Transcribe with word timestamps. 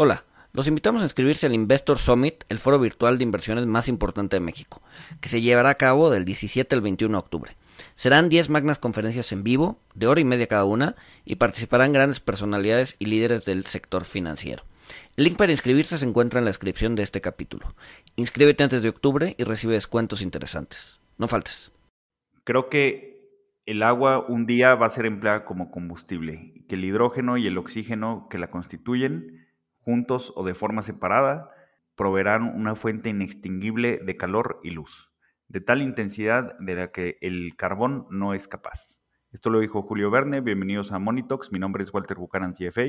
Hola, 0.00 0.22
los 0.52 0.68
invitamos 0.68 1.02
a 1.02 1.06
inscribirse 1.06 1.46
al 1.46 1.54
Investor 1.54 1.98
Summit, 1.98 2.44
el 2.50 2.60
foro 2.60 2.78
virtual 2.78 3.18
de 3.18 3.24
inversiones 3.24 3.66
más 3.66 3.88
importante 3.88 4.36
de 4.36 4.40
México, 4.40 4.80
que 5.20 5.28
se 5.28 5.40
llevará 5.40 5.70
a 5.70 5.74
cabo 5.74 6.08
del 6.08 6.24
17 6.24 6.72
al 6.72 6.82
21 6.82 7.10
de 7.10 7.18
octubre. 7.18 7.56
Serán 7.96 8.28
10 8.28 8.48
magnas 8.48 8.78
conferencias 8.78 9.32
en 9.32 9.42
vivo, 9.42 9.80
de 9.96 10.06
hora 10.06 10.20
y 10.20 10.24
media 10.24 10.46
cada 10.46 10.64
una, 10.66 10.94
y 11.24 11.34
participarán 11.34 11.92
grandes 11.92 12.20
personalidades 12.20 12.94
y 13.00 13.06
líderes 13.06 13.44
del 13.44 13.66
sector 13.66 14.04
financiero. 14.04 14.62
El 15.16 15.24
link 15.24 15.36
para 15.36 15.50
inscribirse 15.50 15.98
se 15.98 16.06
encuentra 16.06 16.38
en 16.38 16.44
la 16.44 16.50
descripción 16.50 16.94
de 16.94 17.02
este 17.02 17.20
capítulo. 17.20 17.74
Inscríbete 18.14 18.62
antes 18.62 18.82
de 18.82 18.90
octubre 18.90 19.34
y 19.36 19.42
recibe 19.42 19.74
descuentos 19.74 20.22
interesantes. 20.22 21.00
No 21.16 21.26
faltes. 21.26 21.72
Creo 22.44 22.68
que 22.68 23.18
el 23.66 23.82
agua 23.82 24.24
un 24.28 24.46
día 24.46 24.76
va 24.76 24.86
a 24.86 24.90
ser 24.90 25.06
empleada 25.06 25.44
como 25.44 25.72
combustible, 25.72 26.52
que 26.68 26.76
el 26.76 26.84
hidrógeno 26.84 27.36
y 27.36 27.48
el 27.48 27.58
oxígeno 27.58 28.28
que 28.30 28.38
la 28.38 28.48
constituyen 28.48 29.47
juntos 29.88 30.34
o 30.36 30.44
de 30.44 30.52
forma 30.52 30.82
separada, 30.82 31.48
proveerán 31.96 32.42
una 32.42 32.74
fuente 32.74 33.08
inextinguible 33.08 34.00
de 34.04 34.18
calor 34.18 34.60
y 34.62 34.68
luz, 34.68 35.10
de 35.48 35.62
tal 35.62 35.80
intensidad 35.80 36.58
de 36.58 36.74
la 36.74 36.92
que 36.92 37.16
el 37.22 37.54
carbón 37.56 38.06
no 38.10 38.34
es 38.34 38.48
capaz. 38.48 39.00
Esto 39.32 39.48
lo 39.48 39.60
dijo 39.60 39.80
Julio 39.80 40.10
Verne, 40.10 40.42
bienvenidos 40.42 40.92
a 40.92 40.98
Monitox, 40.98 41.52
mi 41.52 41.58
nombre 41.58 41.82
es 41.82 41.94
Walter 41.94 42.18
Buchanan, 42.18 42.52
CFA. 42.52 42.82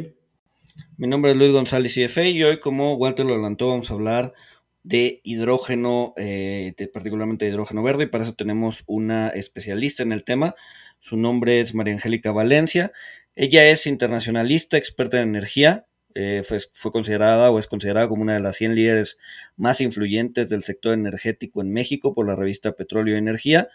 Mi 0.97 1.07
nombre 1.07 1.31
es 1.31 1.37
Luis 1.37 1.53
González, 1.53 1.95
CFA, 1.95 2.23
y 2.23 2.43
hoy, 2.43 2.59
como 2.59 2.95
Walter 2.95 3.25
lo 3.25 3.35
adelantó, 3.35 3.69
vamos 3.69 3.89
a 3.89 3.93
hablar 3.93 4.33
de 4.83 5.21
hidrógeno, 5.23 6.13
eh, 6.17 6.75
particularmente 6.93 7.45
de 7.45 7.51
hidrógeno 7.51 7.81
verde, 7.81 8.03
y 8.03 8.07
para 8.07 8.25
eso 8.25 8.33
tenemos 8.33 8.83
una 8.87 9.29
especialista 9.29 10.03
en 10.03 10.11
el 10.11 10.25
tema. 10.25 10.53
Su 10.99 11.15
nombre 11.15 11.61
es 11.61 11.73
María 11.73 11.93
Angélica 11.93 12.33
Valencia. 12.33 12.91
Ella 13.35 13.69
es 13.69 13.87
internacionalista, 13.87 14.75
experta 14.75 15.21
en 15.21 15.29
energía, 15.29 15.85
eh, 16.15 16.43
fue, 16.43 16.91
considerada 16.91 17.51
o 17.51 17.59
es 17.59 17.67
considerada 17.67 18.07
como 18.07 18.23
una 18.23 18.33
de 18.33 18.39
las 18.39 18.55
100 18.57 18.75
líderes 18.75 19.17
más 19.55 19.79
influyentes 19.81 20.49
del 20.49 20.63
sector 20.63 20.93
energético 20.93 21.61
en 21.61 21.71
México 21.71 22.13
por 22.13 22.27
la 22.27 22.35
revista 22.35 22.71
Petróleo 22.71 23.15
y 23.15 23.19
Energía, 23.19 23.69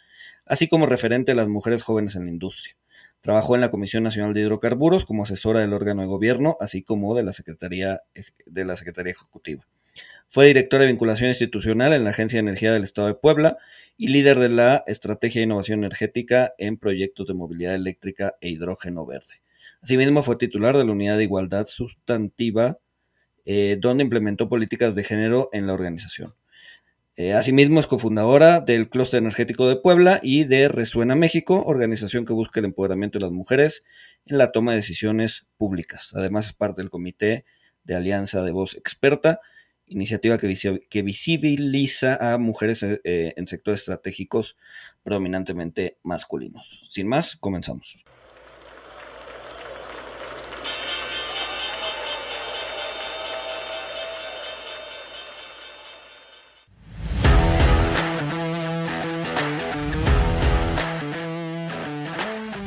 así 0.44 0.68
como 0.68 0.86
referente 0.86 1.32
a 1.32 1.34
las 1.34 1.48
mujeres 1.48 1.82
jóvenes 1.82 2.16
en 2.16 2.24
la 2.24 2.30
industria. 2.30 2.76
Trabajó 3.20 3.54
en 3.54 3.62
la 3.62 3.70
Comisión 3.70 4.02
Nacional 4.02 4.34
de 4.34 4.42
Hidrocarburos 4.42 5.06
como 5.06 5.22
asesora 5.22 5.60
del 5.60 5.72
órgano 5.72 6.02
de 6.02 6.08
gobierno, 6.08 6.58
así 6.60 6.82
como 6.82 7.14
de 7.14 7.22
la 7.22 7.32
Secretaría, 7.32 8.02
de 8.44 8.64
la 8.64 8.76
Secretaría 8.76 9.12
Ejecutiva. 9.12 9.66
Fue 10.26 10.46
directora 10.46 10.82
de 10.82 10.90
vinculación 10.90 11.28
institucional 11.28 11.92
en 11.92 12.04
la 12.04 12.10
Agencia 12.10 12.36
de 12.36 12.48
Energía 12.48 12.72
del 12.72 12.84
Estado 12.84 13.08
de 13.08 13.14
Puebla 13.14 13.58
y 13.96 14.08
líder 14.08 14.40
de 14.40 14.48
la 14.48 14.84
Estrategia 14.86 15.40
de 15.40 15.44
Innovación 15.44 15.78
Energética 15.78 16.52
en 16.58 16.76
proyectos 16.76 17.26
de 17.28 17.34
movilidad 17.34 17.74
eléctrica 17.74 18.34
e 18.40 18.48
hidrógeno 18.48 19.06
verde. 19.06 19.43
Asimismo, 19.84 20.22
fue 20.22 20.36
titular 20.36 20.74
de 20.78 20.82
la 20.82 20.92
Unidad 20.92 21.18
de 21.18 21.24
Igualdad 21.24 21.66
Sustantiva, 21.66 22.78
eh, 23.44 23.76
donde 23.78 24.02
implementó 24.02 24.48
políticas 24.48 24.94
de 24.94 25.04
género 25.04 25.50
en 25.52 25.66
la 25.66 25.74
organización. 25.74 26.32
Eh, 27.16 27.34
asimismo, 27.34 27.80
es 27.80 27.86
cofundadora 27.86 28.62
del 28.62 28.88
Clúster 28.88 29.18
Energético 29.18 29.68
de 29.68 29.76
Puebla 29.76 30.20
y 30.22 30.44
de 30.44 30.68
Resuena 30.68 31.16
México, 31.16 31.62
organización 31.66 32.24
que 32.24 32.32
busca 32.32 32.60
el 32.60 32.64
empoderamiento 32.64 33.18
de 33.18 33.26
las 33.26 33.30
mujeres 33.30 33.84
en 34.24 34.38
la 34.38 34.48
toma 34.52 34.70
de 34.70 34.78
decisiones 34.78 35.48
públicas. 35.58 36.12
Además, 36.14 36.46
es 36.46 36.52
parte 36.54 36.80
del 36.80 36.88
Comité 36.88 37.44
de 37.82 37.94
Alianza 37.94 38.42
de 38.42 38.52
Voz 38.52 38.76
Experta, 38.76 39.40
iniciativa 39.86 40.38
que, 40.38 41.02
visibiliza 41.02 42.32
a 42.32 42.38
mujeres 42.38 42.82
eh, 42.82 43.34
en 43.36 43.46
sectores 43.46 43.80
estratégicos 43.80 44.56
predominantemente 45.02 45.98
masculinos. 46.02 46.86
Sin 46.88 47.06
más, 47.06 47.36
comenzamos. 47.36 48.02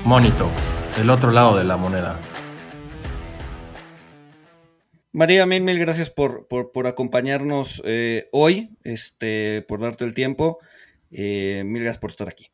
Monito, 0.08 0.50
el 1.02 1.10
otro 1.10 1.32
lado 1.32 1.58
de 1.58 1.66
la 1.66 1.76
moneda. 1.76 2.18
María, 5.12 5.46
mil, 5.46 5.62
mil 5.64 5.78
gracias 5.80 6.10
por, 6.10 6.48
acompañarnos 6.86 7.82
eh, 7.84 8.30
hoy, 8.32 8.70
este, 8.86 9.66
por 9.68 9.82
darte 9.82 10.06
el 10.06 10.14
tiempo. 10.14 10.60
Eh, 11.12 11.64
mil 11.66 11.84
gracias 11.84 12.00
por 12.00 12.12
estar 12.12 12.30
aquí. 12.30 12.50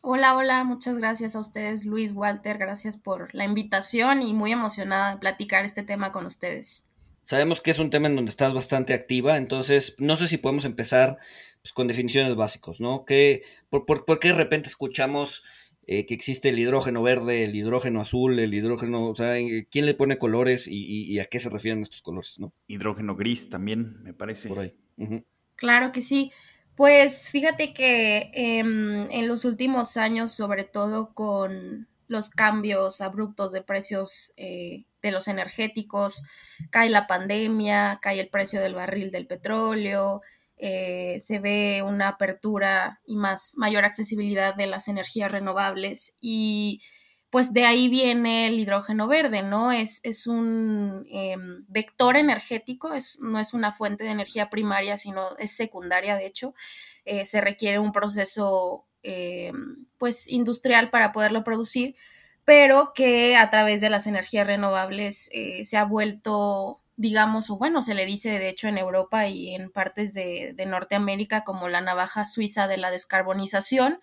Hola, 0.00 0.34
hola, 0.34 0.64
muchas 0.64 0.96
gracias 0.96 1.36
a 1.36 1.40
ustedes, 1.40 1.84
Luis, 1.84 2.14
Walter, 2.14 2.56
gracias 2.56 2.96
por 2.96 3.34
la 3.34 3.44
invitación 3.44 4.22
y 4.22 4.32
muy 4.32 4.52
emocionada 4.52 5.10
de 5.10 5.18
platicar 5.18 5.66
este 5.66 5.82
tema 5.82 6.10
con 6.10 6.24
ustedes. 6.24 6.86
Sabemos 7.22 7.60
que 7.60 7.70
es 7.70 7.78
un 7.78 7.90
tema 7.90 8.08
en 8.08 8.16
donde 8.16 8.30
estás 8.30 8.54
bastante 8.54 8.94
activa, 8.94 9.36
entonces 9.36 9.94
no 9.98 10.16
sé 10.16 10.26
si 10.26 10.38
podemos 10.38 10.64
empezar 10.64 11.18
pues, 11.60 11.74
con 11.74 11.86
definiciones 11.86 12.34
básicas, 12.34 12.80
¿no? 12.80 13.04
¿Qué, 13.04 13.42
por, 13.68 13.84
por, 13.84 14.18
qué 14.18 14.28
de 14.28 14.34
repente 14.34 14.70
escuchamos 14.70 15.44
eh, 15.90 16.04
que 16.04 16.12
existe 16.12 16.50
el 16.50 16.58
hidrógeno 16.58 17.02
verde, 17.02 17.44
el 17.44 17.56
hidrógeno 17.56 18.02
azul, 18.02 18.38
el 18.38 18.52
hidrógeno, 18.52 19.08
o 19.08 19.14
sea, 19.14 19.36
¿quién 19.70 19.86
le 19.86 19.94
pone 19.94 20.18
colores 20.18 20.68
y, 20.68 21.18
a 21.18 21.24
qué 21.24 21.40
se 21.40 21.48
refieren 21.48 21.80
estos 21.80 22.02
colores, 22.02 22.38
no? 22.38 22.52
Hidrógeno 22.66 23.16
gris 23.16 23.48
también, 23.48 24.02
me 24.02 24.12
parece. 24.12 24.50
Por 24.50 24.58
ahí. 24.58 24.74
Claro 25.56 25.90
que 25.90 26.02
sí. 26.02 26.30
Pues 26.74 27.30
fíjate 27.30 27.72
que 27.72 28.30
em, 28.34 29.10
en 29.10 29.28
los 29.28 29.46
últimos 29.46 29.96
años, 29.96 30.32
sobre 30.32 30.64
todo 30.64 31.14
con 31.14 31.88
los 32.06 32.28
cambios 32.28 33.00
abruptos 33.00 33.52
de 33.52 33.62
precios 33.62 34.34
eh, 34.36 34.84
de 35.00 35.10
los 35.10 35.26
energéticos, 35.26 36.22
cae 36.68 36.90
la 36.90 37.06
pandemia, 37.06 37.98
cae 38.02 38.20
el 38.20 38.28
precio 38.28 38.60
del 38.60 38.74
barril 38.74 39.10
del 39.10 39.26
petróleo, 39.26 40.20
eh, 40.58 41.18
se 41.20 41.38
ve 41.38 41.82
una 41.82 42.08
apertura 42.08 43.00
y 43.06 43.16
más 43.16 43.54
mayor 43.56 43.84
accesibilidad 43.84 44.54
de 44.54 44.66
las 44.66 44.88
energías 44.88 45.30
renovables 45.30 46.16
y 46.20 46.80
pues 47.30 47.52
de 47.52 47.66
ahí 47.66 47.88
viene 47.88 48.46
el 48.48 48.58
hidrógeno 48.58 49.06
verde, 49.06 49.42
¿no? 49.42 49.70
Es, 49.70 50.00
es 50.02 50.26
un 50.26 51.04
em, 51.10 51.64
vector 51.68 52.16
energético, 52.16 52.94
es, 52.94 53.18
no 53.20 53.38
es 53.38 53.52
una 53.52 53.70
fuente 53.70 54.04
de 54.04 54.10
energía 54.10 54.48
primaria, 54.48 54.96
sino 54.96 55.36
es 55.36 55.52
secundaria, 55.52 56.16
de 56.16 56.26
hecho. 56.26 56.54
Eh, 57.04 57.26
se 57.26 57.40
requiere 57.40 57.78
un 57.78 57.92
proceso 57.92 58.84
pues 59.96 60.28
industrial 60.28 60.90
para 60.90 61.12
poderlo 61.12 61.42
producir, 61.44 61.96
pero 62.48 62.92
que 62.94 63.36
a 63.36 63.50
través 63.50 63.82
de 63.82 63.90
las 63.90 64.06
energías 64.06 64.46
renovables 64.46 65.28
eh, 65.34 65.66
se 65.66 65.76
ha 65.76 65.84
vuelto 65.84 66.80
digamos, 66.98 67.48
o 67.48 67.56
bueno, 67.56 67.80
se 67.80 67.94
le 67.94 68.04
dice 68.04 68.38
de 68.40 68.48
hecho 68.48 68.66
en 68.66 68.76
Europa 68.76 69.28
y 69.28 69.54
en 69.54 69.70
partes 69.70 70.12
de, 70.12 70.54
Norteamérica 70.66 71.44
como 71.44 71.68
la 71.68 71.80
navaja 71.80 72.24
suiza 72.24 72.66
de 72.66 72.76
la 72.76 72.90
descarbonización, 72.90 74.00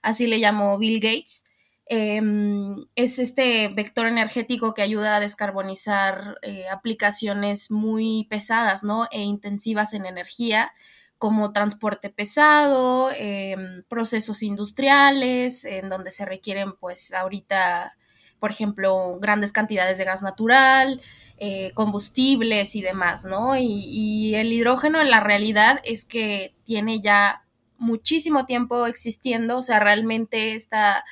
así 0.00 0.28
le 0.28 0.40
llamó 0.40 0.78
Bill 0.78 1.00
Gates. 1.00 1.44
Em, 1.88 2.86
es 2.94 3.18
este 3.18 3.68
vector 3.68 4.06
energético 4.06 4.74
que 4.74 4.82
ayuda 4.82 5.16
a 5.16 5.20
descarbonizar 5.20 6.38
eh, 6.42 6.68
aplicaciones 6.68 7.70
muy 7.70 8.26
pesadas, 8.30 8.82
¿no? 8.84 9.06
E 9.10 9.22
intensivas 9.22 9.92
en 9.92 10.06
energía, 10.06 10.72
como 11.18 11.52
transporte 11.52 12.10
pesado, 12.10 13.10
em, 13.16 13.82
procesos 13.88 14.42
industriales, 14.42 15.64
en 15.64 15.88
donde 15.88 16.10
se 16.12 16.24
requieren, 16.26 16.74
pues, 16.76 17.12
ahorita, 17.12 17.96
por 18.38 18.50
ejemplo, 18.50 19.18
grandes 19.20 19.52
cantidades 19.52 19.98
de 19.98 20.04
gas 20.04 20.22
natural, 20.22 21.00
eh, 21.38 21.72
combustibles 21.74 22.74
y 22.76 22.82
demás, 22.82 23.24
¿no? 23.24 23.56
Y, 23.56 24.34
el 24.34 24.52
hidrógeno 24.52 25.00
en 25.00 25.10
la 25.10 25.20
realidad 25.20 25.80
es 25.84 26.04
que 26.04 26.54
tiene 26.64 27.00
ya 27.00 27.44
muchísimo 27.78 28.46
tiempo 28.46 28.86
existiendo, 28.86 29.58
o 29.58 29.62
sea, 29.62 29.78
realmente 29.80 30.54
está, 30.54 31.04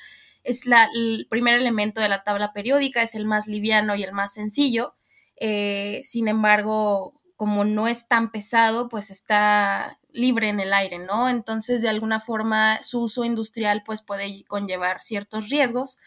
es 0.42 0.62
el 0.94 1.26
primer 1.28 1.56
elemento 1.56 2.00
de 2.00 2.08
la 2.08 2.22
tabla 2.22 2.52
periódica, 2.52 3.02
es 3.02 3.14
el 3.14 3.26
más 3.26 3.46
liviano 3.46 3.96
y 3.96 4.02
el 4.02 4.12
más 4.12 4.32
sencillo, 4.32 4.94
eh, 5.36 6.00
sin 6.04 6.28
embargo, 6.28 7.14
como 7.36 7.64
no 7.64 7.88
es 7.88 8.08
tan 8.08 8.30
pesado, 8.30 8.88
pues 8.88 9.10
está 9.10 9.98
libre 10.12 10.48
en 10.48 10.60
el 10.60 10.72
aire, 10.72 10.98
¿no? 10.98 11.28
Entonces, 11.28 11.82
de 11.82 11.88
alguna 11.88 12.20
forma, 12.20 12.82
su 12.82 13.02
uso 13.02 13.24
industrial 13.24 13.82
pues 13.84 14.00
puede 14.00 14.44
conllevar 14.44 15.02
ciertos 15.02 15.50
riesgos. 15.50 15.98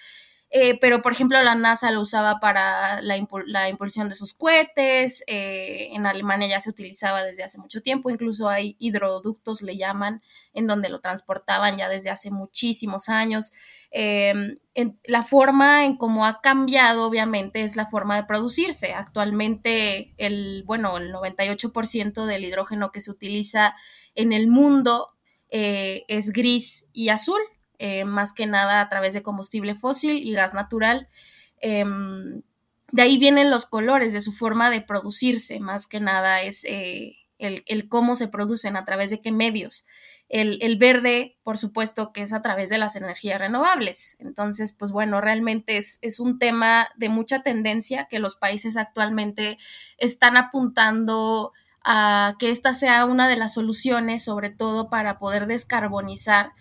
Eh, 0.49 0.79
pero 0.79 1.01
por 1.01 1.11
ejemplo 1.11 1.43
la 1.43 1.55
NASA 1.55 1.91
lo 1.91 1.99
usaba 1.99 2.39
para 2.39 3.01
la, 3.01 3.17
impulsión 3.17 4.07
de 4.07 4.15
sus 4.15 4.33
cohetes, 4.33 5.21
eh, 5.27 5.89
en 5.91 6.05
Alemania 6.05 6.47
ya 6.47 6.61
se 6.61 6.69
utilizaba 6.69 7.23
desde 7.23 7.43
hace 7.43 7.57
mucho 7.57 7.81
tiempo, 7.81 8.09
incluso 8.09 8.47
hay 8.47 8.77
hidroductos, 8.79 9.61
le 9.61 9.75
llaman, 9.75 10.21
en 10.53 10.65
donde 10.65 10.87
lo 10.87 11.01
transportaban 11.01 11.77
ya 11.77 11.89
desde 11.89 12.09
hace 12.11 12.31
muchísimos 12.31 13.09
años. 13.09 13.51
Em, 13.91 14.57
la 15.05 15.23
forma 15.23 15.85
en 15.85 15.97
cómo 15.97 16.25
ha 16.25 16.39
cambiado, 16.41 17.05
obviamente, 17.05 17.61
es 17.61 17.75
la 17.75 17.85
forma 17.85 18.15
de 18.15 18.23
producirse. 18.23 18.93
Actualmente, 18.93 20.13
el, 20.17 20.63
bueno, 20.65 20.97
el 20.97 21.11
98% 21.13 22.25
del 22.25 22.45
hidrógeno 22.45 22.91
que 22.91 23.01
se 23.01 23.11
utiliza 23.11 23.75
en 24.15 24.33
el 24.33 24.47
mundo 24.47 25.09
eh, 25.49 26.03
es 26.07 26.31
gris 26.31 26.87
y 26.91 27.09
azul, 27.09 27.41
eh, 27.79 28.05
más 28.05 28.33
que 28.33 28.47
nada 28.47 28.81
a 28.81 28.89
través 28.89 29.13
de 29.13 29.21
combustible 29.21 29.75
fósil 29.75 30.17
y 30.17 30.33
gas 30.33 30.53
natural. 30.53 31.07
Em, 31.59 32.41
de 32.91 33.01
ahí 33.01 33.17
vienen 33.17 33.51
los 33.51 33.65
colores, 33.65 34.13
de 34.13 34.21
su 34.21 34.31
forma 34.31 34.69
de 34.69 34.81
producirse, 34.81 35.59
más 35.59 35.87
que 35.87 35.99
nada 35.99 36.41
es 36.41 36.63
eh, 36.65 37.17
el, 37.37 37.89
cómo 37.89 38.15
se 38.15 38.27
producen, 38.27 38.75
a 38.75 38.85
través 38.85 39.09
de 39.09 39.21
qué 39.21 39.31
medios. 39.31 39.85
El, 40.29 40.77
verde, 40.77 41.37
por 41.43 41.57
supuesto, 41.57 42.11
que 42.11 42.21
es 42.21 42.33
a 42.33 42.41
través 42.41 42.69
de 42.69 42.77
las 42.77 42.97
energías 42.97 43.39
renovables. 43.39 44.17
Entonces, 44.19 44.73
pues 44.73 44.91
bueno, 44.91 45.21
realmente 45.21 45.77
es, 45.77 45.99
es, 46.01 46.19
un 46.19 46.37
tema 46.37 46.89
de 46.97 47.07
mucha 47.07 47.43
tendencia 47.43 48.07
que 48.09 48.19
los 48.19 48.35
países 48.35 48.75
actualmente 48.75 49.57
están 49.97 50.35
apuntando 50.35 51.53
a 51.81 52.35
que 52.39 52.49
esta 52.49 52.73
sea 52.73 53.05
una 53.05 53.29
de 53.29 53.37
las 53.37 53.53
soluciones, 53.53 54.23
sobre 54.23 54.49
todo 54.49 54.89
para 54.89 55.17
poder 55.17 55.47
descarbonizar, 55.47 56.51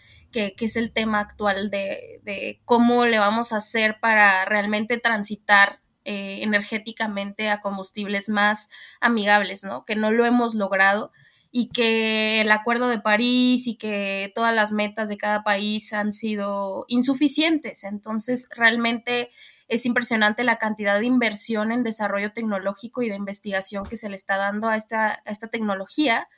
que, 0.57 0.67
es 0.67 0.77
el 0.77 0.93
tema 0.93 1.21
actual 1.21 1.71
de, 1.71 2.21
de, 2.23 2.61
cómo 2.65 3.07
le 3.07 3.19
vamos 3.19 3.53
a 3.53 3.57
hacer 3.57 3.99
para 4.01 4.45
realmente 4.45 4.99
transitar 4.99 5.81
eh, 6.05 6.41
energéticamente 6.43 7.49
a 7.49 7.61
combustibles 7.61 8.29
más 8.29 8.69
amigables, 9.01 9.65
¿no? 9.65 9.83
Que 9.85 9.97
no 9.97 10.11
lo 10.11 10.27
hemos 10.27 10.55
logrado 10.55 11.11
y 11.51 11.71
que 11.71 12.43
el 12.43 12.53
Acuerdo 12.53 12.89
de 12.89 13.01
París 13.01 13.67
y 13.67 13.77
que 13.77 14.31
todas 14.35 14.55
las 14.55 14.73
metas 14.73 15.09
de 15.09 15.17
cada 15.17 15.43
país 15.43 15.93
han 15.95 16.13
sido 16.13 16.85
insuficientes. 16.89 17.85
Entonces, 17.85 18.49
realmente 18.55 19.31
es 19.69 19.87
impresionante 19.87 20.45
la 20.45 20.57
cantidad 20.57 21.01
de 21.01 21.07
inversión 21.07 21.73
en 21.73 21.83
desarrollo 21.83 22.33
tecnológico 22.33 23.03
y 23.03 23.09
de 23.09 23.17
investigación 23.17 23.87
que 23.87 23.97
se 23.97 24.11
le 24.11 24.17
está 24.17 24.37
dando 24.37 24.69
a 24.69 24.77
esta, 24.77 25.23
esta 25.25 25.49
tecnología 25.49 26.29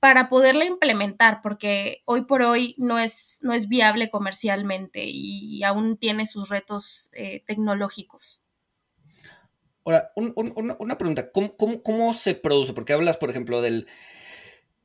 para 0.00 0.28
poderla 0.28 0.64
implementar, 0.64 1.40
porque 1.42 2.02
hoy 2.04 2.24
por 2.24 2.42
hoy 2.42 2.74
no 2.78 2.98
es, 2.98 3.38
no 3.42 3.52
es 3.52 3.68
viable 3.68 4.10
comercialmente 4.10 5.04
y 5.06 5.62
aún 5.64 5.96
tiene 5.96 6.26
sus 6.26 6.48
retos 6.48 7.10
eh, 7.14 7.42
tecnológicos. 7.46 8.42
Ahora, 9.84 10.12
una 10.16 10.98
pregunta, 10.98 11.30
¿Cómo, 11.32 12.12
se 12.12 12.34
produce? 12.34 12.74
Porque 12.74 12.92
hablas, 12.92 13.16
por 13.16 13.30
ejemplo, 13.30 13.62
del, 13.62 13.86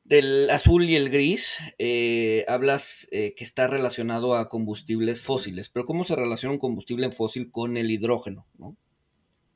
del 0.02 0.48
azul 0.48 0.88
y 0.88 0.96
el 0.96 1.10
gris, 1.10 1.58
eh, 1.78 2.46
hablas 2.48 3.06
eh, 3.10 3.34
que 3.36 3.44
está 3.44 3.66
relacionado 3.66 4.34
a 4.34 4.48
combustibles 4.48 5.22
fósiles, 5.22 5.68
pero 5.68 5.84
¿cómo 5.84 6.04
se 6.04 6.16
relaciona 6.16 6.54
un 6.54 6.58
combustible 6.58 7.10
fósil 7.12 7.50
con 7.50 7.76
el 7.76 7.90
hidrógeno? 7.90 8.46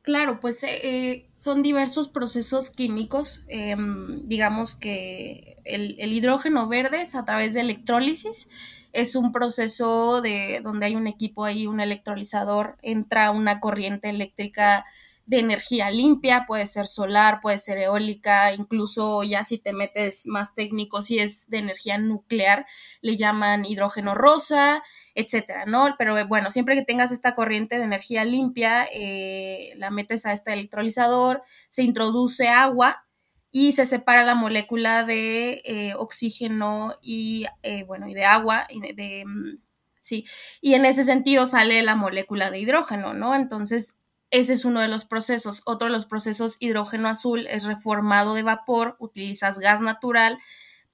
Claro, 0.09 0.41
pues 0.41 0.65
eh, 0.65 1.27
son 1.37 1.63
diversos 1.63 2.09
procesos 2.09 2.71
químicos. 2.71 3.45
Em, 3.47 4.27
digamos 4.27 4.75
que 4.75 5.59
el, 5.67 5.97
el, 5.99 6.15
hidrógeno 6.15 6.67
verde 6.67 7.03
es 7.03 7.15
a 7.15 7.27
través 7.27 7.53
de 7.53 7.61
electrólisis. 7.61 8.49
Es 8.95 9.17
un 9.17 9.33
proceso 9.33 10.23
de 10.23 10.63
donde 10.65 10.87
hay 10.87 10.97
un 10.97 11.09
equipo 11.09 11.45
ahí, 11.45 11.67
un 11.67 11.79
electrolizador, 11.79 12.79
entra 12.81 13.31
una 13.33 13.61
corriente 13.61 14.09
eléctrica 14.09 14.87
de 15.29 15.41
energía 15.41 15.91
limpia, 15.91 16.45
puede 16.47 16.65
ser 16.65 16.87
solar, 16.87 17.41
puede 17.43 17.59
ser 17.59 17.77
eólica, 17.77 18.55
incluso 18.55 19.23
ya 19.25 19.45
si 19.45 19.59
te 19.59 19.75
metes 19.75 20.27
más 20.27 20.55
técnico, 20.55 21.03
si 21.03 21.19
es 21.19 21.51
de 21.51 21.59
energía 21.59 21.99
nuclear, 21.99 22.65
le 23.03 23.19
llaman 23.19 23.67
hidrógeno 23.67 24.15
rosa, 24.15 24.83
etcétera, 25.15 25.67
¿no? 25.67 25.95
Pero 25.99 26.17
bueno, 26.29 26.51
siempre 26.51 26.77
que 26.77 26.85
tengas 26.85 27.13
esta 27.13 27.35
corriente 27.35 27.77
de 27.77 27.85
energía 27.85 28.25
limpia, 28.25 28.89
eh, 28.91 29.75
la 29.77 29.91
metes 29.91 30.25
a 30.25 30.33
este 30.33 30.55
electrolizador, 30.55 31.43
se 31.69 31.83
introduce 31.83 32.49
agua 32.49 33.05
y 33.53 33.73
se 33.73 33.85
separa 33.85 34.25
la 34.25 34.35
molécula 34.35 35.05
de 35.05 35.61
eh, 35.67 35.93
oxígeno 35.95 36.95
y, 37.03 37.45
eh, 37.63 37.85
bueno, 37.85 38.09
y 38.09 38.15
de 38.15 38.25
agua, 38.25 38.67
y 38.71 38.81
de, 38.81 39.25
mm, 39.27 39.59
sí, 40.01 40.25
y 40.63 40.73
en 40.73 40.87
ese 40.87 41.05
sentido 41.05 41.45
sale 41.45 41.83
la 41.83 41.97
molécula 41.97 42.51
de 42.51 42.61
hidrógeno, 42.61 43.13
¿no? 43.13 43.35
Entonces, 43.35 43.99
ese 44.31 44.53
es 44.53 44.65
uno 44.65 44.81
de 44.81 44.89
los 44.89 45.05
procesos. 45.05 45.63
Otro 45.65 45.87
de 45.89 45.93
los 45.93 46.05
procesos, 46.05 46.57
hidrógeno 46.61 47.09
azul, 47.09 47.47
es 47.47 47.65
reformado 47.65 48.35
de 48.35 48.43
vapor, 48.43 48.97
utilizas 48.99 49.59
gas 49.59 49.81
natural, 49.81 50.39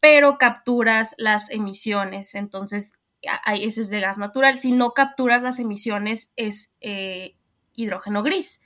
pero 0.01 0.39
capturas 0.39 1.15
las 1.19 1.51
emisiones. 1.51 2.35
Entonces, 2.35 2.99
ese 3.57 3.81
es 3.81 3.91
de 3.91 4.01
gas 4.01 4.19
natural. 4.19 4.59
Si 4.61 4.73
no 4.73 4.93
capturas 4.93 5.43
las 5.43 5.59
emisiones, 5.59 6.31
es 6.37 6.73
eh, 6.81 7.35
hidrógeno 7.75 8.23
gris. 8.23 8.61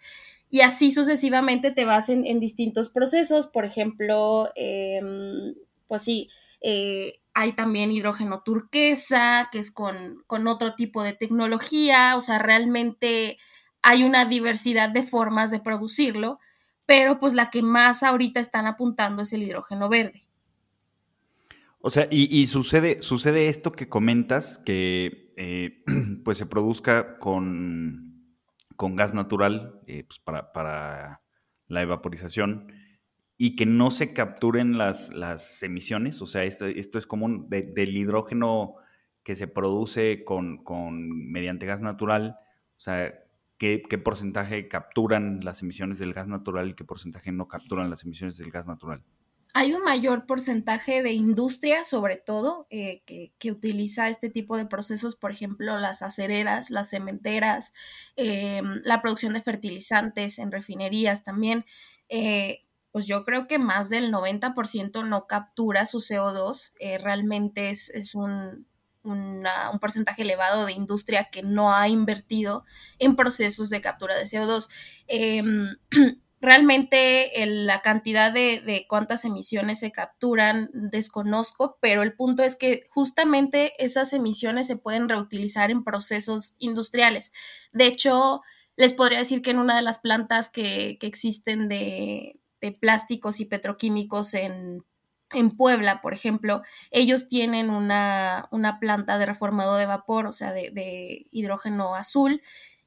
Y 0.50 0.60
así 0.62 0.90
sucesivamente 0.90 1.70
te 1.70 1.84
vas 1.84 2.08
en, 2.08 2.40
distintos 2.40 2.88
procesos. 2.88 3.46
Por 3.46 3.64
ejemplo, 3.64 4.50
em, 4.54 5.54
pues 5.86 6.02
sí, 6.02 6.28
eh, 6.60 7.20
hay 7.34 7.52
también 7.52 7.92
hidrógeno 7.92 8.42
turquesa, 8.42 9.48
que 9.52 9.58
es 9.58 9.70
con, 9.70 10.24
con 10.26 10.46
otro 10.46 10.74
tipo 10.74 11.02
de 11.02 11.12
tecnología. 11.12 12.16
O 12.16 12.20
sea, 12.20 12.38
realmente 12.38 13.38
hay 13.82 14.04
una 14.04 14.24
diversidad 14.24 14.90
de 14.90 15.02
formas 15.02 15.50
de 15.50 15.60
producirlo, 15.60 16.38
pero 16.86 17.18
pues 17.18 17.34
la 17.34 17.50
que 17.50 17.62
más 17.62 18.02
ahorita 18.02 18.40
están 18.40 18.66
apuntando 18.66 19.22
es 19.22 19.32
el 19.32 19.42
hidrógeno 19.42 19.88
verde. 19.88 20.22
O 21.80 21.90
sea, 21.90 22.08
y, 22.10 22.46
sucede, 22.46 23.02
sucede 23.02 23.48
esto 23.48 23.72
que 23.72 23.88
comentas, 23.88 24.58
que 24.58 25.32
eh, 25.36 25.84
pues 26.24 26.38
se 26.38 26.46
produzca 26.46 27.18
con, 27.18 28.34
con 28.76 28.96
gas 28.96 29.14
natural 29.14 29.80
eh, 29.86 30.04
pues 30.04 30.18
para, 30.18 31.22
la 31.68 31.82
evaporización 31.82 32.72
y 33.36 33.54
que 33.54 33.66
no 33.66 33.90
se 33.90 34.12
capturen 34.12 34.76
las, 34.76 35.10
las 35.10 35.62
emisiones. 35.62 36.20
O 36.20 36.26
sea, 36.26 36.44
esto, 36.44 36.66
esto 36.66 36.98
es 36.98 37.06
común 37.06 37.48
del 37.48 37.96
hidrógeno 37.96 38.74
que 39.22 39.34
se 39.34 39.46
produce 39.46 40.24
con, 40.24 40.64
con, 40.64 41.30
mediante 41.30 41.66
gas 41.66 41.80
natural. 41.80 42.38
O 42.76 42.80
sea, 42.80 43.14
qué, 43.58 43.98
porcentaje 44.02 44.68
capturan 44.68 45.40
las 45.44 45.62
emisiones 45.62 45.98
del 45.98 46.14
gas 46.14 46.28
natural 46.28 46.70
y 46.70 46.74
qué 46.74 46.84
porcentaje 46.84 47.32
no 47.32 47.48
capturan 47.48 47.90
las 47.90 48.04
emisiones 48.04 48.36
del 48.38 48.50
gas 48.50 48.66
natural. 48.66 49.02
Hay 49.54 49.72
un 49.72 49.82
mayor 49.82 50.26
porcentaje 50.26 51.02
de 51.02 51.12
industria, 51.12 51.84
sobre 51.84 52.16
todo, 52.16 52.66
eh, 52.70 53.02
que, 53.06 53.50
utiliza 53.50 54.08
este 54.08 54.28
tipo 54.28 54.56
de 54.56 54.66
procesos, 54.66 55.16
por 55.16 55.30
ejemplo, 55.30 55.78
las 55.78 56.02
acereras, 56.02 56.70
las 56.70 56.90
cementeras, 56.90 57.72
eh, 58.16 58.60
la 58.84 59.00
producción 59.00 59.32
de 59.32 59.40
fertilizantes 59.40 60.38
en 60.38 60.52
refinerías 60.52 61.24
también. 61.24 61.64
Eh, 62.08 62.66
pues 62.92 63.06
yo 63.06 63.24
creo 63.24 63.46
que 63.46 63.58
más 63.58 63.88
del 63.88 64.12
90% 64.12 65.02
no 65.02 65.26
captura 65.26 65.86
su 65.86 65.98
CO2. 65.98 66.72
realmente 67.00 67.70
es 67.70 68.14
un, 68.14 68.66
un 69.02 69.44
porcentaje 69.80 70.22
elevado 70.22 70.66
de 70.66 70.72
industria 70.72 71.28
que 71.30 71.42
no 71.42 71.72
ha 71.72 71.88
invertido 71.88 72.64
en 72.98 73.16
procesos 73.16 73.70
de 73.70 73.80
captura 73.80 74.16
de 74.16 74.24
CO2. 74.24 74.68
Em, 75.06 75.76
realmente 76.40 77.30
la 77.46 77.82
cantidad 77.82 78.32
de, 78.32 78.86
cuántas 78.88 79.24
emisiones 79.24 79.80
se 79.80 79.90
capturan 79.90 80.70
desconozco, 80.72 81.78
pero 81.80 82.02
el 82.02 82.14
punto 82.14 82.42
es 82.42 82.56
que 82.56 82.84
justamente 82.88 83.72
esas 83.82 84.12
emisiones 84.12 84.66
se 84.66 84.76
pueden 84.76 85.08
reutilizar 85.08 85.70
en 85.70 85.84
procesos 85.84 86.54
industriales. 86.58 87.32
De 87.72 87.86
hecho, 87.86 88.42
les 88.76 88.92
podría 88.92 89.18
decir 89.18 89.42
que 89.42 89.50
en 89.50 89.58
una 89.58 89.76
de 89.76 89.82
las 89.82 89.98
plantas 89.98 90.48
que, 90.48 90.98
existen 91.02 91.68
de, 91.68 92.40
de 92.60 92.72
plásticos 92.72 93.40
y 93.40 93.44
petroquímicos 93.44 94.34
en 94.34 94.84
en 95.34 95.56
Puebla, 95.56 96.00
por 96.00 96.14
ejemplo, 96.14 96.62
ellos 96.90 97.28
tienen 97.28 97.70
una, 97.70 98.48
planta 98.80 99.18
de 99.18 99.26
reformado 99.26 99.76
de 99.76 99.86
vapor, 99.86 100.26
o 100.26 100.32
sea, 100.32 100.52
de, 100.52 101.26
hidrógeno 101.30 101.94
azul, 101.94 102.42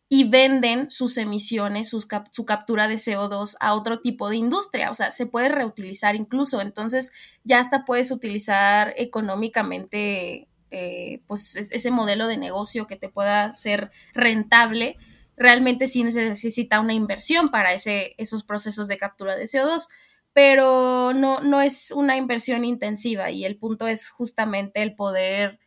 y 0.10 0.27
venden 0.27 0.91
sus 0.91 1.17
emisiones, 1.17 1.89
su 1.89 2.45
captura 2.45 2.88
de 2.88 2.95
CO2 2.95 3.55
a 3.62 3.74
otro 3.75 4.01
tipo 4.01 4.29
de 4.29 4.36
industria, 4.36 4.91
o 4.91 4.93
sea, 4.93 5.12
se 5.12 5.25
puede 5.25 5.50
reutilizar 5.50 6.15
incluso, 6.15 6.60
entonces 6.60 7.13
ya 7.45 7.60
hasta 7.60 7.86
puedes 7.86 8.12
utilizar 8.12 8.93
económicamente 8.98 10.50
eh, 10.74 11.21
pues 11.27 11.55
ese 11.55 11.91
modelo 11.91 12.27
de 12.27 12.38
negocio 12.38 12.88
que 12.88 12.95
te 12.95 13.10
pueda 13.10 13.53
ser 13.53 13.91
rentable, 14.13 14.98
realmente 15.36 15.88
sí 15.88 16.03
necesita 16.03 16.79
una 16.79 16.93
inversión 16.93 17.50
para 17.50 17.74
ese, 17.74 18.15
esos 18.17 18.43
procesos 18.43 18.88
de 18.88 18.98
captura 18.98 19.36
de 19.36 19.43
CO2 19.43 19.88
pero 20.33 21.13
no, 21.13 21.41
no 21.41 21.61
es 21.61 21.91
una 21.91 22.15
inversión 22.15 22.63
intensiva 22.63 23.31
y 23.31 23.45
el 23.45 23.57
punto 23.57 23.88
es 23.88 24.09
justamente 24.09 24.81
el 24.81 24.95
poder, 24.95 25.59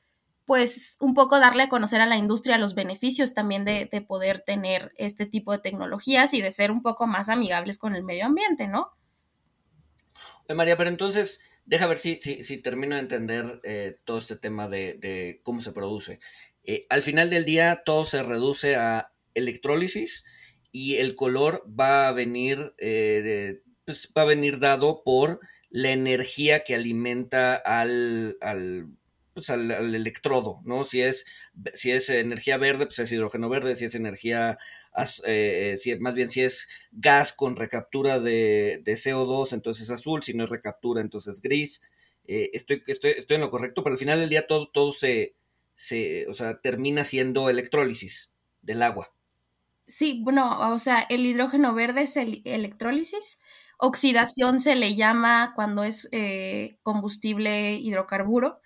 pues, 0.47 0.97
un 1.01 1.15
poco 1.15 1.39
darle 1.39 1.65
a 1.65 1.69
conocer 1.69 2.01
a 2.01 2.07
la 2.07 2.17
industria 2.17 2.59
los 2.59 2.75
beneficios 2.75 3.35
también 3.35 3.65
de, 3.65 3.89
poder 4.07 4.41
tener 4.41 4.93
este 4.97 5.27
tipo 5.27 5.53
de 5.53 5.59
tecnologías 5.59 6.33
y 6.35 6.41
de 6.41 6.51
ser 6.51 6.71
un 6.71 6.83
poco 6.83 7.07
más 7.07 7.29
amigables 7.29 7.79
con 7.79 7.95
el 7.95 8.05
medio 8.05 8.27
ambiente, 8.27 8.69
¿no? 8.69 8.93
María, 10.55 10.77
pero 10.77 10.91
entonces, 10.91 11.41
deja 11.65 11.87
ver 11.87 11.99
si, 11.99 12.21
si, 12.21 12.59
termino 12.59 12.97
de 12.97 13.03
entender 13.03 13.61
eh, 13.65 13.97
todo 14.05 14.19
este 14.19 14.37
tema 14.37 14.69
de, 14.69 15.41
cómo 15.43 15.63
se 15.63 15.73
produce. 15.73 16.21
Eh, 16.65 16.87
al 16.89 17.03
final 17.03 17.29
del 17.31 17.45
día, 17.45 17.83
todo 17.85 18.05
se 18.05 18.23
reduce 18.23 18.77
a 18.77 19.13
electrólisis 19.35 20.25
y 20.71 20.97
el 20.97 21.15
color 21.15 21.65
va 21.69 22.09
a 22.09 22.13
venir 22.13 22.75
eh, 22.79 23.21
de 23.23 23.64
pues, 23.85 24.11
va 24.17 24.23
a 24.23 24.27
venir 24.27 24.59
dado 24.59 25.03
por 25.05 25.41
la 25.71 25.91
energía 25.91 26.65
que 26.65 26.75
alimenta 26.75 27.55
al, 27.55 28.37
pues, 29.35 29.51
al, 29.51 29.71
electrodo, 29.95 30.61
¿no? 30.65 30.85
Si 30.85 31.03
es, 31.03 31.27
si 31.75 31.91
es 31.91 32.09
energía 32.11 32.57
verde, 32.59 32.87
pues 32.87 33.01
es 33.01 33.11
hidrógeno 33.11 33.49
verde, 33.49 33.75
si 33.75 33.85
es 33.85 33.95
energía, 33.95 34.59
eh, 35.27 35.75
si, 35.79 35.97
más 35.99 36.15
bien 36.15 36.31
si 36.31 36.43
es 36.43 36.69
gas 36.93 37.33
con 37.33 37.57
recaptura 37.57 38.21
de, 38.21 38.83
CO2, 38.85 39.53
entonces 39.53 39.85
es 39.85 39.91
azul, 39.91 40.23
si 40.23 40.35
no 40.35 40.45
es 40.45 40.51
recaptura, 40.51 41.01
entonces 41.01 41.35
es 41.35 41.43
gris. 41.43 41.83
Eh, 42.27 42.51
estoy, 42.53 42.83
estoy, 42.87 43.11
estoy 43.11 43.35
en 43.35 43.41
lo 43.41 43.51
correcto, 43.51 43.83
pero 43.83 43.95
al 43.95 43.99
final 43.99 44.21
del 44.21 44.31
día 44.31 44.47
todo, 44.47 44.69
todo 44.69 44.93
se, 44.93 45.35
se, 45.75 46.27
o 46.29 46.35
sea, 46.35 46.61
termina 46.61 47.05
siendo 47.05 47.51
electrólisis 47.51 48.31
del 48.63 48.83
agua. 48.83 49.13
Sí, 49.87 50.21
bueno, 50.23 50.73
o 50.73 50.79
sea, 50.79 51.01
el 51.11 51.27
hidrógeno 51.27 51.75
verde 51.75 52.03
es 52.03 52.17
el 52.17 52.41
electrólisis. 52.45 53.39
Oxidación 53.87 54.61
se 54.61 54.77
le 54.77 54.95
llama 54.95 55.53
cuando 55.55 55.85
es 55.85 56.09
eh, 56.11 56.79
combustible 56.83 57.75
hidrocarburo. 57.75 58.61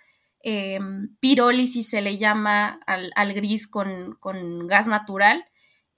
Em, 0.45 1.17
pirólisis 1.19 1.91
se 1.91 2.03
le 2.03 2.19
llama 2.19 2.79
al, 2.87 3.35
gris 3.35 3.67
con, 3.67 4.17
gas 4.69 4.87
natural 4.87 5.45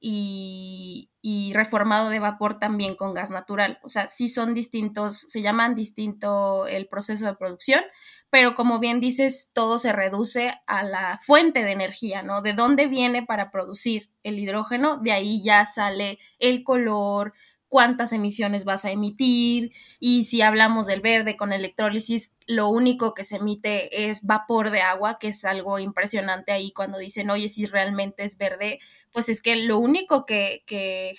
y, 0.00 1.10
reformado 1.52 2.08
de 2.08 2.20
vapor 2.20 2.58
también 2.58 2.94
con 2.94 3.12
gas 3.12 3.30
natural. 3.30 3.78
O 3.82 3.90
sea, 3.90 4.08
sí 4.08 4.30
son 4.30 4.54
distintos, 4.54 5.26
se 5.28 5.42
llaman 5.42 5.74
distinto 5.74 6.66
el 6.66 6.88
proceso 6.88 7.26
de 7.26 7.34
producción, 7.36 7.82
pero 8.30 8.54
como 8.54 8.78
bien 8.78 9.00
dices, 9.00 9.50
todo 9.52 9.78
se 9.78 9.92
reduce 9.92 10.54
a 10.66 10.82
la 10.82 11.18
fuente 11.22 11.62
de 11.62 11.72
energía, 11.72 12.22
¿no? 12.22 12.40
De 12.40 12.54
dónde 12.54 12.86
viene 12.86 13.22
para 13.22 13.50
producir 13.50 14.10
el 14.22 14.38
hidrógeno, 14.38 14.96
de 14.96 15.12
ahí 15.12 15.42
ya 15.42 15.66
sale 15.66 16.18
el 16.38 16.64
color, 16.64 17.34
cuántas 17.70 18.12
emisiones 18.12 18.64
vas 18.64 18.84
a 18.84 18.90
emitir 18.90 19.72
y 20.00 20.24
si 20.24 20.42
hablamos 20.42 20.88
del 20.88 21.00
verde 21.00 21.36
con 21.36 21.52
electrólisis, 21.52 22.32
lo 22.46 22.68
único 22.68 23.14
que 23.14 23.22
se 23.22 23.36
emite 23.36 24.10
es 24.10 24.26
vapor 24.26 24.70
de 24.70 24.82
agua, 24.82 25.18
que 25.20 25.28
es 25.28 25.44
algo 25.44 25.78
impresionante 25.78 26.50
ahí 26.50 26.72
cuando 26.72 26.98
dicen, 26.98 27.30
oye, 27.30 27.48
si 27.48 27.66
realmente 27.66 28.24
es 28.24 28.36
verde, 28.36 28.80
pues 29.12 29.28
es 29.28 29.40
que 29.40 29.54
lo 29.54 29.78
único 29.78 30.26
que, 30.26 30.64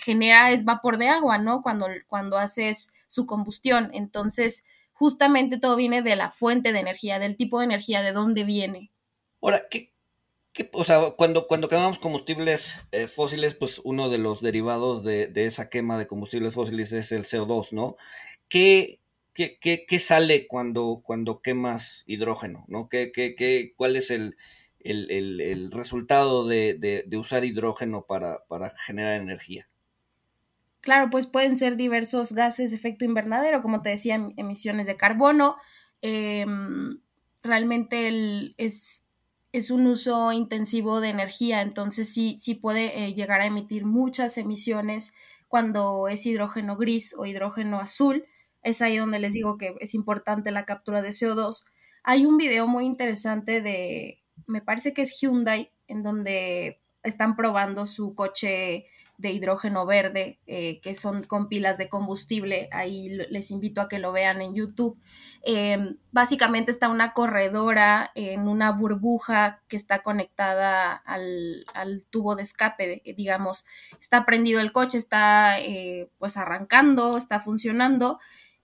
genera 0.04 0.50
es 0.50 0.64
vapor 0.64 0.98
de 0.98 1.08
agua, 1.08 1.38
¿no? 1.38 1.62
Cuando, 1.62 1.86
cuando 2.06 2.36
haces 2.36 2.92
su 3.08 3.24
combustión. 3.24 3.90
Entonces, 3.94 4.62
justamente 4.92 5.58
todo 5.58 5.74
viene 5.74 6.02
de 6.02 6.16
la 6.16 6.28
fuente 6.28 6.72
de 6.72 6.80
energía, 6.80 7.18
del 7.18 7.36
tipo 7.36 7.60
de 7.60 7.64
energía, 7.64 8.02
de 8.02 8.12
dónde 8.12 8.44
viene. 8.44 8.92
Ahora, 9.40 9.62
¿qué, 9.70 9.91
o 10.72 10.84
sea, 10.84 11.10
cuando, 11.16 11.46
cuando 11.46 11.68
quemamos 11.68 11.98
combustibles 11.98 12.74
eh, 12.92 13.06
fósiles, 13.06 13.54
pues 13.54 13.80
uno 13.84 14.10
de 14.10 14.18
los 14.18 14.42
derivados 14.42 15.02
de, 15.02 15.30
esa 15.34 15.70
quema 15.70 15.98
de 15.98 16.06
combustibles 16.06 16.54
fósiles 16.54 16.92
es 16.92 17.12
el 17.12 17.24
CO2, 17.24 17.72
¿no? 17.72 17.96
¿Qué, 18.48 19.00
qué, 19.32 19.58
qué, 19.60 19.98
sale 19.98 20.46
cuando, 20.46 21.00
cuando 21.02 21.40
quemas 21.40 22.04
hidrógeno, 22.06 22.64
¿no? 22.68 22.88
¿Qué, 22.88 23.12
qué, 23.12 23.72
cuál 23.76 23.96
es 23.96 24.10
el, 24.10 24.36
el, 24.84 25.70
resultado 25.72 26.46
de, 26.46 27.06
usar 27.16 27.44
hidrógeno 27.44 28.04
para, 28.06 28.42
generar 28.84 29.20
energía? 29.20 29.68
Claro, 30.80 31.10
pues 31.10 31.26
pueden 31.26 31.56
ser 31.56 31.76
diversos 31.76 32.32
gases 32.32 32.72
de 32.72 32.76
efecto 32.76 33.04
invernadero, 33.04 33.62
como 33.62 33.82
te 33.82 33.90
decía, 33.90 34.16
em, 34.16 34.34
emisiones 34.36 34.86
de 34.86 34.96
carbono. 34.96 35.56
Em, 36.02 37.00
realmente 37.42 38.08
el, 38.08 38.54
es, 38.58 39.01
es 39.52 39.70
un 39.70 39.86
uso 39.86 40.32
intensivo 40.32 41.00
de 41.00 41.10
energía, 41.10 41.60
entonces 41.60 42.12
sí, 42.12 42.36
sí 42.40 42.54
puede 42.54 43.04
eh, 43.04 43.14
llegar 43.14 43.40
a 43.42 43.46
emitir 43.46 43.84
muchas 43.84 44.38
emisiones 44.38 45.12
cuando 45.48 46.08
es 46.08 46.24
hidrógeno 46.24 46.76
gris 46.76 47.14
o 47.16 47.26
hidrógeno 47.26 47.78
azul. 47.78 48.24
Es 48.62 48.80
ahí 48.80 48.96
donde 48.96 49.18
les 49.18 49.34
digo 49.34 49.58
que 49.58 49.74
es 49.80 49.94
importante 49.94 50.50
la 50.50 50.64
captura 50.64 51.02
de 51.02 51.10
CO2. 51.10 51.64
Hay 52.02 52.24
un 52.24 52.38
video 52.38 52.66
muy 52.66 52.86
interesante 52.86 53.60
de, 53.60 54.22
me 54.46 54.62
parece 54.62 54.94
que 54.94 55.02
es 55.02 55.20
Hyundai, 55.20 55.70
en 55.86 56.02
donde 56.02 56.80
están 57.02 57.36
probando 57.36 57.84
su 57.86 58.14
coche 58.14 58.86
de 59.22 59.30
hidrógeno 59.30 59.86
verde, 59.86 60.40
eh, 60.46 60.80
que 60.80 60.94
son 60.96 61.22
con 61.22 61.48
pilas 61.48 61.78
de 61.78 61.88
combustible. 61.88 62.68
Ahí 62.72 63.08
les 63.30 63.52
invito 63.52 63.80
a 63.80 63.88
que 63.88 64.00
lo 64.00 64.10
vean 64.10 64.42
en 64.42 64.54
YouTube. 64.54 64.98
Eh, 65.46 65.94
básicamente 66.10 66.72
está 66.72 66.88
una 66.88 67.12
corredora 67.12 68.10
en 68.16 68.48
una 68.48 68.72
burbuja 68.72 69.62
que 69.68 69.76
está 69.76 70.02
conectada 70.02 70.92
al, 70.92 71.64
tubo 72.10 72.34
de 72.34 72.42
escape, 72.42 73.02
digamos. 73.16 73.64
Está 74.00 74.26
prendido 74.26 74.60
el 74.60 74.72
coche, 74.72 74.98
está 74.98 75.60
eh, 75.60 76.10
pues 76.18 76.36
arrancando, 76.36 77.16
está 77.16 77.38
funcionando. 77.38 78.18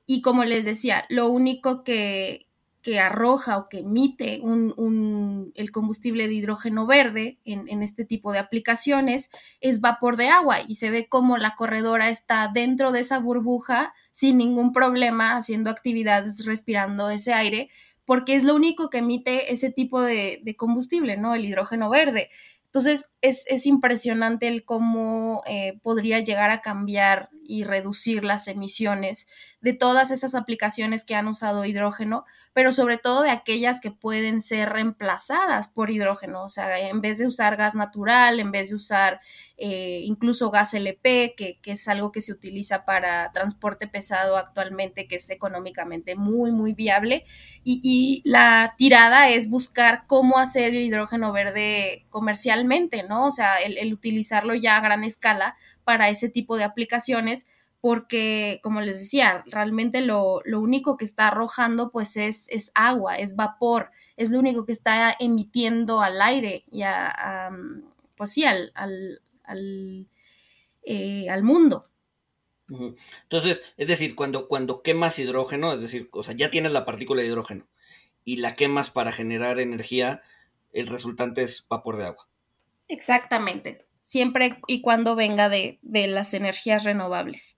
Y 0.07 0.23
como 0.23 0.45
les 0.45 0.65
decía, 0.65 1.05
lo 1.09 1.29
único 1.29 1.85
que, 1.85 2.48
que 2.83 3.01
arroja 3.01 3.59
o 3.59 3.69
que 3.69 3.81
emite 3.81 4.41
un, 4.41 5.53
el 5.55 5.71
combustible 5.73 6.29
de 6.29 6.35
hidrógeno 6.35 6.87
verde 6.87 7.39
en, 7.45 7.83
este 7.83 8.05
tipo 8.05 8.33
de 8.33 8.39
aplicaciones 8.39 9.31
es 9.61 9.81
vapor 9.81 10.17
de 10.17 10.29
agua 10.29 10.59
y 10.67 10.77
se 10.77 10.91
ve 10.91 11.09
como 11.09 11.39
la 11.39 11.57
corredora 11.57 12.09
está 12.09 12.51
dentro 12.53 12.93
de 12.93 13.01
esa 13.01 13.19
burbuja 13.19 13.93
sin 14.13 14.39
ningún 14.39 14.73
problema 14.73 15.37
haciendo 15.37 15.71
actividades 15.71 16.45
respirando 16.45 17.11
ese 17.11 17.33
aire 17.35 17.69
porque 18.05 18.37
es 18.37 18.45
lo 18.45 18.55
único 18.55 18.89
que 18.89 18.99
emite 18.99 19.53
ese 19.53 19.71
tipo 19.71 20.01
de, 20.01 20.43
combustible, 20.57 21.19
¿no? 21.19 21.35
El 21.35 21.45
hidrógeno 21.45 21.91
verde. 21.91 22.31
Entonces 22.65 23.11
es, 23.21 23.67
impresionante 23.67 24.49
el 24.49 24.65
cómo 24.65 25.43
eh, 25.47 25.79
podría 25.83 26.21
llegar 26.21 26.51
a 26.51 26.63
cambiar 26.63 27.29
y 27.45 27.65
reducir 27.65 28.25
las 28.25 28.49
emisiones 28.49 29.27
de 29.61 29.73
todas 29.73 30.11
esas 30.11 30.35
aplicaciones 30.35 31.05
que 31.05 31.15
han 31.15 31.27
usado 31.27 31.65
hidrógeno, 31.65 32.25
pero 32.53 32.73
sobre 32.73 32.99
todo 32.99 33.23
de 33.23 33.31
aquellas 33.31 33.81
que 33.81 33.91
pueden 33.91 34.41
ser 34.41 34.69
reemplazadas 34.71 35.69
por 35.69 35.91
hidrógeno, 35.91 36.45
o 36.45 36.49
sea, 36.49 36.79
en 36.79 37.01
vez 37.01 37.19
de 37.19 37.27
usar 37.27 37.57
gas 37.57 37.75
natural, 37.75 38.41
en 38.41 38.53
vez 38.53 38.69
de 38.69 38.77
usar 38.77 39.21
eh, 39.57 40.01
incluso 40.05 40.51
gas 40.51 40.75
LP, 40.75 41.35
que, 41.37 41.59
es 41.65 41.89
algo 41.89 42.13
que 42.13 42.21
se 42.21 42.33
utiliza 42.33 42.85
para 42.85 43.33
transporte 43.33 43.89
pesado 43.89 44.37
actualmente, 44.37 45.07
que 45.07 45.17
es 45.17 45.29
económicamente 45.31 46.15
muy, 46.15 46.53
muy 46.53 46.73
viable, 46.73 47.25
y, 47.65 47.81
y 47.83 48.23
la 48.29 48.75
tirada 48.79 49.29
es 49.29 49.51
buscar 49.51 50.05
cómo 50.07 50.39
hacer 50.39 50.71
el 50.71 50.83
hidrógeno 50.83 51.33
verde 51.33 52.07
comercialmente, 52.11 53.03
¿no? 53.03 53.27
O 53.27 53.31
sea, 53.31 53.57
el, 53.57 53.93
utilizarlo 53.93 54.55
ya 54.55 54.77
a 54.77 54.81
gran 54.81 55.05
escala 55.05 55.57
para 55.85 56.09
ese 56.09 56.29
tipo 56.29 56.57
de 56.57 56.65
aplicaciones, 56.65 57.47
porque, 57.81 58.61
como 58.63 58.81
les 58.81 58.99
decía, 58.99 59.45
realmente 59.47 60.01
lo, 60.01 60.43
único 60.45 60.97
que 60.97 61.05
está 61.05 61.29
arrojando 61.29 61.91
pues 61.91 62.17
es, 62.17 62.49
es, 62.49 62.73
agua, 62.75 63.17
es 63.17 63.37
vapor, 63.37 63.91
es 64.17 64.31
lo 64.31 64.39
único 64.39 64.65
que 64.65 64.73
está 64.73 65.15
emitiendo 65.19 66.01
al 66.01 66.21
aire 66.21 66.65
y 66.71 66.83
a, 66.83 67.51
pues 68.17 68.33
sí, 68.33 68.45
al, 68.45 68.73
al, 68.75 69.23
al, 69.45 70.09
eh, 70.83 71.43
mundo. 71.43 71.85
Entonces, 72.69 73.73
es 73.77 73.89
decir, 73.89 74.15
cuando, 74.15 74.49
cuando 74.49 74.83
quemas 74.83 75.19
hidrógeno, 75.19 75.73
es 75.73 75.81
decir, 75.81 76.09
o 76.13 76.23
sea, 76.23 76.35
ya 76.35 76.51
tienes 76.51 76.73
la 76.73 76.85
partícula 76.85 77.23
de 77.23 77.29
hidrógeno 77.29 77.67
y 78.25 78.37
la 78.37 78.57
quemas 78.57 78.91
para 78.91 79.13
generar 79.13 79.59
energía, 79.59 80.23
el 80.73 80.87
resultante 80.87 81.43
es 81.43 81.67
vapor 81.67 81.97
de 81.97 82.07
agua. 82.07 82.29
Exactamente, 82.89 83.87
siempre 84.01 84.61
y 84.67 84.81
cuando 84.81 85.15
venga 85.15 85.49
de, 85.49 85.79
las 85.83 86.35
energías 86.35 86.85
renovables. 86.85 87.58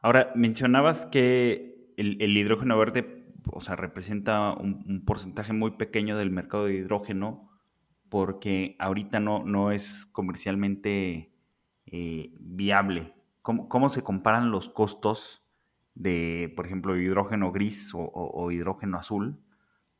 Ahora, 0.00 0.32
mencionabas 0.34 1.06
que 1.06 1.92
el, 1.96 2.36
hidrógeno 2.36 2.78
verde, 2.78 3.26
o 3.50 3.60
sea, 3.60 3.76
representa 3.76 4.52
un, 4.52 5.04
porcentaje 5.04 5.52
muy 5.52 5.72
pequeño 5.72 6.16
del 6.16 6.30
mercado 6.30 6.66
de 6.66 6.74
hidrógeno 6.74 7.50
porque 8.08 8.76
ahorita 8.78 9.18
no, 9.18 9.44
no 9.44 9.72
es 9.72 10.06
comercialmente 10.06 11.32
eh, 11.86 12.30
viable. 12.38 13.14
¿Cómo, 13.42 13.90
se 13.90 14.02
comparan 14.02 14.50
los 14.50 14.68
costos 14.68 15.42
de, 15.94 16.52
por 16.56 16.66
ejemplo, 16.66 16.96
hidrógeno 16.96 17.52
gris 17.52 17.92
o 17.94 18.50
hidrógeno 18.50 18.98
azul 18.98 19.40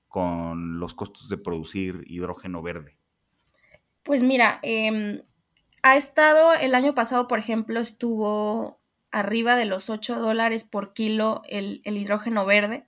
con 0.08 0.80
los 0.80 0.94
costos 0.94 1.28
de 1.28 1.36
producir 1.36 2.04
hidrógeno 2.06 2.62
verde? 2.62 2.96
Pues 4.06 4.22
mira, 4.22 4.60
em, 4.62 5.20
ha 5.82 5.96
estado, 5.96 6.54
el 6.54 6.74
año 6.74 6.94
pasado, 6.94 7.26
por 7.26 7.38
ejemplo, 7.38 7.80
estuvo 7.80 8.75
arriba 9.18 9.56
de 9.56 9.64
los 9.64 9.90
8 9.90 10.20
dólares 10.20 10.64
por 10.64 10.92
kilo 10.92 11.42
el, 11.48 11.80
hidrógeno 11.84 12.44
verde, 12.44 12.86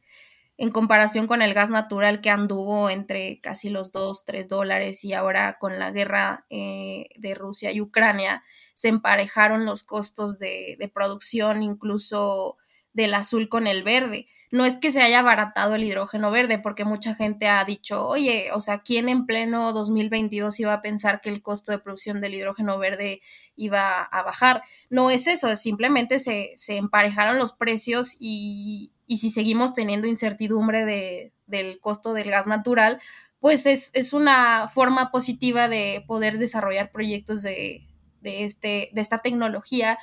en 0.56 0.70
comparación 0.70 1.26
con 1.26 1.40
el 1.40 1.54
gas 1.54 1.70
natural 1.70 2.20
que 2.20 2.30
anduvo 2.30 2.90
entre 2.90 3.40
casi 3.40 3.70
los 3.70 3.92
2, 3.92 4.24
3 4.24 4.48
dólares 4.48 5.04
y 5.04 5.14
ahora 5.14 5.58
con 5.58 5.78
la 5.78 5.90
guerra 5.90 6.44
eh, 6.50 7.08
de 7.16 7.34
Rusia 7.34 7.72
y 7.72 7.80
Ucrania 7.80 8.42
se 8.74 8.88
emparejaron 8.88 9.64
los 9.64 9.84
costos 9.84 10.38
de, 10.38 10.76
de 10.78 10.88
producción, 10.88 11.62
incluso 11.62 12.58
del 12.92 13.14
azul 13.14 13.48
con 13.48 13.66
el 13.66 13.82
verde 13.82 14.26
no 14.50 14.64
es 14.64 14.76
que 14.76 14.90
se 14.90 15.02
haya 15.02 15.18
abaratado 15.18 15.74
el 15.74 15.84
hidrógeno 15.84 16.30
verde, 16.30 16.58
porque 16.58 16.84
mucha 16.84 17.14
gente 17.14 17.48
ha 17.48 17.64
dicho, 17.64 18.06
oye, 18.06 18.50
o 18.52 18.60
sea, 18.60 18.78
¿quién 18.78 19.08
en 19.08 19.26
pleno 19.26 19.72
2022 19.72 20.58
iba 20.60 20.72
a 20.72 20.80
pensar 20.80 21.20
que 21.20 21.28
el 21.28 21.42
costo 21.42 21.70
de 21.70 21.78
producción 21.78 22.20
del 22.20 22.34
hidrógeno 22.34 22.78
verde 22.78 23.20
iba 23.56 24.02
a 24.02 24.22
bajar? 24.22 24.62
No 24.88 25.10
es 25.10 25.26
eso, 25.26 25.54
simplemente 25.54 26.18
se, 26.18 26.54
emparejaron 26.68 27.38
los 27.38 27.52
precios 27.52 28.16
y, 28.18 28.92
si 29.06 29.30
seguimos 29.30 29.74
teniendo 29.74 30.06
incertidumbre 30.06 30.86
de, 30.86 31.32
del 31.46 31.78
costo 31.80 32.14
del 32.14 32.30
gas 32.30 32.46
natural, 32.46 33.00
pues 33.40 33.66
es, 33.66 33.90
es, 33.94 34.12
una 34.14 34.68
forma 34.68 35.10
positiva 35.10 35.68
de 35.68 36.04
poder 36.06 36.38
desarrollar 36.38 36.90
proyectos 36.90 37.42
de, 37.42 37.86
de, 38.20 38.44
este, 38.44 38.90
de 38.92 39.00
esta 39.00 39.18
tecnología 39.18 39.98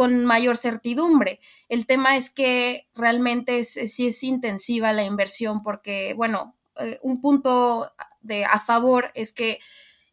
con 0.00 0.24
mayor 0.24 0.56
certidumbre. 0.56 1.40
El 1.68 1.84
tema 1.84 2.16
es 2.16 2.30
que 2.30 2.88
realmente 2.94 3.66
sí 3.66 4.06
es 4.06 4.22
intensiva 4.24 4.94
la 4.94 5.04
inversión 5.04 5.62
porque, 5.62 6.14
bueno, 6.14 6.56
eh, 6.76 6.98
un 7.02 7.20
punto 7.20 7.92
de, 8.22 8.46
a 8.46 8.60
favor 8.60 9.10
es 9.14 9.34
que 9.34 9.58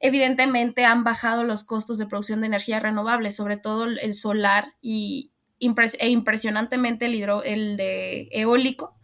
evidentemente 0.01 0.83
han 0.83 1.05
bajado 1.05 1.45
los 1.45 1.63
costos 1.63 1.97
de 1.99 2.05
producción 2.05 2.41
de 2.41 2.47
energía 2.47 2.81
renovable, 2.81 3.31
sobre 3.31 3.55
todo 3.55 3.85
el 3.85 4.13
solar 4.13 4.73
y 4.81 5.31
e 5.61 6.09
impresionantemente 6.09 7.05
el, 7.05 7.15
hidro, 7.15 7.43
el 7.43 7.77
de 7.77 8.27
eólico, 8.33 8.96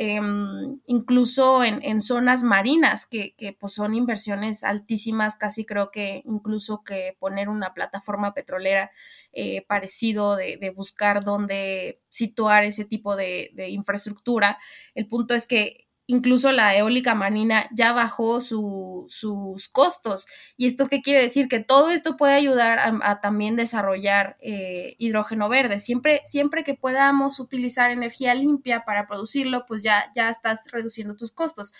em, 0.00 0.78
incluso 0.86 1.64
en, 1.64 2.00
zonas 2.00 2.44
marinas, 2.44 3.04
que, 3.04 3.34
pues 3.58 3.72
son 3.72 3.96
inversiones 3.96 4.62
altísimas, 4.62 5.34
casi 5.34 5.64
creo 5.64 5.90
que 5.90 6.22
incluso 6.24 6.84
que 6.84 7.16
poner 7.18 7.48
una 7.48 7.74
plataforma 7.74 8.32
petrolera 8.32 8.92
eh, 9.32 9.66
parecido 9.66 10.36
de, 10.36 10.72
buscar 10.76 11.24
dónde 11.24 12.00
situar 12.08 12.62
ese 12.62 12.84
tipo 12.84 13.16
de, 13.16 13.50
de 13.54 13.70
infraestructura. 13.70 14.56
El 14.94 15.08
punto 15.08 15.34
es 15.34 15.48
que 15.48 15.87
incluso 16.08 16.52
la 16.52 16.74
eólica 16.74 17.14
marina 17.14 17.68
ya 17.70 17.92
bajó 17.92 18.40
sus 18.40 19.68
costos. 19.70 20.26
¿Y 20.56 20.66
esto 20.66 20.88
qué 20.88 21.02
quiere 21.02 21.20
decir? 21.20 21.48
Que 21.48 21.62
todo 21.62 21.90
esto 21.90 22.16
puede 22.16 22.32
ayudar 22.32 22.78
a, 23.02 23.20
también 23.20 23.56
desarrollar 23.56 24.38
eh, 24.40 24.96
hidrógeno 24.98 25.50
verde. 25.50 25.80
Siempre, 25.80 26.22
siempre 26.24 26.64
que 26.64 26.74
podamos 26.74 27.38
utilizar 27.40 27.90
energía 27.90 28.34
limpia 28.34 28.86
para 28.86 29.06
producirlo, 29.06 29.66
pues 29.66 29.82
ya, 29.82 30.10
ya 30.16 30.30
estás 30.30 30.70
reduciendo 30.72 31.14
tus 31.14 31.30
costos. 31.30 31.74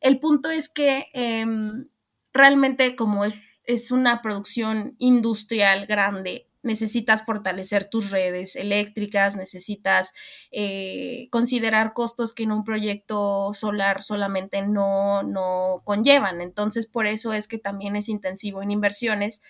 El 0.00 0.20
punto 0.20 0.50
es 0.50 0.68
que 0.68 1.06
em, 1.14 1.88
realmente 2.34 2.94
como 2.96 3.24
es, 3.24 3.60
es 3.64 3.90
una 3.90 4.20
producción 4.20 4.94
industrial 4.98 5.86
grande, 5.86 6.49
necesitas 6.62 7.24
fortalecer 7.24 7.88
tus 7.88 8.10
redes 8.10 8.56
eléctricas, 8.56 9.36
necesitas 9.36 10.12
eh, 10.50 11.28
considerar 11.30 11.92
costos 11.92 12.34
que 12.34 12.42
en 12.42 12.52
un 12.52 12.64
proyecto 12.64 13.52
solar 13.54 14.02
solamente 14.02 14.62
no, 14.62 15.22
no 15.22 15.82
conllevan. 15.84 16.40
Entonces, 16.40 16.86
por 16.86 17.06
eso 17.06 17.32
es 17.32 17.48
que 17.48 17.58
también 17.58 17.96
es 17.96 18.08
intensivo 18.08 18.62
en 18.62 18.70
inversiones. 18.70 19.40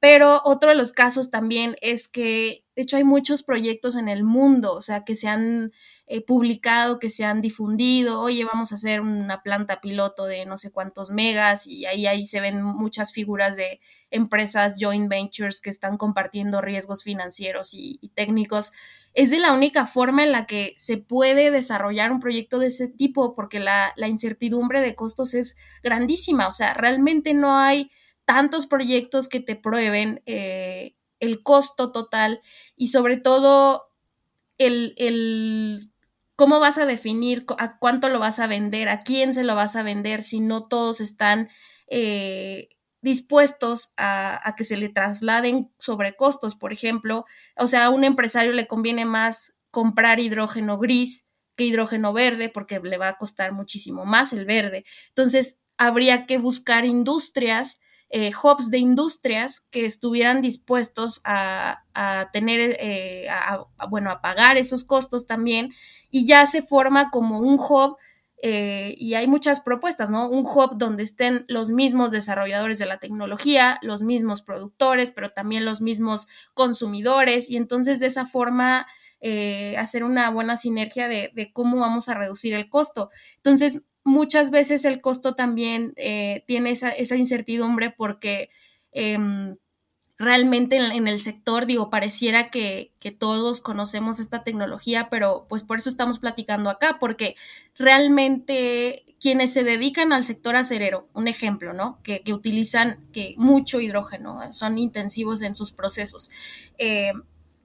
Pero 0.00 0.40
otro 0.44 0.70
de 0.70 0.76
los 0.76 0.92
casos 0.92 1.30
también 1.30 1.76
es 1.82 2.06
que, 2.06 2.64
de 2.76 2.82
hecho, 2.82 2.96
hay 2.96 3.04
muchos 3.04 3.42
proyectos 3.42 3.96
en 3.96 4.08
el 4.08 4.22
mundo, 4.22 4.74
o 4.74 4.80
sea, 4.80 5.04
que 5.04 5.16
se 5.16 5.26
han 5.26 5.72
eh, 6.06 6.24
publicado, 6.24 7.00
que 7.00 7.10
se 7.10 7.24
han 7.24 7.40
difundido, 7.40 8.20
oye, 8.20 8.44
vamos 8.44 8.70
a 8.70 8.76
hacer 8.76 9.00
una 9.00 9.42
planta 9.42 9.80
piloto 9.80 10.24
de 10.24 10.46
no 10.46 10.56
sé 10.56 10.70
cuántos 10.70 11.10
megas 11.10 11.66
y 11.66 11.84
ahí, 11.84 12.06
ahí 12.06 12.26
se 12.26 12.40
ven 12.40 12.62
muchas 12.62 13.12
figuras 13.12 13.56
de 13.56 13.80
empresas 14.10 14.76
joint 14.80 15.08
ventures 15.08 15.60
que 15.60 15.68
están 15.70 15.96
compartiendo 15.96 16.60
riesgos 16.60 17.02
financieros 17.02 17.74
y, 17.74 17.98
técnicos. 18.14 18.72
Es 19.14 19.30
de 19.30 19.38
la 19.38 19.52
única 19.52 19.84
forma 19.84 20.22
en 20.22 20.32
la 20.32 20.46
que 20.46 20.74
se 20.78 20.96
puede 20.96 21.50
desarrollar 21.50 22.12
un 22.12 22.20
proyecto 22.20 22.58
de 22.58 22.68
ese 22.68 22.88
tipo 22.88 23.34
porque 23.34 23.58
la, 23.58 23.92
incertidumbre 24.06 24.80
de 24.80 24.94
costos 24.94 25.34
es 25.34 25.56
grandísima, 25.82 26.46
o 26.46 26.52
sea, 26.52 26.72
realmente 26.72 27.34
no 27.34 27.56
hay 27.56 27.90
tantos 28.28 28.66
proyectos 28.66 29.26
que 29.26 29.40
te 29.40 29.56
prueben 29.56 30.20
eh, 30.26 30.94
el 31.18 31.42
costo 31.42 31.92
total 31.92 32.42
y 32.76 32.88
sobre 32.88 33.16
todo 33.16 33.88
el, 34.58 34.92
el, 34.98 35.90
¿Cómo 36.36 36.60
vas 36.60 36.76
a 36.76 36.84
definir 36.84 37.46
a 37.56 37.78
cuánto 37.78 38.10
lo 38.10 38.18
vas 38.18 38.38
a 38.38 38.46
vender? 38.46 38.90
¿A 38.90 39.00
quién 39.00 39.32
se 39.32 39.44
lo 39.44 39.54
vas 39.54 39.76
a 39.76 39.82
vender 39.82 40.20
si 40.20 40.40
no 40.40 40.68
todos 40.68 41.00
están 41.00 41.48
eh, 41.86 42.68
dispuestos 43.00 43.94
a, 43.96 44.54
que 44.58 44.64
se 44.64 44.76
le 44.76 44.90
trasladen 44.90 45.72
sobrecostos? 45.78 46.54
Por 46.54 46.74
ejemplo, 46.74 47.24
o 47.56 47.66
sea, 47.66 47.86
a 47.86 47.90
un 47.90 48.04
empresario 48.04 48.52
le 48.52 48.66
conviene 48.66 49.06
más 49.06 49.54
comprar 49.70 50.20
hidrógeno 50.20 50.76
gris 50.76 51.24
que 51.56 51.64
hidrógeno 51.64 52.12
verde 52.12 52.50
porque 52.50 52.78
le 52.78 52.98
va 52.98 53.08
a 53.08 53.16
costar 53.16 53.52
muchísimo 53.52 54.04
más 54.04 54.34
el 54.34 54.44
verde. 54.44 54.84
Entonces, 55.08 55.58
habría 55.78 56.26
que 56.26 56.36
buscar 56.36 56.84
industrias 56.84 57.80
eh, 58.10 58.30
hubs 58.42 58.70
de 58.70 58.78
industrias 58.78 59.60
que 59.70 59.84
estuvieran 59.84 60.40
dispuestos 60.40 61.20
a, 61.24 61.82
tener, 62.32 62.76
eh, 62.80 63.28
bueno, 63.90 64.10
a 64.10 64.22
pagar 64.22 64.56
esos 64.56 64.84
costos 64.84 65.26
también 65.26 65.74
y 66.10 66.26
ya 66.26 66.46
se 66.46 66.62
forma 66.62 67.10
como 67.10 67.40
un 67.40 67.58
hub 67.58 67.96
eh, 68.40 68.94
y 68.96 69.14
hay 69.14 69.26
muchas 69.26 69.60
propuestas, 69.60 70.10
¿no? 70.10 70.28
Un 70.30 70.46
hub 70.46 70.78
donde 70.78 71.02
estén 71.02 71.44
los 71.48 71.70
mismos 71.70 72.12
desarrolladores 72.12 72.78
de 72.78 72.86
la 72.86 72.98
tecnología, 72.98 73.78
los 73.82 74.02
mismos 74.02 74.42
productores, 74.42 75.10
pero 75.10 75.30
también 75.30 75.64
los 75.64 75.80
mismos 75.82 76.28
consumidores 76.54 77.50
y 77.50 77.56
entonces 77.56 78.00
de 78.00 78.06
esa 78.06 78.26
forma 78.26 78.86
hacer 79.76 80.04
una 80.04 80.30
buena 80.30 80.56
sinergia 80.56 81.08
de, 81.08 81.50
cómo 81.52 81.80
vamos 81.80 82.08
a 82.08 82.14
reducir 82.14 82.54
el 82.54 82.70
costo. 82.70 83.10
Entonces, 83.36 83.82
muchas 84.08 84.50
veces 84.50 84.84
el 84.84 85.00
costo 85.00 85.34
también 85.34 85.92
eh, 85.96 86.42
tiene 86.46 86.70
esa, 86.70 87.16
incertidumbre 87.16 87.90
porque 87.90 88.50
em, 88.90 89.56
realmente 90.18 90.76
en, 90.76 91.06
el 91.06 91.20
sector, 91.20 91.66
digo, 91.66 91.90
pareciera 91.90 92.50
que, 92.50 92.92
todos 93.18 93.60
conocemos 93.60 94.20
esta 94.20 94.44
tecnología, 94.44 95.08
pero 95.10 95.46
pues 95.48 95.62
por 95.62 95.78
eso 95.78 95.88
estamos 95.88 96.18
platicando 96.18 96.68
acá, 96.68 96.98
porque 97.00 97.36
realmente 97.78 99.04
quienes 99.18 99.52
se 99.52 99.64
dedican 99.64 100.12
al 100.12 100.24
sector 100.24 100.56
acerero, 100.56 101.08
un 101.14 101.26
ejemplo, 101.26 101.72
¿no? 101.72 101.98
Que, 102.02 102.22
utilizan 102.32 103.06
que 103.12 103.34
mucho 103.38 103.80
hidrógeno, 103.80 104.52
son 104.52 104.78
intensivos 104.78 105.42
en 105.42 105.56
sus 105.56 105.72
procesos. 105.72 106.30
Eh, 106.76 107.12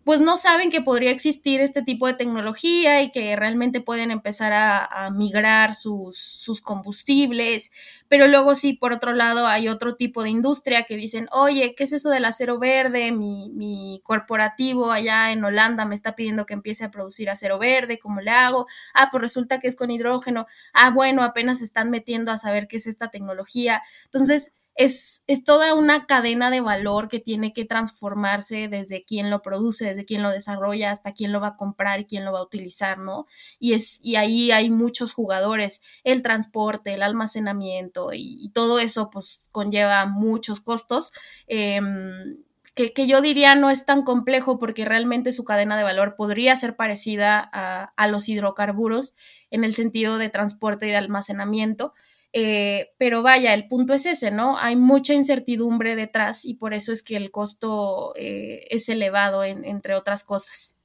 pues 0.03 0.19
no 0.19 0.35
saben 0.35 0.69
que 0.69 0.81
podría 0.81 1.11
existir 1.11 1.61
este 1.61 1.81
tipo 1.81 2.07
de 2.07 2.13
tecnología 2.13 3.01
y 3.01 3.11
que 3.11 3.35
realmente 3.35 3.79
pueden 3.79 4.11
empezar 4.11 4.51
a, 4.53 5.09
migrar 5.11 5.75
sus, 5.75 6.61
combustibles. 6.61 7.71
Pero 8.07 8.27
luego 8.27 8.55
sí, 8.55 8.73
por 8.73 8.93
otro 8.93 9.13
lado, 9.13 9.47
hay 9.47 9.69
otro 9.69 9.95
tipo 9.95 10.23
de 10.23 10.29
industria 10.29 10.83
que 10.83 10.97
dicen, 10.97 11.27
oye, 11.31 11.73
¿qué 11.75 11.85
es 11.85 11.93
eso 11.93 12.09
del 12.09 12.25
acero 12.25 12.59
verde? 12.59 13.11
Mi, 13.11 13.49
mi 13.53 14.01
corporativo 14.03 14.91
allá 14.91 15.31
en 15.31 15.43
Holanda 15.43 15.85
me 15.85 15.95
está 15.95 16.15
pidiendo 16.15 16.45
que 16.45 16.53
empiece 16.53 16.83
a 16.83 16.91
producir 16.91 17.29
acero 17.29 17.57
verde, 17.57 17.99
¿cómo 17.99 18.21
le 18.21 18.31
hago? 18.31 18.65
Ah, 18.93 19.09
pues 19.11 19.21
resulta 19.21 19.59
que 19.59 19.67
es 19.67 19.75
con 19.75 19.91
hidrógeno. 19.91 20.45
Ah, 20.73 20.89
bueno, 20.91 21.23
apenas 21.23 21.59
se 21.59 21.65
están 21.65 21.89
metiendo 21.89 22.31
a 22.31 22.37
saber 22.37 22.67
qué 22.67 22.77
es 22.77 22.87
esta 22.87 23.09
tecnología. 23.09 23.81
Entonces, 24.05 24.53
es, 24.75 25.23
es, 25.27 25.43
toda 25.43 25.73
una 25.73 26.05
cadena 26.05 26.49
de 26.49 26.61
valor 26.61 27.07
que 27.07 27.19
tiene 27.19 27.53
que 27.53 27.65
transformarse 27.65 28.67
desde 28.67 29.03
quien 29.03 29.29
lo 29.29 29.41
produce, 29.41 29.85
desde 29.85 30.05
quien 30.05 30.23
lo 30.23 30.29
desarrolla, 30.29 30.91
hasta 30.91 31.13
quién 31.13 31.31
lo 31.31 31.39
va 31.39 31.49
a 31.49 31.57
comprar 31.57 31.99
y 31.99 32.05
quién 32.05 32.25
lo 32.25 32.33
va 32.33 32.39
a 32.39 32.43
utilizar, 32.43 32.97
¿no? 32.97 33.25
Y, 33.59 33.73
es, 33.73 33.99
y 34.01 34.15
ahí 34.15 34.51
hay 34.51 34.69
muchos 34.69 35.13
jugadores, 35.13 35.81
el 36.03 36.23
transporte, 36.23 36.93
el 36.93 37.03
almacenamiento 37.03 38.09
y, 38.13 38.49
todo 38.53 38.79
eso 38.79 39.09
pues 39.09 39.49
conlleva 39.51 40.05
muchos 40.05 40.61
costos. 40.61 41.11
Em, 41.47 42.37
que, 42.75 42.93
que, 42.93 43.07
yo 43.07 43.21
diría 43.21 43.55
no 43.55 43.69
es 43.69 43.85
tan 43.85 44.03
complejo 44.03 44.57
porque 44.57 44.85
realmente 44.85 45.31
su 45.31 45.43
cadena 45.43 45.77
de 45.77 45.83
valor 45.83 46.15
podría 46.15 46.55
ser 46.55 46.75
parecida 46.75 47.49
a, 47.53 47.93
a 47.95 48.07
los 48.07 48.27
hidrocarburos 48.29 49.13
en 49.51 49.63
el 49.63 49.75
sentido 49.75 50.17
de 50.17 50.29
transporte 50.29 50.87
y 50.87 50.89
de 50.89 50.97
almacenamiento, 50.97 51.93
eh, 52.35 52.89
pero 52.97 53.21
vaya, 53.21 53.53
el 53.53 53.67
punto 53.67 53.93
es 53.93 54.07
ese, 54.07 54.31
¿no? 54.31 54.57
Hay 54.57 54.75
mucha 54.75 55.13
incertidumbre 55.13 55.95
detrás 55.95 56.45
y 56.45 56.55
por 56.55 56.73
eso 56.73 56.91
es 56.91 57.03
que 57.03 57.15
el 57.15 57.29
costo 57.29 58.13
eh, 58.15 58.65
es 58.71 58.89
elevado, 58.89 59.43
entre 59.43 59.93
otras 59.93 60.23
cosas. 60.23 60.75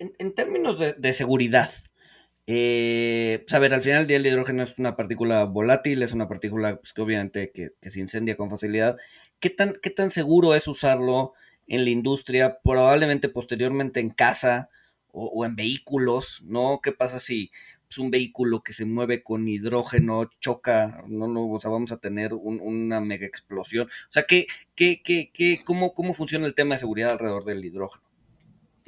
En, 0.00 0.34
términos 0.34 0.80
de, 0.80 1.12
seguridad, 1.12 1.70
eh, 2.48 3.44
pues, 3.46 3.54
a 3.54 3.60
ver, 3.60 3.72
al 3.72 3.82
final 3.82 4.08
del 4.08 4.26
el 4.26 4.32
hidrógeno 4.32 4.64
es 4.64 4.76
una 4.78 4.96
partícula 4.96 5.44
volátil, 5.44 6.02
es 6.02 6.12
una 6.12 6.28
partícula 6.28 6.80
pues, 6.80 6.92
que 6.92 7.02
obviamente 7.02 7.52
que, 7.52 7.70
se 7.88 8.00
incendia 8.00 8.36
con 8.36 8.50
facilidad. 8.50 8.96
¿Qué 9.38 9.50
tan, 9.50 9.74
¿Qué 9.80 9.90
tan 9.90 10.10
seguro 10.10 10.56
es 10.56 10.66
usarlo 10.66 11.34
en 11.68 11.84
la 11.84 11.90
industria, 11.90 12.58
probablemente 12.64 13.28
posteriormente 13.28 14.00
en 14.00 14.10
casa 14.10 14.70
o 15.12 15.44
en 15.44 15.56
vehículos, 15.56 16.42
¿no? 16.44 16.80
¿Qué 16.80 16.92
pasa 16.92 17.18
si 17.18 17.50
pues, 17.88 17.98
un 17.98 18.10
vehículo 18.10 18.62
que 18.62 18.72
se 18.72 18.84
mueve 18.84 19.22
con 19.22 19.48
hidrógeno 19.48 20.28
choca, 20.40 21.02
no, 21.08 21.26
no, 21.26 21.50
o 21.50 21.58
sea, 21.58 21.70
vamos 21.70 21.92
a 21.92 21.98
tener 21.98 22.34
una 22.34 23.00
mega 23.00 23.26
explosión. 23.26 23.86
O 23.86 24.12
sea, 24.12 24.24
¿qué, 24.24 24.46
qué, 24.74 25.02
qué, 25.02 25.30
qué, 25.32 25.58
cómo, 25.64 25.94
¿cómo 25.94 26.14
funciona 26.14 26.46
el 26.46 26.54
tema 26.54 26.74
de 26.74 26.80
seguridad 26.80 27.12
alrededor 27.12 27.44
del 27.44 27.64
hidrógeno? 27.64 28.08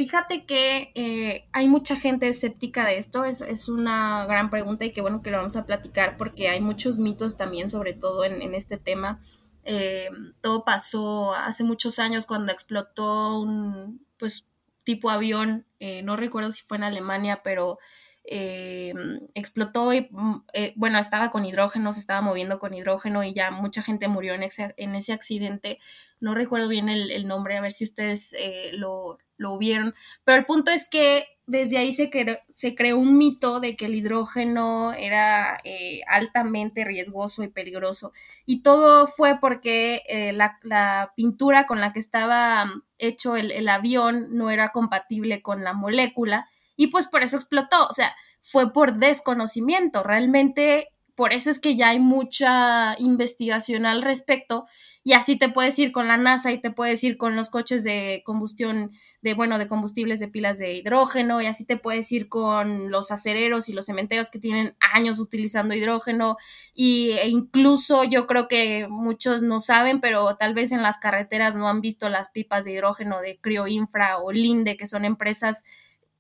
Fíjate 0.01 0.47
que 0.47 0.93
eh, 0.95 1.47
hay 1.53 1.69
mucha 1.69 1.95
gente 1.95 2.27
escéptica 2.27 2.87
de 2.87 2.97
esto, 2.97 3.27
es, 3.27 3.69
una 3.69 4.25
gran 4.25 4.49
pregunta 4.49 4.87
y 4.87 4.93
qué 4.93 5.03
bueno 5.03 5.21
que 5.21 5.31
lo 5.31 5.37
vamos 5.37 5.57
a 5.57 5.67
platicar 5.67 6.17
porque 6.17 6.49
hay 6.49 6.63
muchos 6.63 6.99
mitos 6.99 7.37
también, 7.37 7.69
sobre 7.69 7.93
todo 7.93 8.25
en, 8.25 8.55
este 8.55 8.79
tema. 8.79 9.21
Eh, 9.65 10.09
todo 10.41 10.65
pasó 10.65 11.35
hace 11.35 11.65
muchos 11.65 11.99
años 11.99 12.25
cuando 12.25 12.51
explotó 12.51 13.41
un, 13.41 14.07
pues, 14.17 14.49
tipo 14.85 15.11
avión, 15.11 15.67
eh, 15.81 16.03
no 16.03 16.17
recuerdo 16.17 16.51
si 16.51 16.63
fue 16.63 16.79
en 16.79 16.85
Alemania, 16.85 17.43
pero 17.45 17.79
eh, 18.25 18.93
explotó 19.35 19.93
y, 19.93 20.09
mm, 20.11 20.45
eh, 20.53 20.73
bueno, 20.77 20.99
estaba 20.99 21.31
con 21.31 21.45
hidrógeno, 21.47 21.93
se 21.93 22.01
estaba 22.01 22.21
moviendo 22.21 22.59
con 22.59 22.75
hidrógeno 22.75 23.25
y 23.25 23.33
ya 23.33 23.51
mucha 23.51 23.83
gente 23.83 24.09
murió 24.09 24.35
en 24.35 24.43
ese, 24.43 24.75
en 24.77 24.95
ese 24.95 25.13
accidente. 25.13 25.79
No 26.21 26.35
recuerdo 26.35 26.69
bien 26.69 26.89
el, 26.89 27.27
nombre, 27.27 27.57
a 27.57 27.61
ver 27.61 27.73
si 27.73 27.85
ustedes 27.85 28.35
eh, 28.39 28.71
lo, 28.75 29.19
lo 29.37 29.57
vieron, 29.59 29.95
pero 30.25 30.39
el 30.39 30.45
punto 30.45 30.71
es 30.71 30.87
que 30.89 31.25
desde 31.47 31.79
ahí 31.79 31.93
se, 31.93 32.11
se 32.49 32.75
creó 32.75 32.99
un 32.99 33.17
mito 33.19 33.59
de 33.59 33.75
que 33.75 33.87
el 33.87 33.95
hidrógeno 33.95 34.93
era 34.93 35.61
altamente 36.07 36.85
riesgoso 36.85 37.43
y 37.43 37.49
peligroso. 37.49 38.13
Y 38.47 38.63
todo 38.63 39.09
fue 39.09 39.39
porque 39.41 40.03
la, 40.35 41.13
pintura 41.17 41.67
con 41.67 41.81
la 41.81 41.93
que 41.93 41.99
estaba 41.99 42.71
hecho 42.99 43.35
el, 43.35 43.51
el, 43.51 43.69
avión 43.69 44.29
no 44.31 44.51
era 44.51 44.69
compatible 44.69 45.43
con 45.43 45.65
la 45.65 45.73
molécula 45.73 46.49
y 46.81 46.87
pues 46.87 47.09
por 47.09 47.23
eso 47.23 47.37
explotó, 47.37 47.87
o 47.91 47.93
sea, 47.93 48.17
fue 48.41 48.73
por 48.73 48.95
desconocimiento, 48.95 50.03
realmente 50.03 50.89
por 51.15 51.35
eso 51.35 51.51
es 51.51 51.59
que 51.59 51.77
ya 51.77 51.91
hay 51.91 51.99
mucha 51.99 52.97
investigación 52.99 53.85
al 53.85 54.01
respecto 54.01 54.65
y 55.05 55.13
así 55.13 55.37
te 55.37 55.51
puedes 55.51 55.79
ir 55.79 55.93
con 55.93 56.09
la 56.09 56.17
NASA 56.17 56.53
y 56.53 56.59
te 56.59 56.71
puedes 56.71 57.05
ir 57.05 57.19
con 57.19 57.37
los 57.37 57.51
coches 57.51 57.85
de 57.85 58.23
combustión 58.25 58.93
de 59.21 59.35
bueno 59.35 59.59
de 59.59 59.69
combustibles 59.69 60.21
de 60.21 60.29
pilas 60.29 60.57
de 60.57 60.73
hidrógeno 60.73 61.43
y 61.43 61.47
así 61.47 61.67
te 61.67 61.77
puedes 61.77 62.11
ir 62.13 62.31
con 62.31 62.91
los 62.91 63.11
acereros 63.11 63.69
y 63.69 63.75
los 63.75 63.85
cementeros 63.85 64.31
que 64.31 64.39
tienen 64.39 64.75
años 64.81 65.19
utilizando 65.19 65.75
hidrógeno 65.75 66.39
y, 66.73 67.11
e 67.13 67.29
incluso 67.29 68.05
yo 68.05 68.27
creo 68.27 68.49
que 68.49 68.89
muchos 68.89 69.43
no 69.43 69.61
saben 69.61 70.01
pero 70.01 70.35
tal 70.37 70.55
vez 70.55 70.73
en 70.73 70.83
las 70.83 70.97
carreteras 70.97 71.57
no 71.57 71.69
han 71.69 71.83
visto 71.83 72.09
las 72.09 72.31
pipas 72.31 72.65
de 72.65 72.73
hidrógeno 72.73 73.21
de 73.21 73.39
Crioinfra 73.39 74.17
o 74.17 74.33
Linde 74.33 74.79
que 74.79 74.87
son 74.87 75.05
empresas 75.05 75.63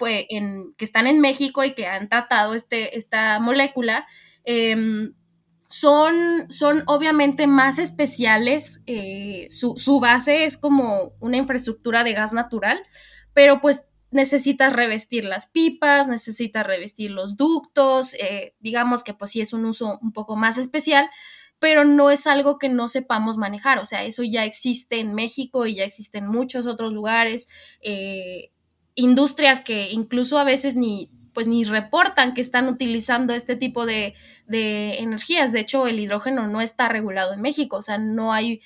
pues, 0.00 0.24
que 0.78 0.84
están 0.84 1.06
en 1.06 1.20
México 1.20 1.62
y 1.62 1.74
que 1.74 1.86
han 1.86 2.08
tratado 2.08 2.54
este, 2.54 2.96
esta 2.96 3.38
molécula, 3.38 4.06
em, 4.44 5.12
son, 5.68 6.50
son 6.50 6.82
obviamente 6.86 7.46
más 7.46 7.78
especiales. 7.78 8.80
Eh, 8.86 9.46
su, 9.50 10.00
base 10.00 10.46
es 10.46 10.56
como 10.56 11.12
una 11.20 11.36
infraestructura 11.36 12.02
de 12.02 12.14
gas 12.14 12.32
natural, 12.32 12.82
pero 13.34 13.60
pues 13.60 13.86
necesitas 14.10 14.72
revestir 14.72 15.26
las 15.26 15.46
pipas, 15.48 16.08
necesitas 16.08 16.66
revestir 16.66 17.10
los 17.10 17.36
ductos, 17.36 18.14
eh, 18.14 18.56
digamos 18.58 19.04
que 19.04 19.12
pues 19.12 19.32
sí 19.32 19.42
es 19.42 19.52
un 19.52 19.66
uso 19.66 19.98
un 20.00 20.12
poco 20.12 20.34
más 20.34 20.56
especial, 20.56 21.10
pero 21.60 21.84
no 21.84 22.10
es 22.10 22.26
algo 22.26 22.58
que 22.58 22.70
no 22.70 22.88
sepamos 22.88 23.36
manejar, 23.36 23.78
o 23.78 23.86
sea, 23.86 24.02
eso 24.04 24.22
ya 24.24 24.46
existe 24.46 24.98
en 24.98 25.14
México 25.14 25.66
y 25.66 25.74
ya 25.74 25.84
existe 25.84 26.18
en 26.18 26.26
muchos 26.26 26.66
otros 26.66 26.92
lugares. 26.92 27.48
Eh, 27.82 28.50
industrias 28.94 29.60
que 29.60 29.90
incluso 29.90 30.38
a 30.38 30.44
veces 30.44 30.74
ni 30.74 31.10
pues 31.32 31.46
ni 31.46 31.64
reportan 31.64 32.34
que 32.34 32.40
están 32.40 32.68
utilizando 32.68 33.32
este 33.34 33.56
tipo 33.56 33.86
de, 33.86 34.14
energías. 34.48 35.52
De 35.52 35.60
hecho, 35.60 35.86
el 35.86 36.00
hidrógeno 36.00 36.48
no 36.48 36.60
está 36.60 36.88
regulado 36.88 37.32
en 37.32 37.40
México, 37.40 37.76
o 37.76 37.82
sea, 37.82 37.98
no 37.98 38.32
hay 38.32 38.60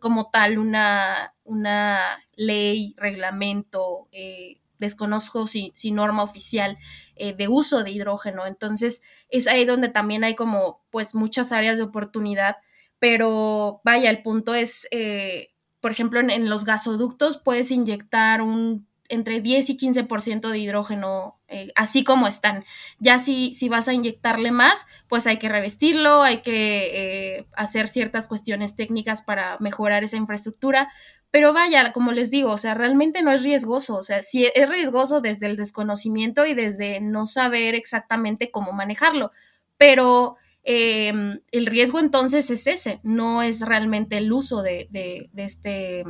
como 0.00 0.28
tal 0.30 0.58
una, 0.58 1.34
una 1.44 2.18
ley, 2.36 2.94
reglamento, 2.98 4.08
eh, 4.12 4.60
desconozco 4.78 5.46
si, 5.46 5.72
si, 5.74 5.92
norma 5.92 6.22
oficial 6.22 6.76
eh, 7.16 7.34
de 7.34 7.48
uso 7.48 7.82
de 7.84 7.90
hidrógeno. 7.90 8.46
Entonces, 8.46 9.02
es 9.28 9.46
ahí 9.46 9.64
donde 9.64 9.88
también 9.88 10.24
hay 10.24 10.34
como 10.34 10.82
pues 10.90 11.14
muchas 11.14 11.52
áreas 11.52 11.78
de 11.78 11.84
oportunidad, 11.84 12.56
pero 12.98 13.80
vaya, 13.84 14.10
el 14.10 14.22
punto 14.22 14.54
es, 14.54 14.88
eh, 14.90 15.50
por 15.80 15.90
ejemplo, 15.90 16.20
en, 16.20 16.50
los 16.50 16.64
gasoductos 16.64 17.38
puedes 17.38 17.70
inyectar 17.70 18.42
un 18.42 18.87
entre 19.08 19.40
10 19.40 19.70
y 19.70 19.76
15% 19.76 20.50
de 20.50 20.58
hidrógeno, 20.58 21.40
eh, 21.48 21.72
así 21.74 22.04
como 22.04 22.26
están. 22.26 22.64
Ya 22.98 23.18
si, 23.18 23.52
si 23.54 23.68
vas 23.68 23.88
a 23.88 23.94
inyectarle 23.94 24.50
más, 24.50 24.86
pues 25.08 25.26
hay 25.26 25.38
que 25.38 25.48
revestirlo, 25.48 26.22
hay 26.22 26.42
que 26.42 27.36
eh, 27.38 27.46
hacer 27.56 27.88
ciertas 27.88 28.26
cuestiones 28.26 28.76
técnicas 28.76 29.22
para 29.22 29.56
mejorar 29.60 30.04
esa 30.04 30.16
infraestructura. 30.16 30.88
Pero 31.30 31.52
vaya, 31.52 31.92
como 31.92 32.12
les 32.12 32.30
digo, 32.30 32.50
o 32.52 32.58
sea, 32.58 32.74
realmente 32.74 33.22
no 33.22 33.32
es 33.32 33.42
riesgoso, 33.42 33.96
o 33.96 34.02
sea, 34.02 34.22
sí 34.22 34.48
es 34.54 34.68
riesgoso 34.68 35.20
desde 35.20 35.46
el 35.46 35.56
desconocimiento 35.56 36.46
y 36.46 36.54
desde 36.54 37.00
no 37.00 37.26
saber 37.26 37.74
exactamente 37.74 38.50
cómo 38.50 38.72
manejarlo, 38.72 39.30
pero 39.76 40.36
em, 40.64 41.40
el 41.52 41.66
riesgo 41.66 42.00
entonces 42.00 42.48
es 42.48 42.66
ese, 42.66 43.00
no 43.02 43.42
es 43.42 43.60
realmente 43.60 44.16
el 44.16 44.32
uso 44.32 44.62
de, 44.62 44.88
de, 44.90 45.28
este, 45.36 46.04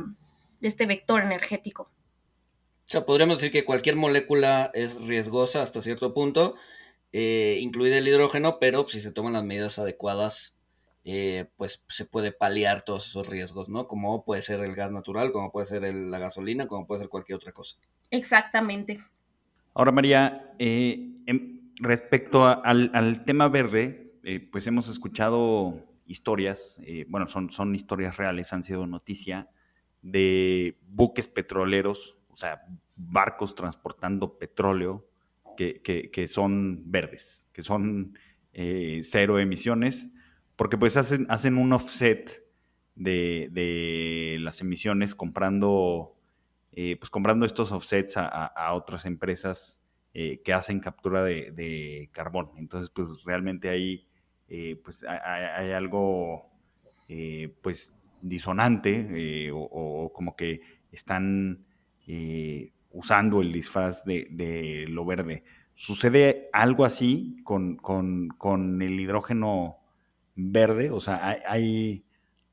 de 0.61 0.67
este 0.67 0.85
vector 0.85 1.21
energético. 1.21 1.91
O 2.89 2.91
sea, 2.91 3.05
podríamos 3.05 3.37
decir 3.37 3.51
que 3.51 3.65
cualquier 3.65 3.95
molécula 3.95 4.71
es 4.73 4.99
riesgosa 5.05 5.61
hasta 5.61 5.79
cierto 5.79 6.11
punto, 6.11 6.55
eh, 7.11 7.59
incluida 7.61 7.99
el 7.99 8.07
hidrógeno, 8.07 8.57
pero 8.59 8.87
si 8.87 8.99
se 8.99 9.11
toman 9.11 9.33
las 9.33 9.43
medidas 9.43 9.77
adecuadas, 9.77 10.57
eh, 11.03 11.51
pues 11.55 11.83
se 11.87 12.05
puede 12.05 12.31
paliar 12.31 12.81
todos 12.81 13.05
esos 13.05 13.29
riesgos, 13.29 13.69
¿no? 13.69 13.87
Como 13.87 14.25
puede 14.25 14.41
ser 14.41 14.61
el 14.61 14.73
gas 14.73 14.91
natural, 14.91 15.31
como 15.31 15.51
puede 15.51 15.67
ser 15.67 15.83
la 15.83 16.17
gasolina, 16.17 16.65
como 16.65 16.87
puede 16.87 17.01
ser 17.01 17.09
cualquier 17.09 17.35
otra 17.35 17.51
cosa. 17.51 17.77
Exactamente. 18.09 18.99
Ahora, 19.75 19.91
María, 19.91 20.55
eh, 20.57 21.11
respecto 21.75 22.43
al, 22.43 23.23
tema 23.23 23.49
verde, 23.49 24.15
pues 24.51 24.65
hemos 24.65 24.89
escuchado 24.89 25.85
historias, 26.07 26.81
bueno, 27.07 27.27
son, 27.27 27.51
son 27.51 27.75
historias 27.75 28.17
reales, 28.17 28.51
han 28.51 28.63
sido 28.63 28.87
noticia, 28.87 29.47
de 30.01 30.79
buques 30.87 31.27
petroleros 31.27 32.15
sea, 32.39 32.61
barcos 32.95 33.53
transportando 33.53 34.37
petróleo 34.37 35.09
que, 35.57 36.25
son 36.27 36.89
verdes, 36.89 37.45
que 37.51 37.61
son 37.61 38.17
eh, 38.53 39.01
cero 39.03 39.39
emisiones, 39.39 40.09
porque 40.55 40.77
pues 40.77 40.95
hacen, 40.95 41.25
hacen 41.29 41.57
un 41.57 41.73
offset 41.73 42.45
de, 42.95 44.37
las 44.39 44.61
emisiones 44.61 45.15
comprando, 45.15 46.15
eh, 46.71 46.95
pues 46.97 47.09
comprando 47.09 47.45
estos 47.45 47.71
offsets 47.71 48.15
a, 48.15 48.73
otras 48.73 49.05
empresas 49.05 49.81
eh, 50.13 50.41
que 50.43 50.53
hacen 50.53 50.79
captura 50.79 51.23
de, 51.23 52.09
carbón. 52.13 52.51
Entonces, 52.57 52.89
pues 52.89 53.23
realmente 53.25 53.69
ahí 53.69 54.05
pues 54.83 55.03
hay, 55.03 55.71
algo 55.71 56.49
pues 57.61 57.93
disonante 58.21 59.51
o, 59.51 59.59
o, 59.59 60.13
como 60.13 60.35
que 60.35 60.61
están 60.91 61.65
eh, 62.11 62.71
usando 62.89 63.39
el 63.39 63.53
disfraz 63.53 64.03
de, 64.03 64.85
lo 64.89 65.05
verde. 65.05 65.43
¿Sucede 65.75 66.49
algo 66.53 66.83
así 66.83 67.37
con, 67.43 68.81
el 68.81 68.99
hidrógeno 68.99 69.77
verde? 70.35 70.89
O 70.89 70.99
sea, 70.99 71.39
¿hay, 71.47 72.03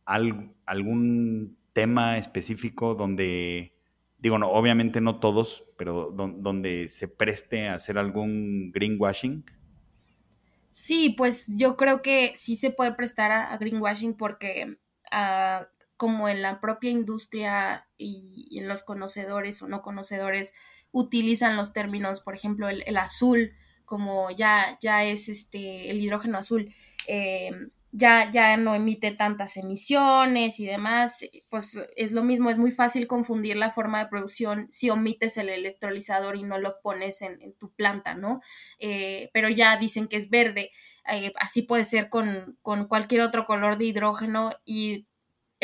algún 0.05 1.57
tema 1.73 2.19
específico 2.19 2.95
donde, 2.95 3.73
digo, 4.19 4.39
no, 4.39 4.51
obviamente 4.51 5.01
no 5.01 5.21
todos, 5.21 5.65
pero 5.79 6.11
donde 6.11 6.91
se 6.91 7.09
preste 7.09 7.69
a 7.69 7.77
hacer 7.77 7.97
algún 7.97 8.73
greenwashing? 8.73 9.43
Sí, 10.71 11.15
pues 11.17 11.51
yo 11.57 11.79
creo 11.79 12.03
que 12.03 12.33
sí 12.35 12.57
se 12.57 12.69
puede 12.69 12.93
prestar 12.93 13.33
a, 13.33 13.57
greenwashing 13.57 14.13
porque 14.13 14.77
ah, 15.11 15.67
como 15.97 16.29
en 16.29 16.43
la 16.43 16.61
propia 16.61 16.91
industria 16.91 17.89
y, 17.97 18.59
en 18.59 18.69
los 18.69 18.83
conocedores 18.83 19.63
o 19.63 19.69
no 19.69 19.83
conocedores 19.83 20.53
utilizan 20.93 21.57
los 21.57 21.73
términos, 21.73 22.21
por 22.21 22.35
ejemplo, 22.35 22.69
el, 22.69 22.97
azul, 22.97 23.53
como 23.85 24.31
ya, 24.31 24.79
ya 24.81 25.05
es 25.05 25.29
este, 25.29 25.91
el 25.91 26.01
hidrógeno 26.01 26.39
azul, 26.39 26.75
eh, 27.07 27.51
ya, 27.93 28.31
ya 28.31 28.57
no 28.59 28.75
emite 28.75 29.13
tantas 29.13 29.57
emisiones 29.57 30.61
y 30.61 30.67
demás, 30.67 31.25
pues 31.49 31.81
es 31.97 32.13
lo 32.13 32.23
mismo, 32.23 32.51
es 32.51 32.59
muy 32.59 32.71
fácil 32.71 33.07
confundir 33.07 33.57
la 33.57 33.71
forma 33.71 34.01
de 34.01 34.11
producción 34.11 34.69
si 34.71 34.91
omites 34.91 35.39
el 35.39 35.49
electrolizador 35.49 36.37
y 36.37 36.43
no 36.43 36.59
lo 36.59 36.81
pones 36.83 37.23
en, 37.23 37.55
tu 37.59 37.73
planta, 37.73 38.15
¿no? 38.15 38.41
Eh, 38.79 39.31
pero 39.33 39.49
ya 39.49 39.79
dicen 39.79 40.09
que 40.09 40.17
es 40.17 40.29
verde, 40.29 40.71
eh, 41.11 41.33
así 41.41 41.63
puede 41.63 41.85
ser 41.85 42.11
con, 42.11 42.59
con 42.61 42.87
cualquier 42.87 43.23
otro 43.23 43.47
color 43.47 43.79
de 43.79 43.87
hidrógeno 43.87 44.51
y 44.67 45.07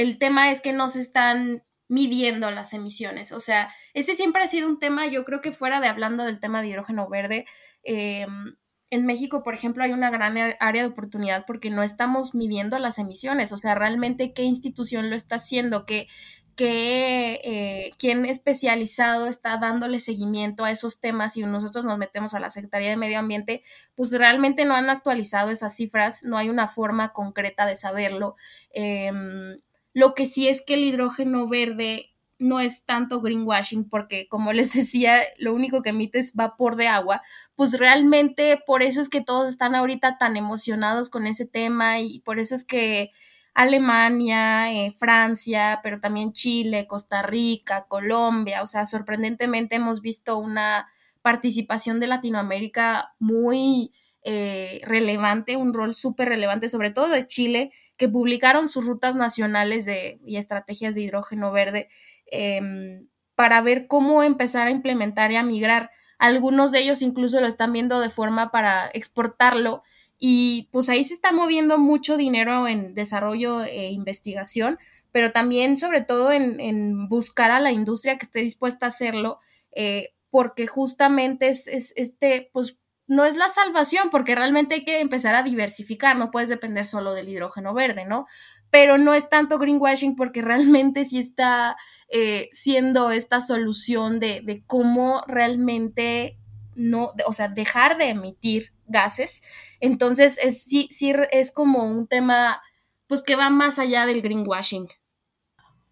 el 0.03 0.19
tema 0.19 0.51
es 0.51 0.61
que 0.61 0.73
no 0.73 0.89
se 0.89 1.01
están 1.01 1.63
midiendo 1.89 2.51
las 2.51 2.73
emisiones. 2.73 3.33
O 3.33 3.41
sea, 3.41 3.73
ese 3.95 4.15
siempre 4.15 4.43
ha 4.43 4.49
sido 4.49 4.69
un 4.69 4.79
tema, 4.79 5.07
yo 5.07 5.25
creo 5.25 5.41
que 5.41 5.53
fuera 5.53 5.81
de 5.81 5.89
hablando 5.89 6.25
del 6.25 6.41
tema 6.41 6.61
de 6.61 6.69
hidrógeno 6.69 7.09
verde, 7.09 7.45
em, 7.85 8.57
en 8.91 9.07
México, 9.07 9.43
por 9.43 9.55
ejemplo, 9.55 9.85
hay 9.85 9.93
una 9.93 10.11
gran 10.11 10.37
área 10.61 10.83
de 10.83 10.89
oportunidad 10.89 11.45
porque 11.47 11.71
no 11.71 11.83
estamos 11.83 12.35
midiendo 12.35 12.79
las 12.79 12.99
emisiones. 12.99 13.53
O 13.53 13.57
sea, 13.57 13.75
realmente 13.75 14.33
qué 14.35 14.43
institución 14.43 15.09
lo 15.09 15.17
está 15.17 15.37
haciendo, 15.37 15.87
qué, 15.87 16.09
qué 16.57 17.41
eh, 17.45 17.91
quién 17.99 18.27
especializado 18.27 19.27
está 19.27 19.57
dándole 19.57 20.01
seguimiento 20.01 20.65
a 20.65 20.71
esos 20.71 21.01
temas 21.01 21.37
y 21.37 21.43
nosotros 21.43 21.85
nos 21.85 21.99
metemos 21.99 22.35
a 22.35 22.41
la 22.41 22.51
Secretaría 22.51 22.91
de 22.91 22.97
Medio 22.97 23.19
Ambiente, 23.19 23.63
pues 23.95 24.13
realmente 24.13 24.65
no 24.65 24.75
han 24.75 24.91
actualizado 24.91 25.51
esas 25.51 25.75
cifras, 25.77 26.25
no 26.25 26.37
hay 26.37 26.51
una 26.51 26.69
forma 26.69 27.13
concreta 27.13 27.67
de 27.67 27.77
saberlo. 27.77 28.35
Em, 28.73 29.59
lo 29.95 30.15
que 30.15 30.27
sí 30.27 30.49
es 30.49 30.63
que 30.63 30.75
el 30.75 30.85
hidrógeno 30.85 31.49
verde 31.49 32.13
no 32.39 32.61
es 32.61 32.85
tanto 32.85 33.21
greenwashing 33.21 33.89
porque 33.89 34.27
como 34.29 34.53
les 34.53 34.73
decía, 34.75 35.19
lo 35.39 35.55
único 35.55 35.83
que 35.83 35.91
emite 35.91 36.19
es 36.19 36.35
vapor 36.35 36.77
de 36.77 36.89
agua, 36.89 37.23
pues 37.55 37.79
realmente 37.79 38.61
por 38.67 38.83
eso 38.83 39.01
es 39.01 39.09
que 39.09 39.21
todos 39.21 39.49
están 39.49 39.75
ahorita 39.75 40.19
tan 40.19 40.37
emocionados 40.37 41.09
con 41.09 41.27
ese 41.27 41.47
tema 41.47 42.01
y 42.01 42.21
por 42.21 42.39
eso 42.39 42.55
es 42.55 42.65
que 42.65 43.11
Alemania, 43.55 44.73
eh, 44.73 44.93
Francia, 44.93 45.81
pero 45.83 46.01
también 46.01 46.33
Chile, 46.33 46.87
Costa 46.87 47.23
Rica, 47.23 47.87
Colombia, 47.87 48.63
o 48.63 48.67
sea, 48.67 48.87
sorprendentemente 48.87 49.77
hemos 49.77 50.01
visto 50.01 50.39
una 50.39 50.89
participación 51.21 52.01
de 52.01 52.07
Latinoamérica 52.07 53.15
muy 53.19 53.93
eh, 54.25 54.81
relevante, 54.85 55.57
un 55.57 55.75
rol 55.75 55.97
súper 55.97 56.29
relevante, 56.29 56.69
sobre 56.69 56.93
todo 56.93 57.09
de 57.09 57.27
Chile, 57.27 57.73
que 57.97 58.09
publicaron 58.09 58.69
sus 58.69 58.87
rutas 58.87 59.17
nacionales 59.17 59.85
de, 59.85 60.21
y 60.25 60.37
estrategias 60.37 60.95
de 60.95 61.03
hidrógeno 61.03 61.51
verde 61.51 61.89
em, 62.31 63.09
para 63.35 63.61
ver 63.63 63.89
cómo 63.89 64.23
empezar 64.23 64.69
a 64.69 64.71
implementar 64.71 65.33
y 65.33 65.37
a 65.37 65.43
migrar. 65.43 65.91
Algunos 66.19 66.71
de 66.71 66.79
ellos 66.79 67.03
incluso 67.03 67.41
lo 67.41 67.49
están 67.49 67.73
viendo 67.73 67.99
de 67.99 68.11
forma 68.11 68.53
para 68.53 68.89
exportarlo 68.95 69.83
y 70.19 70.69
pues 70.71 70.89
ahí 70.89 71.03
se 71.03 71.15
está 71.15 71.33
moviendo 71.33 71.79
mucho 71.79 72.17
dinero 72.17 72.69
en 72.69 72.95
desarrollo 72.95 73.65
e 73.65 73.91
investigación, 73.91 74.79
pero 75.11 75.33
también 75.33 75.77
sobre 75.77 76.01
todo 76.01 76.31
en, 76.31 77.09
buscar 77.09 77.51
a 77.51 77.59
la 77.59 77.73
industria 77.73 78.19
que 78.19 78.27
esté 78.27 78.39
dispuesta 78.39 78.87
a 78.87 78.91
hacerlo, 78.91 79.41
eh, 79.75 80.11
porque 80.31 80.69
justamente 80.69 81.49
es, 81.49 81.67
es, 81.67 81.93
este, 81.97 82.51
pues 82.53 82.77
no 83.13 83.27
es 83.27 83.37
la 83.37 83.51
salvación, 83.51 84.09
porque 84.11 84.35
realmente 84.35 84.77
hay 84.77 84.85
que 84.85 85.01
empezar 85.01 85.35
a 85.35 85.43
diversificar, 85.43 86.17
no 86.17 86.31
puedes 86.31 86.49
depender 86.49 86.87
solo 86.87 87.13
del 87.13 87.29
hidrógeno 87.29 87.75
verde, 87.75 88.07
¿no? 88.07 88.25
Pero 88.71 88.97
no 88.97 89.13
es 89.13 89.29
tanto 89.29 89.59
greenwashing 89.59 90.17
porque 90.17 90.41
realmente 90.43 91.05
sí 91.05 91.19
está 91.19 91.77
eh, 92.09 92.49
siendo 92.53 93.11
esta 93.11 93.43
solución 93.43 94.19
de, 94.19 94.41
de 94.43 94.65
cómo 94.67 95.23
realmente 95.27 96.39
no, 96.75 97.11
o 97.27 97.35
sea, 97.35 97.49
dejar 97.49 97.99
de 97.99 98.09
emitir 98.09 98.73
gases. 98.87 99.43
Entonces, 99.81 100.39
es, 100.43 100.63
sí, 100.63 100.89
sí 100.91 101.13
es 101.33 101.53
como 101.53 101.85
un 101.85 102.07
tema, 102.07 102.63
pues 103.09 103.23
que 103.23 103.37
va 103.37 103.51
más 103.51 103.79
allá 103.79 104.07
del 104.07 104.23
greenwashing. 104.23 104.89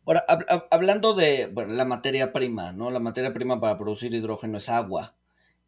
Ahora, 0.07 0.25
hablando 0.71 1.13
de 1.13 1.53
la 1.69 1.85
materia 1.85 2.33
prima, 2.33 2.73
¿no? 2.73 2.91
La 2.91 2.99
materia 2.99 3.35
prima 3.35 3.61
para 3.61 3.77
producir 3.77 4.15
hidrógeno 4.15 4.57
es 4.57 4.71
agua. 4.71 5.20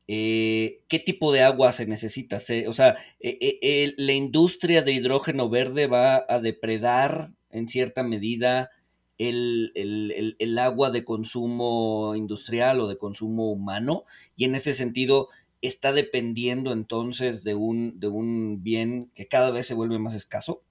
Eh, 0.09 0.83
¿Qué 0.89 0.99
tipo 0.99 1.33
de 1.33 1.43
agua 1.43 1.73
se 1.73 1.87
necesita? 1.87 2.39
o 2.67 2.73
sea, 2.73 2.97
eh, 3.21 3.39
eh, 3.63 3.95
la 3.97 4.13
industria 4.13 4.83
de 4.83 4.93
hidrógeno 4.93 5.49
verde 5.49 5.87
va 5.87 6.25
a 6.29 6.41
depredar 6.41 7.31
en 7.51 7.69
cierta 7.69 8.03
medida 8.03 8.71
el, 9.19 9.73
el, 9.75 10.59
agua 10.59 10.91
de 10.91 11.05
consumo 11.05 12.15
industrial 12.17 12.81
o 12.81 12.89
de 12.89 12.99
consumo 12.99 13.53
humano 13.53 14.05
y 14.37 14.45
en 14.45 14.57
ese 14.57 14.75
sentido 14.75 15.29
está 15.61 15.93
dependiendo 15.93 16.73
entonces 16.73 17.45
de 17.45 17.55
un, 17.55 18.01
de 18.01 18.09
un 18.09 18.63
bien 18.63 19.11
que 19.15 19.29
cada 19.29 19.53
vez 19.53 19.67
se 19.67 19.75
vuelve 19.75 19.99
más 20.01 20.15
escaso? 20.15 20.63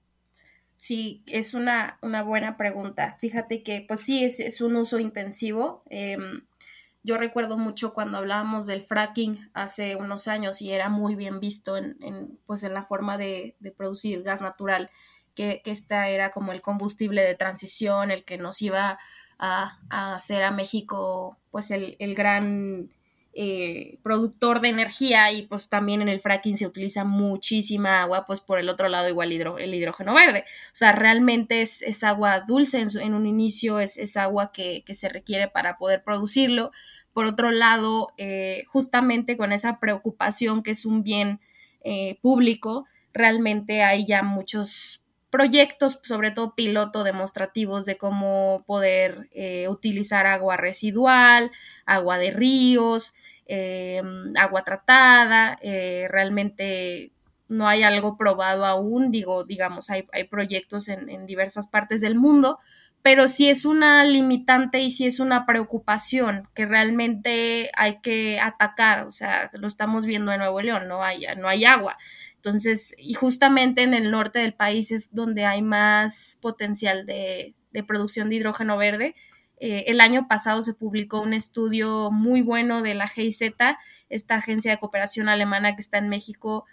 Sí, 0.76 1.22
es 1.26 1.54
una, 1.54 1.98
una 2.02 2.22
buena 2.22 2.56
pregunta. 2.56 3.16
Fíjate 3.18 3.62
que, 3.62 3.84
pues 3.86 4.00
sí, 4.00 4.24
es, 4.24 4.40
es 4.40 4.60
un 4.60 4.76
uso 4.76 4.98
intensivo. 4.98 5.84
Em, 5.88 6.42
yo 7.02 7.16
recuerdo 7.16 7.58
mucho 7.58 7.92
cuando 7.92 8.18
hablábamos 8.18 8.66
del 8.66 8.82
fracking 8.82 9.50
hace 9.54 9.96
unos 9.96 10.28
años 10.28 10.62
y 10.62 10.72
era 10.72 10.88
muy 10.88 11.16
bien 11.16 11.40
visto 11.40 11.76
en, 11.76 11.96
en 12.00 12.38
pues 12.46 12.62
en 12.62 12.74
la 12.74 12.84
forma 12.84 13.18
de, 13.18 13.56
de 13.60 13.72
producir 13.72 14.22
gas 14.22 14.40
natural, 14.40 14.90
que, 15.34 15.62
que 15.64 15.70
esta 15.70 16.08
era 16.08 16.30
como 16.30 16.52
el 16.52 16.62
combustible 16.62 17.22
de 17.22 17.34
transición, 17.34 18.10
el 18.10 18.24
que 18.24 18.38
nos 18.38 18.62
iba 18.62 18.98
a, 19.38 19.78
a 19.90 20.14
hacer 20.14 20.44
a 20.44 20.52
México 20.52 21.38
pues 21.50 21.70
el, 21.70 21.96
el 21.98 22.14
gran 22.14 22.90
eh, 23.34 23.98
productor 24.02 24.60
de 24.60 24.68
energía 24.68 25.32
y 25.32 25.46
pues 25.46 25.70
también 25.70 26.02
en 26.02 26.08
el 26.08 26.20
fracking 26.20 26.58
se 26.58 26.66
utiliza 26.66 27.04
muchísima 27.04 28.02
agua, 28.02 28.26
pues 28.26 28.42
por 28.42 28.58
el 28.58 28.68
otro 28.68 28.88
lado 28.88 29.08
igual 29.08 29.32
el 29.32 29.74
hidrógeno 29.74 30.12
verde. 30.12 30.44
O 30.46 30.74
sea, 30.74 30.92
realmente 30.92 31.62
es, 31.62 32.04
agua 32.04 32.40
dulce 32.40 32.84
en, 33.00 33.14
un 33.14 33.26
inicio, 33.26 33.80
es, 33.80 34.16
agua 34.16 34.52
que, 34.52 34.84
se 34.92 35.08
requiere 35.08 35.48
para 35.48 35.78
poder 35.78 36.02
producirlo. 36.04 36.72
Por 37.14 37.24
otro 37.26 37.50
lado, 37.50 38.08
eh, 38.18 38.64
justamente 38.66 39.36
con 39.36 39.52
esa 39.52 39.80
preocupación 39.80 40.62
que 40.62 40.72
es 40.72 40.84
un 40.84 41.02
bien 41.02 41.40
eh, 41.84 42.18
público, 42.20 42.86
realmente 43.14 43.82
hay 43.82 44.06
ya 44.06 44.22
muchos 44.22 45.01
proyectos, 45.32 45.98
sobre 46.04 46.30
todo 46.30 46.54
piloto 46.54 47.02
demostrativos 47.02 47.86
de 47.86 47.96
cómo 47.96 48.62
poder 48.68 49.28
utilizar 49.68 50.26
agua 50.26 50.56
residual, 50.56 51.50
agua 51.86 52.18
de 52.18 52.30
ríos, 52.30 53.14
eh, 53.46 54.00
agua 54.36 54.64
tratada, 54.64 55.58
eh, 55.62 56.06
realmente 56.08 57.12
no 57.48 57.68
hay 57.68 57.82
algo 57.82 58.16
probado 58.16 58.64
aún, 58.64 59.10
digo, 59.10 59.44
digamos, 59.44 59.90
hay, 59.90 60.04
proyectos 60.30 60.88
en, 60.88 61.26
diversas 61.26 61.66
partes 61.68 62.00
del 62.00 62.14
mundo, 62.14 62.58
pero 63.02 63.28
sí 63.28 63.50
es 63.50 63.66
una 63.66 64.04
limitante 64.04 64.80
y 64.80 64.90
sí 64.90 65.06
es 65.06 65.20
una 65.20 65.44
preocupación 65.44 66.48
que 66.54 66.64
realmente 66.64 67.70
hay 67.76 68.00
que 68.00 68.40
atacar, 68.40 69.06
o 69.06 69.12
sea, 69.12 69.50
lo 69.52 69.66
estamos 69.66 70.06
viendo 70.06 70.32
en 70.32 70.38
Nuevo 70.38 70.62
León, 70.62 70.88
no 70.88 71.02
hay, 71.02 71.26
no 71.36 71.48
hay 71.48 71.64
agua. 71.66 71.98
Entonces, 72.44 72.92
y 72.98 73.14
justamente 73.14 73.82
en 73.82 73.94
el 73.94 74.10
norte 74.10 74.40
del 74.40 74.52
país 74.52 74.90
es 74.90 75.14
donde 75.14 75.44
hay 75.44 75.62
más 75.62 76.38
potencial 76.40 77.06
de, 77.06 77.54
de 77.70 77.84
producción 77.84 78.28
de 78.28 78.34
hidrógeno 78.34 78.76
verde, 78.76 79.14
eh, 79.64 79.84
el 79.86 80.00
año 80.00 80.26
pasado 80.26 80.60
se 80.62 80.74
publicó 80.74 81.20
un 81.20 81.34
estudio 81.34 82.10
muy 82.10 82.42
bueno 82.42 82.82
de 82.82 82.94
la 82.94 83.06
GIZ, 83.06 83.54
esta 84.08 84.34
agencia 84.34 84.72
de 84.72 84.78
cooperación 84.78 85.28
alemana 85.28 85.76
que 85.76 85.82
está 85.82 85.98
en 85.98 86.08
México, 86.08 86.66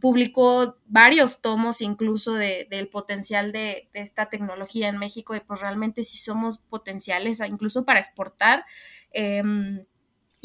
publicó 0.00 0.76
varios 0.86 1.40
tomos 1.40 1.80
incluso 1.80 2.34
del 2.34 2.88
potencial 2.88 3.50
de, 3.50 3.88
esta 3.94 4.26
tecnología 4.26 4.88
en 4.88 4.98
México 4.98 5.34
y 5.34 5.40
pues 5.40 5.60
realmente 5.60 6.04
sí 6.04 6.18
somos 6.18 6.58
potenciales 6.58 7.40
incluso 7.40 7.84
para 7.84 7.98
exportar. 7.98 8.64
Em, 9.10 9.84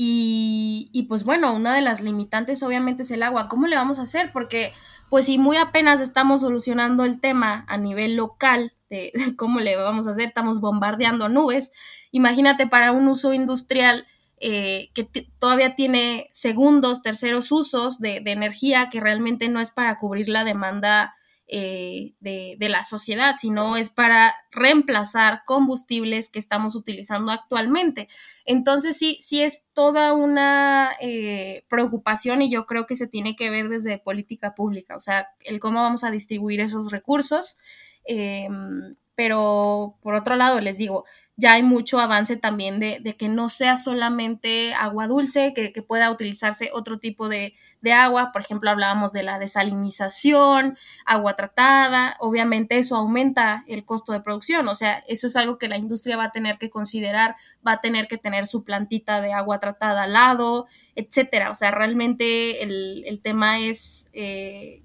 y, 0.04 0.90
y, 0.94 1.04
pues 1.04 1.24
bueno, 1.24 1.54
una 1.54 1.76
de 1.76 1.82
las 1.82 2.02
limitantes 2.02 2.64
obviamente 2.64 3.04
es 3.04 3.12
el 3.12 3.22
agua. 3.22 3.48
¿Cómo 3.48 3.68
le 3.68 3.76
vamos 3.76 4.00
a 4.00 4.02
hacer? 4.02 4.32
Porque 4.34 4.74
pues 5.12 5.26
si 5.28 5.38
muy 5.38 5.58
apenas 5.58 6.00
estamos 6.00 6.42
solucionando 6.42 7.06
el 7.06 7.22
tema 7.22 7.66
a 7.68 7.78
nivel 7.78 8.16
local, 8.16 8.74
de, 8.90 9.12
cómo 9.38 9.60
le 9.60 9.76
vamos 9.76 10.08
a 10.08 10.12
hacer, 10.12 10.30
estamos 10.30 10.60
bombardeando 10.60 11.30
nubes. 11.30 11.72
Imagínate 12.10 12.66
para 12.66 12.94
un 12.94 13.08
uso 13.08 13.32
industrial 13.32 14.08
eh, 14.38 14.90
que 14.96 15.04
todavía 15.38 15.76
tiene 15.76 16.32
segundos, 16.34 17.04
terceros 17.04 17.52
usos 17.52 18.00
de, 18.00 18.24
energía 18.26 18.90
que 18.90 19.00
realmente 19.00 19.50
no 19.50 19.60
es 19.60 19.70
para 19.70 20.00
cubrir 20.00 20.30
la 20.30 20.44
demanda 20.44 21.14
eh, 21.54 22.14
de, 22.22 22.70
la 22.70 22.86
sociedad, 22.86 23.36
sino 23.38 23.76
es 23.76 23.90
para 23.90 24.34
reemplazar 24.52 25.44
combustibles 25.46 26.30
que 26.30 26.40
estamos 26.40 26.76
utilizando 26.76 27.30
actualmente. 27.30 28.08
Entonces 28.46 28.98
sí, 28.98 29.18
sí 29.20 29.42
es 29.42 29.66
toda 29.74 30.14
una 30.14 30.92
eh, 31.02 31.66
preocupación 31.68 32.42
y 32.42 32.50
yo 32.50 32.66
creo 32.66 32.86
que 32.86 32.96
se 32.96 33.10
tiene 33.10 33.36
que 33.36 33.50
ver 33.50 33.68
desde 33.68 33.98
política 33.98 34.56
pública, 34.56 34.96
o 34.96 35.02
sea, 35.02 35.28
el 35.42 35.60
cómo 35.60 35.82
vamos 35.82 36.06
a 36.06 36.12
distribuir 36.12 36.62
esos 36.62 36.90
recursos. 36.90 37.58
Em, 38.06 38.96
pero 39.16 39.98
por 40.02 40.14
otro 40.16 40.38
lado, 40.38 40.62
les 40.62 40.78
digo, 40.78 41.04
ya 41.38 41.54
hay 41.54 41.64
mucho 41.64 42.00
avance 42.00 42.38
también 42.38 42.80
de, 42.80 43.16
que 43.18 43.30
no 43.30 43.50
sea 43.50 43.78
solamente 43.78 44.74
agua 44.74 45.08
dulce, 45.08 45.54
que, 45.54 45.82
pueda 45.82 46.12
utilizarse 46.12 46.70
otro 46.74 47.00
tipo 47.00 47.30
de, 47.30 47.56
agua. 47.92 48.32
Por 48.32 48.42
ejemplo, 48.42 48.70
hablábamos 48.70 49.12
de 49.12 49.24
la 49.24 49.40
desalinización, 49.40 50.78
agua 51.06 51.36
tratada. 51.36 52.16
Obviamente 52.20 52.78
eso 52.78 52.96
aumenta 52.96 53.64
el 53.68 53.86
costo 53.86 54.12
de 54.12 54.22
producción. 54.22 54.68
O 54.68 54.76
sea, 54.76 55.04
eso 55.08 55.26
es 55.26 55.36
algo 55.36 55.58
que 55.58 55.68
la 55.68 55.78
industria 55.78 56.16
va 56.16 56.26
a 56.26 56.32
tener 56.32 56.60
que 56.60 56.70
considerar, 56.70 57.36
va 57.66 57.74
a 57.74 57.82
tener 57.82 58.08
que 58.08 58.18
tener 58.18 58.46
su 58.46 58.64
plantita 58.64 59.20
de 59.22 59.34
agua 59.34 59.58
tratada 59.58 60.04
al 60.04 60.14
lado, 60.14 60.68
etcétera. 60.96 61.50
O 61.50 61.56
sea, 61.56 61.72
realmente 61.72 62.62
el, 62.62 63.20
tema 63.24 63.60
es 63.60 64.10
eh, 64.14 64.84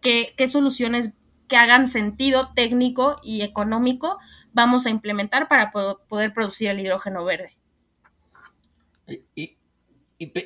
qué, 0.00 0.32
qué 0.36 0.48
soluciones 0.48 1.12
que 1.48 1.56
hagan 1.56 1.88
sentido 1.88 2.52
técnico 2.54 3.16
y 3.22 3.42
económico 3.42 4.18
vamos 4.58 4.86
a 4.86 4.90
implementar 4.90 5.46
para 5.46 5.70
poder 5.70 6.32
producir 6.32 6.68
el 6.68 6.80
hidrógeno 6.80 7.24
verde. 7.24 7.52
Y, 9.36 9.56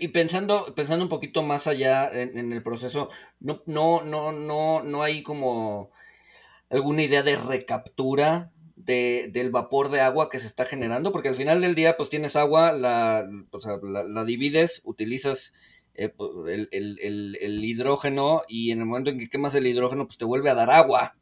pensando, 0.09 0.67
pensando 0.77 1.03
un 1.03 1.09
poquito 1.09 1.43
más 1.43 1.67
allá 1.67 2.11
en, 2.13 2.53
el 2.53 2.63
proceso, 2.63 3.09
no, 3.41 3.63
no, 3.65 4.03
no, 4.05 4.31
no, 4.31 4.83
no 4.83 5.03
hay 5.03 5.23
como 5.23 5.91
alguna 6.69 7.03
idea 7.03 7.23
de 7.23 7.37
recaptura 7.37 8.53
del 8.77 9.51
vapor 9.51 9.91
de 9.91 10.03
agua 10.03 10.29
que 10.29 10.39
se 10.39 10.47
está 10.47 10.67
generando, 10.67 11.11
porque 11.11 11.31
al 11.31 11.35
final 11.35 11.63
del 11.63 11.75
día, 11.75 11.97
pues 11.97 12.11
tienes 12.11 12.37
agua, 12.37 12.73
la, 12.73 13.27
la 13.83 14.25
divides, 14.25 14.83
utilizas 14.85 15.55
eh, 15.95 16.11
pues, 16.11 16.69
el, 16.71 17.65
hidrógeno 17.65 18.43
y 18.47 18.73
en 18.73 18.81
el 18.81 18.87
momento 18.87 19.09
en 19.09 19.19
que 19.19 19.31
quemas 19.31 19.55
el 19.55 19.67
hidrógeno, 19.67 20.07
pues 20.07 20.19
te 20.19 20.27
vuelve 20.27 20.51
a 20.51 20.55
dar 20.55 20.71
agua, 20.71 21.17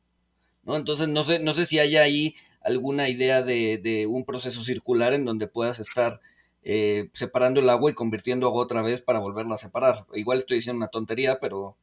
¿no? 0.64 0.76
Entonces 0.76 1.06
no 1.06 1.22
sé, 1.22 1.38
no 1.38 1.52
sé 1.52 1.66
si 1.66 1.78
hay 1.78 1.96
ahí 1.96 2.34
alguna 2.62 3.08
idea 3.08 3.42
de, 3.42 4.06
un 4.08 4.24
proceso 4.24 4.62
circular 4.62 5.12
en 5.14 5.24
donde 5.24 5.46
puedas 5.46 5.78
estar 5.78 6.20
eh, 6.62 7.08
separando 7.12 7.60
el 7.60 7.70
agua 7.70 7.90
y 7.90 7.94
convirtiendo 7.94 8.46
agua 8.46 8.64
otra 8.64 8.82
vez 8.82 9.00
para 9.02 9.18
volverla 9.18 9.54
a 9.54 9.58
separar. 9.58 10.06
Igual 10.14 10.38
estoy 10.38 10.58
diciendo 10.58 10.78
una 10.78 10.88
tontería, 10.88 11.38
pero... 11.40 11.76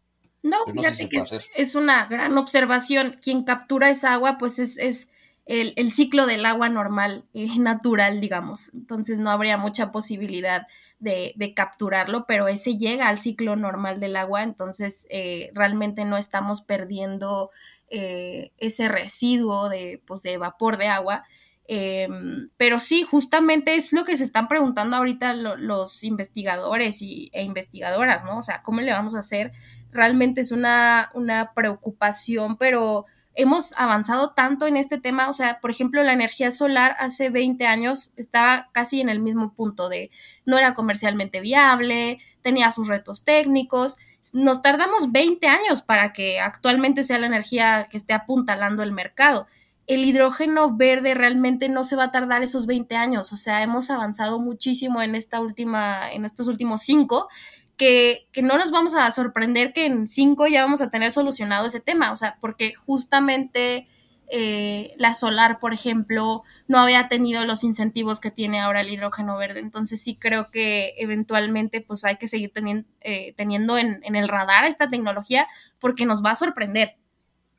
No, 0.44 0.58
pues 0.66 0.78
fíjate 0.78 1.10
que 1.10 1.24
es 1.56 1.76
una 1.76 2.06
gran 2.06 2.38
observación. 2.38 3.18
Quien 3.22 3.44
captura 3.44 3.90
esa 3.90 4.13
agua, 4.13 4.38
pues 4.38 4.60
es, 4.60 4.78
es 4.78 5.10
el, 5.48 5.92
ciclo 5.92 6.26
del 6.26 6.46
agua 6.46 6.70
normal, 6.70 7.26
y 7.34 7.48
natural, 7.60 8.20
digamos. 8.20 8.74
Entonces 8.74 9.20
no 9.20 9.30
habría 9.30 9.58
mucha 9.58 9.92
posibilidad 9.92 10.68
de, 11.00 11.54
capturarlo, 11.56 12.26
pero 12.28 12.48
ese 12.48 12.78
llega 12.78 13.08
al 13.08 13.20
ciclo 13.20 13.56
normal 13.56 14.00
del 14.00 14.16
agua, 14.16 14.44
entonces 14.44 15.06
eh, 15.10 15.52
realmente 15.54 16.06
no 16.06 16.18
estamos 16.18 16.62
perdiendo 16.62 17.52
eh, 17.89 18.52
ese 18.58 18.88
residuo 18.88 19.69
de, 19.69 20.02
pues, 20.06 20.21
de 20.21 20.38
vapor 20.38 20.78
de 20.78 20.88
agua. 20.88 21.23
Em, 21.69 22.50
pero 22.56 22.80
sí, 22.80 23.04
justamente 23.04 23.76
es 23.76 23.91
lo 23.91 24.06
que 24.06 24.15
se 24.15 24.23
están 24.23 24.47
preguntando 24.47 24.95
ahorita 24.95 25.34
los 25.34 26.04
investigadores 26.04 27.02
y, 27.02 27.30
e 27.34 27.43
investigadoras, 27.43 28.23
¿no? 28.23 28.38
O 28.38 28.41
sea, 28.41 28.62
¿cómo 28.62 28.80
le 28.82 28.91
vamos 28.91 29.15
a 29.15 29.19
hacer? 29.19 29.52
Realmente 29.91 30.41
es 30.41 30.52
una, 30.52 31.12
una 31.13 31.54
preocupación, 31.54 32.58
pero 32.58 33.06
hemos 33.38 33.73
avanzado 33.78 34.32
tanto 34.32 34.65
en 34.65 34.78
este 34.78 34.97
tema, 34.97 35.30
o 35.30 35.34
sea, 35.34 35.60
por 35.60 35.69
ejemplo, 35.69 36.02
la 36.04 36.13
energía 36.13 36.52
solar 36.52 36.95
hace 37.00 37.30
20 37.30 37.67
años 37.67 38.12
estaba 38.15 38.69
casi 38.71 39.00
en 39.00 39.10
el 39.10 39.19
mismo 39.19 39.54
punto 39.54 39.89
de 39.89 40.10
no 40.45 40.58
era 40.58 40.73
comercialmente 40.73 41.41
viable, 41.41 42.17
tenía 42.41 42.71
sus 42.71 42.88
retos 42.88 43.23
técnicos. 43.23 43.97
Nos 44.34 44.62
tardamos 44.62 45.12
20 45.12 45.48
años 45.48 45.82
para 45.82 46.13
que 46.13 46.40
actualmente 46.40 47.04
sea 47.04 47.20
la 47.20 47.28
energía 47.28 47.88
que 47.90 47.98
esté 47.98 48.13
apuntalando 48.13 48.84
el 48.84 48.92
mercado. 48.92 49.48
El 49.86 50.04
hidrógeno 50.04 50.76
verde 50.76 51.13
realmente 51.13 51.70
no 51.70 51.84
se 51.84 51.96
va 51.96 52.06
a 52.06 52.12
tardar 52.12 52.44
esos 52.44 52.66
20 52.66 52.96
años, 52.96 53.32
o 53.32 53.38
sea, 53.38 53.63
hemos 53.63 53.90
avanzado 53.90 54.40
muchísimo 54.40 55.02
en 55.02 55.16
esta 55.16 55.40
última, 55.40 56.12
en 56.12 56.26
estos 56.26 56.48
últimos 56.50 56.82
cinco 56.82 57.30
que, 57.78 58.28
no 58.42 58.58
nos 58.58 58.72
vamos 58.72 58.96
a 58.96 59.10
sorprender 59.12 59.72
que 59.72 59.86
en 59.86 60.08
cinco 60.08 60.48
ya 60.48 60.63
vamos 60.63 60.82
a 60.82 60.90
tener 60.90 61.12
solucionado 61.12 61.68
ese 61.68 61.80
tema, 61.80 62.12
o 62.12 62.18
sea, 62.18 62.38
porque 62.42 62.74
justamente 62.74 63.88
eh, 64.30 64.94
la 64.98 65.13
solar, 65.13 65.58
por 65.60 65.74
ejemplo, 65.74 66.44
no 66.68 66.80
había 66.80 67.08
tenido 67.08 67.46
los 67.46 67.63
incentivos 67.63 68.20
que 68.20 68.30
tiene 68.30 68.60
ahora 68.60 68.82
el 68.82 68.90
hidrógeno 68.90 69.38
verde. 69.38 69.60
Entonces 69.62 70.02
sí 70.02 70.18
creo 70.20 70.48
que 70.52 70.94
eventualmente 70.98 71.82
pues 71.82 72.04
hay 72.04 72.18
que 72.18 72.28
seguir 72.28 72.52
eh, 73.02 73.34
teniendo 73.38 73.78
en, 73.78 74.04
el 74.04 74.28
radar 74.28 74.66
esta 74.66 74.90
tecnología 74.90 75.48
porque 75.80 76.06
nos 76.06 76.24
va 76.24 76.32
a 76.32 76.36
sorprender. 76.36 76.96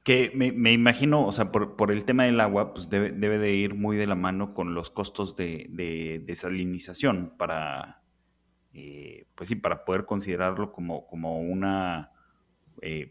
Que 0.05 0.31
me, 0.35 0.73
imagino, 0.73 1.27
o 1.27 1.33
sea, 1.33 1.53
por, 1.53 1.91
el 1.91 2.05
tema 2.05 2.25
del 2.25 2.41
agua, 2.41 2.73
pues 2.73 2.89
debe, 2.89 3.39
de 3.39 3.55
ir 3.55 3.75
muy 3.75 3.97
de 3.97 4.07
la 4.07 4.15
mano 4.15 4.55
con 4.55 4.75
los 4.75 4.89
costos 4.89 5.37
de, 5.37 5.67
de 5.71 6.23
desalinización 6.25 7.35
para, 7.37 8.03
eh, 8.73 9.27
pues 9.35 9.49
sí, 9.49 9.57
para 9.57 9.85
poder 9.85 10.07
considerarlo 10.07 10.73
como, 10.73 11.07
como 11.07 11.41
una 11.41 12.13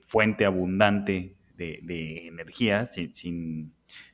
fuente 0.08 0.46
abundante 0.46 1.37
de, 1.58 2.28
energía 2.28 2.88
sin, 2.88 3.74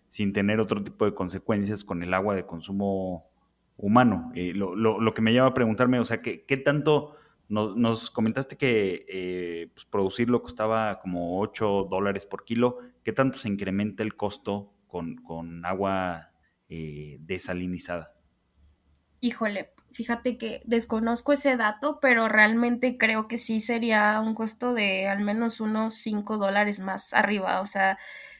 sin, 0.10 0.34
tener 0.34 0.60
otro 0.60 0.84
tipo 0.84 1.06
de 1.06 1.13
consecuencias 1.13 1.84
con 1.84 2.01
el 2.03 2.13
agua 2.13 2.36
de 2.36 2.45
consumo 2.45 3.29
humano. 3.77 4.32
Eh, 4.36 4.53
lo, 4.56 5.13
que 5.13 5.21
me 5.21 5.34
lleva 5.34 5.47
a 5.47 5.53
preguntarme, 5.53 5.99
o 5.99 6.06
sea, 6.06 6.21
¿qué, 6.21 6.58
tanto 6.63 7.15
nos, 7.49 8.10
comentaste 8.10 8.58
que 8.58 9.69
pues 9.73 9.86
producirlo 9.86 10.41
costaba 10.41 10.99
como 10.99 11.39
8 11.41 11.88
dólares 11.89 12.25
por 12.25 12.45
kilo? 12.45 12.79
¿Qué 13.03 13.13
tanto 13.13 13.38
se 13.38 13.49
incrementa 13.49 14.03
el 14.03 14.15
costo 14.15 14.73
con, 14.88 15.17
con 15.17 15.65
agua 15.65 16.32
desalinizada? 16.67 18.13
Híjole, 19.23 19.71
Fíjate 19.93 20.39
que 20.39 20.62
desconozco 20.65 21.33
ese 21.33 21.55
dato, 21.55 21.99
pero 22.01 22.27
realmente 22.27 22.97
creo 22.97 23.27
que 23.27 23.38
sí 23.38 23.62
sería 23.62 24.19
un 24.19 24.33
costo 24.33 24.73
de 24.73 25.07
al 25.07 25.21
menos 25.21 25.59
unos 25.59 25.93
5 25.93 26.38
dólares 26.38 26.79
más 26.79 27.13
arriba. 27.13 27.62
O 27.62 27.67
sea, 27.67 27.99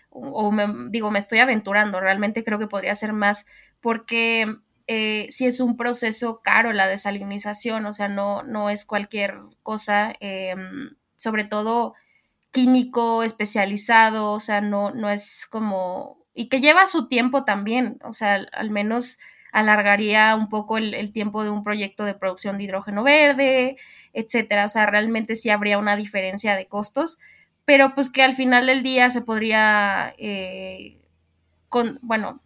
o, 0.10 0.52
me, 0.52 0.66
digo, 0.90 1.12
me 1.12 1.20
estoy 1.20 1.40
aventurando, 1.40 2.00
realmente 2.00 2.44
creo 2.44 2.58
que 2.58 2.68
podría 2.68 2.96
ser 2.96 3.14
más 3.14 3.46
porque 3.82 4.58
eh, 4.88 5.28
sí 5.30 5.46
es 5.46 5.60
un 5.60 5.78
proceso 5.78 6.42
caro 6.44 6.74
la 6.74 6.88
desalinización, 6.88 7.86
o 7.86 7.94
sea, 7.94 8.08
no, 8.08 8.42
no 8.42 8.72
es 8.72 8.86
cualquier 8.86 9.40
cosa, 9.62 10.14
em, 10.20 10.96
sobre 11.16 11.44
todo 11.44 11.94
químico 12.52 13.24
especializado, 13.24 14.32
o 14.32 14.40
sea, 14.40 14.62
no, 14.62 14.92
no 14.92 15.10
es 15.10 15.46
como... 15.50 16.26
y 16.34 16.50
que 16.50 16.62
lleva 16.62 16.88
su 16.88 17.08
tiempo 17.08 17.44
también, 17.46 18.00
o 18.04 18.14
sea, 18.14 18.36
al 18.54 18.70
menos 18.72 19.20
alargaría 19.54 20.36
un 20.36 20.50
poco 20.50 20.78
el, 20.78 21.14
tiempo 21.14 21.44
de 21.44 21.52
un 21.52 21.64
proyecto 21.64 22.04
de 22.06 22.16
producción 22.16 22.58
de 22.58 22.64
hidrógeno 22.64 23.04
verde, 23.04 23.78
etcétera. 24.12 24.66
O 24.66 24.70
sea, 24.70 24.88
realmente 24.88 25.36
sí 25.36 25.52
habría 25.52 25.78
una 25.78 25.96
diferencia 25.96 26.56
de 26.56 26.68
costos, 26.68 27.20
pero 27.64 27.94
pues 27.96 28.10
que 28.10 28.24
al 28.24 28.36
final 28.36 28.66
del 28.66 28.82
día 28.82 29.12
se 29.12 29.22
podría, 29.22 30.16
eh, 30.18 30.98
con, 31.70 32.00
bueno, 32.02 32.42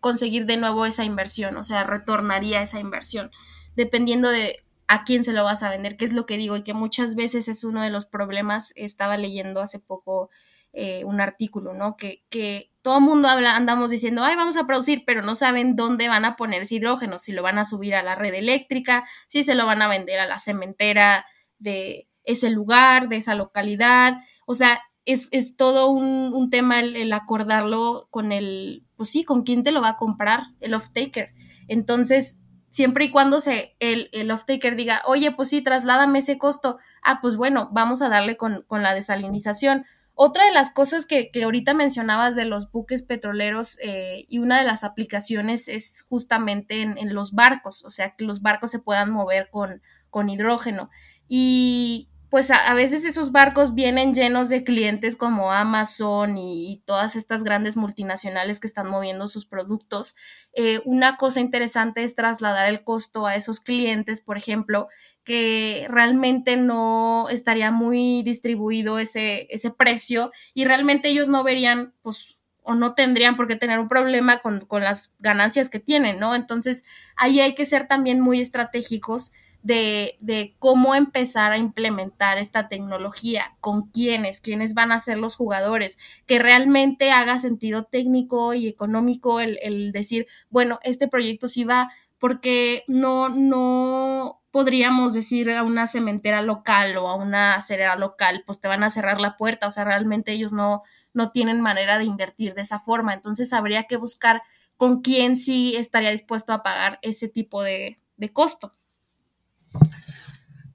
conseguir 0.00 0.46
de 0.46 0.56
nuevo 0.56 0.86
esa 0.86 1.04
inversión, 1.04 1.56
o 1.56 1.64
sea, 1.64 1.82
retornaría 1.82 2.62
esa 2.62 2.78
inversión, 2.78 3.32
dependiendo 3.74 4.30
de 4.30 4.64
a 4.86 5.02
quién 5.02 5.24
se 5.24 5.32
lo 5.32 5.42
vas 5.42 5.64
a 5.64 5.70
vender, 5.70 5.96
que 5.96 6.04
es 6.04 6.12
lo 6.12 6.26
que 6.26 6.36
digo, 6.36 6.56
y 6.56 6.62
que 6.62 6.74
muchas 6.74 7.16
veces 7.16 7.48
es 7.48 7.64
uno 7.64 7.82
de 7.82 7.90
los 7.90 8.06
problemas, 8.06 8.72
estaba 8.76 9.16
leyendo 9.16 9.60
hace 9.60 9.80
poco 9.80 10.30
eh, 10.78 11.04
un 11.04 11.22
artículo, 11.22 11.72
¿no? 11.72 11.96
Que, 11.96 12.22
que 12.28 12.70
todo 12.82 12.98
el 12.98 13.04
mundo 13.04 13.28
habla, 13.28 13.56
andamos 13.56 13.90
diciendo, 13.90 14.22
ay, 14.22 14.36
vamos 14.36 14.58
a 14.58 14.66
producir, 14.66 15.04
pero 15.06 15.22
no 15.22 15.34
saben 15.34 15.74
dónde 15.74 16.06
van 16.06 16.26
a 16.26 16.36
poner 16.36 16.60
ese 16.60 16.74
hidrógeno, 16.74 17.18
si 17.18 17.32
lo 17.32 17.42
van 17.42 17.56
a 17.58 17.64
subir 17.64 17.94
a 17.94 18.02
la 18.02 18.14
red 18.14 18.34
eléctrica, 18.34 19.02
si 19.26 19.42
se 19.42 19.54
lo 19.54 19.64
van 19.64 19.80
a 19.80 19.88
vender 19.88 20.20
a 20.20 20.26
la 20.26 20.38
cementera 20.38 21.24
de 21.58 22.10
ese 22.24 22.50
lugar, 22.50 23.08
de 23.08 23.16
esa 23.16 23.34
localidad. 23.34 24.18
O 24.44 24.52
sea, 24.52 24.82
es, 25.06 25.28
es 25.30 25.56
todo 25.56 25.88
un, 25.88 26.50
tema 26.50 26.80
el, 26.80 27.10
acordarlo 27.10 28.08
con 28.10 28.30
el, 28.30 28.84
pues 28.96 29.08
sí, 29.08 29.24
con 29.24 29.44
quién 29.44 29.62
te 29.62 29.72
lo 29.72 29.80
va 29.80 29.88
a 29.88 29.96
comprar, 29.96 30.42
el 30.60 30.74
off-taker. 30.74 31.32
Entonces, 31.68 32.40
siempre 32.68 33.06
y 33.06 33.10
cuando 33.10 33.40
se, 33.40 33.74
el, 33.80 34.10
el 34.12 34.30
off-taker 34.30 34.76
diga, 34.76 35.00
oye, 35.06 35.32
pues 35.32 35.48
sí, 35.48 35.62
trasládame 35.62 36.18
ese 36.18 36.36
costo, 36.36 36.78
ah, 37.02 37.20
pues 37.22 37.36
bueno, 37.36 37.70
vamos 37.72 38.02
a 38.02 38.10
darle 38.10 38.36
con, 38.36 38.62
con 38.66 38.82
la 38.82 38.92
desalinización 38.92 39.86
otra 40.18 40.46
de 40.46 40.52
las 40.52 40.70
cosas 40.70 41.04
que, 41.04 41.30
ahorita 41.44 41.74
mencionabas 41.74 42.34
de 42.34 42.46
los 42.46 42.72
buques 42.72 43.02
petroleros 43.02 43.78
eh, 43.80 44.24
y 44.26 44.38
una 44.38 44.58
de 44.58 44.64
las 44.64 44.82
aplicaciones 44.82 45.68
es 45.68 46.00
justamente 46.08 46.80
en, 46.80 47.14
los 47.14 47.32
barcos, 47.32 47.84
o 47.84 47.90
sea, 47.90 48.16
que 48.16 48.24
los 48.24 48.40
barcos 48.40 48.70
se 48.70 48.78
puedan 48.78 49.10
mover 49.10 49.50
con, 49.50 49.82
con 50.08 50.30
hidrógeno. 50.30 50.88
Y 51.28 52.08
pues 52.28 52.50
a, 52.50 52.74
veces 52.74 53.04
esos 53.04 53.30
barcos 53.30 53.74
vienen 53.74 54.12
llenos 54.12 54.48
de 54.48 54.64
clientes 54.64 55.14
como 55.14 55.52
Amazon 55.52 56.36
y, 56.36 56.82
todas 56.84 57.16
estas 57.16 57.44
grandes 57.44 57.76
multinacionales 57.76 58.58
que 58.58 58.66
están 58.66 58.88
moviendo 58.88 59.28
sus 59.28 59.46
productos. 59.46 60.16
Eh, 60.52 60.80
una 60.84 61.16
cosa 61.16 61.40
interesante 61.40 62.02
es 62.02 62.14
trasladar 62.14 62.68
el 62.68 62.82
costo 62.82 63.26
a 63.26 63.36
esos 63.36 63.60
clientes, 63.60 64.20
por 64.20 64.36
ejemplo, 64.36 64.88
que 65.24 65.86
realmente 65.90 66.56
no 66.56 67.28
estaría 67.28 67.70
muy 67.70 68.22
distribuido 68.22 68.98
ese, 68.98 69.46
ese 69.50 69.70
precio 69.70 70.30
y 70.54 70.64
realmente 70.64 71.08
ellos 71.08 71.28
no 71.28 71.44
verían, 71.44 71.94
pues, 72.02 72.36
o 72.62 72.74
no 72.74 72.94
tendrían 72.94 73.36
por 73.36 73.46
qué 73.46 73.54
tener 73.54 73.78
un 73.78 73.88
problema 73.88 74.40
con, 74.40 74.60
con 74.60 74.82
las 74.82 75.14
ganancias 75.20 75.68
que 75.68 75.78
tienen, 75.78 76.18
¿no? 76.18 76.34
Entonces, 76.34 76.84
ahí 77.16 77.40
hay 77.40 77.54
que 77.54 77.66
ser 77.66 77.86
también 77.86 78.20
muy 78.20 78.40
estratégicos 78.40 79.32
de, 79.66 80.54
cómo 80.58 80.94
empezar 80.94 81.52
a 81.52 81.58
implementar 81.58 82.38
esta 82.38 82.68
tecnología, 82.68 83.56
con 83.60 83.90
quiénes, 83.90 84.40
quiénes 84.40 84.74
van 84.74 84.92
a 84.92 85.00
ser 85.00 85.18
los 85.18 85.34
jugadores, 85.36 85.98
que 86.26 86.38
realmente 86.38 87.10
haga 87.10 87.38
sentido 87.38 87.84
técnico 87.84 88.54
y 88.54 88.68
económico 88.68 89.40
el, 89.40 89.92
decir, 89.92 90.26
bueno, 90.50 90.78
este 90.82 91.08
proyecto 91.08 91.48
sí 91.48 91.64
va, 91.64 91.90
porque 92.18 92.84
no, 92.86 93.28
no 93.28 94.40
podríamos 94.50 95.12
decir 95.14 95.50
a 95.50 95.62
una 95.62 95.86
cementera 95.86 96.42
local 96.42 96.96
o 96.96 97.08
a 97.08 97.16
una 97.16 97.56
acerera 97.56 97.96
local, 97.96 98.42
pues 98.46 98.60
te 98.60 98.68
van 98.68 98.84
a 98.84 98.90
cerrar 98.90 99.20
la 99.20 99.36
puerta, 99.36 99.66
o 99.66 99.70
sea, 99.70 99.84
realmente 99.84 100.32
ellos 100.32 100.52
no, 100.52 100.82
no 101.12 101.30
tienen 101.30 101.60
manera 101.60 101.98
de 101.98 102.04
invertir 102.04 102.54
de 102.54 102.62
esa 102.62 102.78
forma, 102.78 103.14
entonces 103.14 103.52
habría 103.52 103.84
que 103.84 103.96
buscar 103.96 104.42
con 104.76 105.00
quién 105.00 105.36
sí 105.36 105.74
estaría 105.76 106.10
dispuesto 106.10 106.52
a 106.52 106.62
pagar 106.62 106.98
ese 107.02 107.28
tipo 107.28 107.62
de, 107.62 108.00
de 108.16 108.32
costo. 108.32 108.74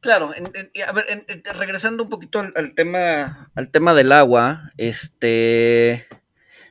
Claro, 0.01 0.31
a 0.31 0.91
ver, 0.93 1.05
regresando 1.59 2.03
un 2.03 2.09
poquito 2.09 2.39
al, 2.39 2.73
tema, 2.73 3.51
al 3.53 3.69
tema 3.69 3.93
del 3.93 4.11
agua, 4.11 4.71
este, 4.77 6.07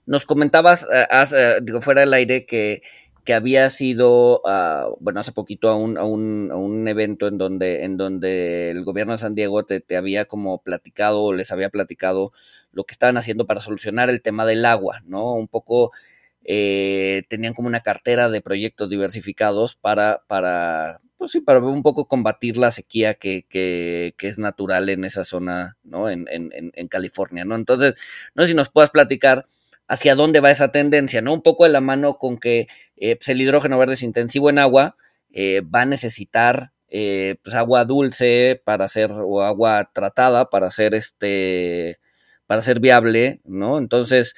nos 0.04 0.26
comentabas, 0.26 0.84
eh, 0.92 1.06
eh, 1.12 1.60
digo, 1.62 1.80
fuera 1.80 2.00
del 2.00 2.12
aire, 2.12 2.44
que, 2.44 2.82
que 3.24 3.34
había 3.34 3.70
sido, 3.70 4.42
ah, 4.46 4.88
bueno, 4.98 5.20
hace 5.20 5.30
poquito 5.30 5.68
a 5.68 5.76
un, 5.76 5.96
a, 5.96 6.02
un, 6.02 6.48
a 6.50 6.56
un, 6.56 6.88
evento 6.88 7.28
en 7.28 7.38
donde, 7.38 7.84
en 7.84 7.96
donde 7.96 8.70
el 8.70 8.82
gobierno 8.82 9.12
de 9.12 9.18
San 9.18 9.36
Diego 9.36 9.64
te, 9.64 9.80
te 9.80 9.96
había 9.96 10.24
como 10.24 10.60
platicado, 10.60 11.22
o 11.22 11.32
les 11.32 11.52
había 11.52 11.70
platicado 11.70 12.32
lo 12.72 12.82
que 12.82 12.94
estaban 12.94 13.16
haciendo 13.16 13.46
para 13.46 13.60
solucionar 13.60 14.10
el 14.10 14.22
tema 14.22 14.44
del 14.44 14.64
agua, 14.64 15.02
¿no? 15.04 15.34
Un 15.34 15.46
poco 15.46 15.92
eh, 16.44 17.22
tenían 17.28 17.54
como 17.54 17.68
una 17.68 17.80
cartera 17.80 18.28
de 18.28 18.40
proyectos 18.40 18.90
diversificados 18.90 19.76
para, 19.76 20.24
para, 20.26 21.00
pues 21.20 21.32
sí, 21.32 21.42
para 21.42 21.58
un 21.60 21.82
poco 21.82 22.08
combatir 22.08 22.56
la 22.56 22.70
sequía 22.70 23.12
que, 23.12 23.44
que, 23.46 24.14
que 24.16 24.26
es 24.26 24.38
natural 24.38 24.88
en 24.88 25.04
esa 25.04 25.22
zona, 25.22 25.76
¿no? 25.82 26.08
En, 26.08 26.24
en, 26.30 26.50
en, 26.50 26.88
California, 26.88 27.44
¿no? 27.44 27.56
Entonces, 27.56 27.94
no 28.34 28.42
sé 28.42 28.48
si 28.48 28.54
nos 28.54 28.70
puedas 28.70 28.88
platicar 28.90 29.46
hacia 29.86 30.14
dónde 30.14 30.40
va 30.40 30.50
esa 30.50 30.72
tendencia, 30.72 31.20
¿no? 31.20 31.34
Un 31.34 31.42
poco 31.42 31.64
de 31.64 31.70
la 31.72 31.82
mano 31.82 32.16
con 32.16 32.38
que 32.38 32.68
eh, 32.96 33.16
pues 33.16 33.28
el 33.28 33.38
hidrógeno 33.42 33.76
verde 33.76 33.92
es 33.94 34.02
intensivo 34.02 34.48
en 34.48 34.58
agua, 34.58 34.96
eh, 35.30 35.60
va 35.60 35.82
a 35.82 35.84
necesitar 35.86 36.72
eh, 36.88 37.36
pues 37.44 37.54
agua 37.54 37.84
dulce 37.84 38.62
para 38.64 38.86
hacer, 38.86 39.10
o 39.12 39.42
agua 39.42 39.90
tratada 39.92 40.48
para 40.48 40.68
hacer 40.68 40.94
este, 40.94 41.98
para 42.46 42.62
ser 42.62 42.80
viable, 42.80 43.42
¿no? 43.44 43.76
Entonces, 43.76 44.34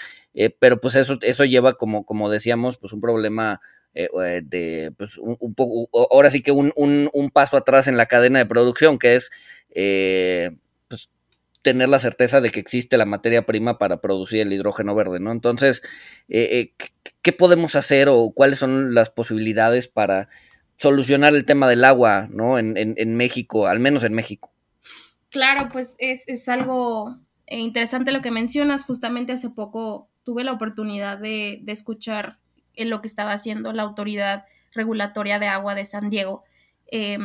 pero 0.59 0.81
pues 0.81 0.97
eso, 0.97 1.17
eso 1.23 1.45
lleva 1.45 1.75
como, 1.75 2.05
como 2.05 2.29
decíamos, 2.29 2.77
pues 2.77 2.93
un 2.93 3.01
problema 3.01 3.61
eh, 3.95 4.09
eh, 4.25 4.43
de, 4.45 4.93
pues 4.97 5.19
un, 5.19 5.55
poco, 5.55 5.89
ahora 6.11 6.31
sí 6.31 6.41
que 6.41 6.53
un, 6.53 6.73
un, 6.77 7.11
un, 7.13 7.31
paso 7.31 7.57
atrás 7.57 7.89
en 7.89 7.97
la 7.97 8.07
cadena 8.07 8.39
de 8.39 8.47
producción, 8.47 8.99
que 8.99 9.15
es, 9.17 9.31
pues, 10.89 11.11
tener 11.63 11.89
la 11.89 11.99
certeza 11.99 12.41
de 12.41 12.51
que 12.51 12.61
existe 12.61 12.97
la 12.97 13.07
materia 13.07 13.47
prima 13.47 13.79
para 13.79 14.01
producir 14.01 14.41
el 14.41 14.53
hidrógeno 14.53 14.95
verde, 14.95 15.21
¿no? 15.21 15.33
Entonces, 15.33 15.83
¿qué 16.29 17.33
podemos 17.37 17.77
hacer 17.77 18.09
o 18.09 18.33
cuáles 18.35 18.59
son 18.59 18.95
las 18.95 19.11
posibilidades 19.11 19.89
para 19.89 20.29
solucionar 20.77 21.35
el 21.35 21.45
tema 21.45 21.69
del 21.69 21.85
agua, 21.85 22.29
¿no? 22.31 22.59
En, 22.59 22.77
en, 22.77 22.95
en 22.97 23.17
México, 23.17 23.69
al 23.69 23.79
menos 23.79 24.03
en 24.03 24.15
México. 24.15 24.53
Claro, 25.31 25.69
pues 25.73 25.97
es, 25.99 26.29
es 26.29 26.49
algo 26.49 27.17
interesante 27.47 28.13
lo 28.13 28.21
que 28.21 28.31
mencionas. 28.31 28.85
Justamente 28.85 29.33
hace 29.33 29.49
poco 29.49 30.11
tuve 30.25 30.45
la 30.45 30.53
oportunidad 30.53 31.19
de, 31.19 31.61
de 31.63 31.73
escuchar 31.73 32.39
en 32.75 32.91
lo 32.91 33.01
que 33.01 33.09
estaba 33.09 33.33
haciendo 33.33 33.73
la 33.73 33.83
autoridad 33.83 34.45
regulatoria 34.73 35.39
de 35.39 35.47
agua 35.47 35.75
de 35.75 35.87
San 35.87 36.11
Diego. 36.11 36.45
Eh, 36.91 37.19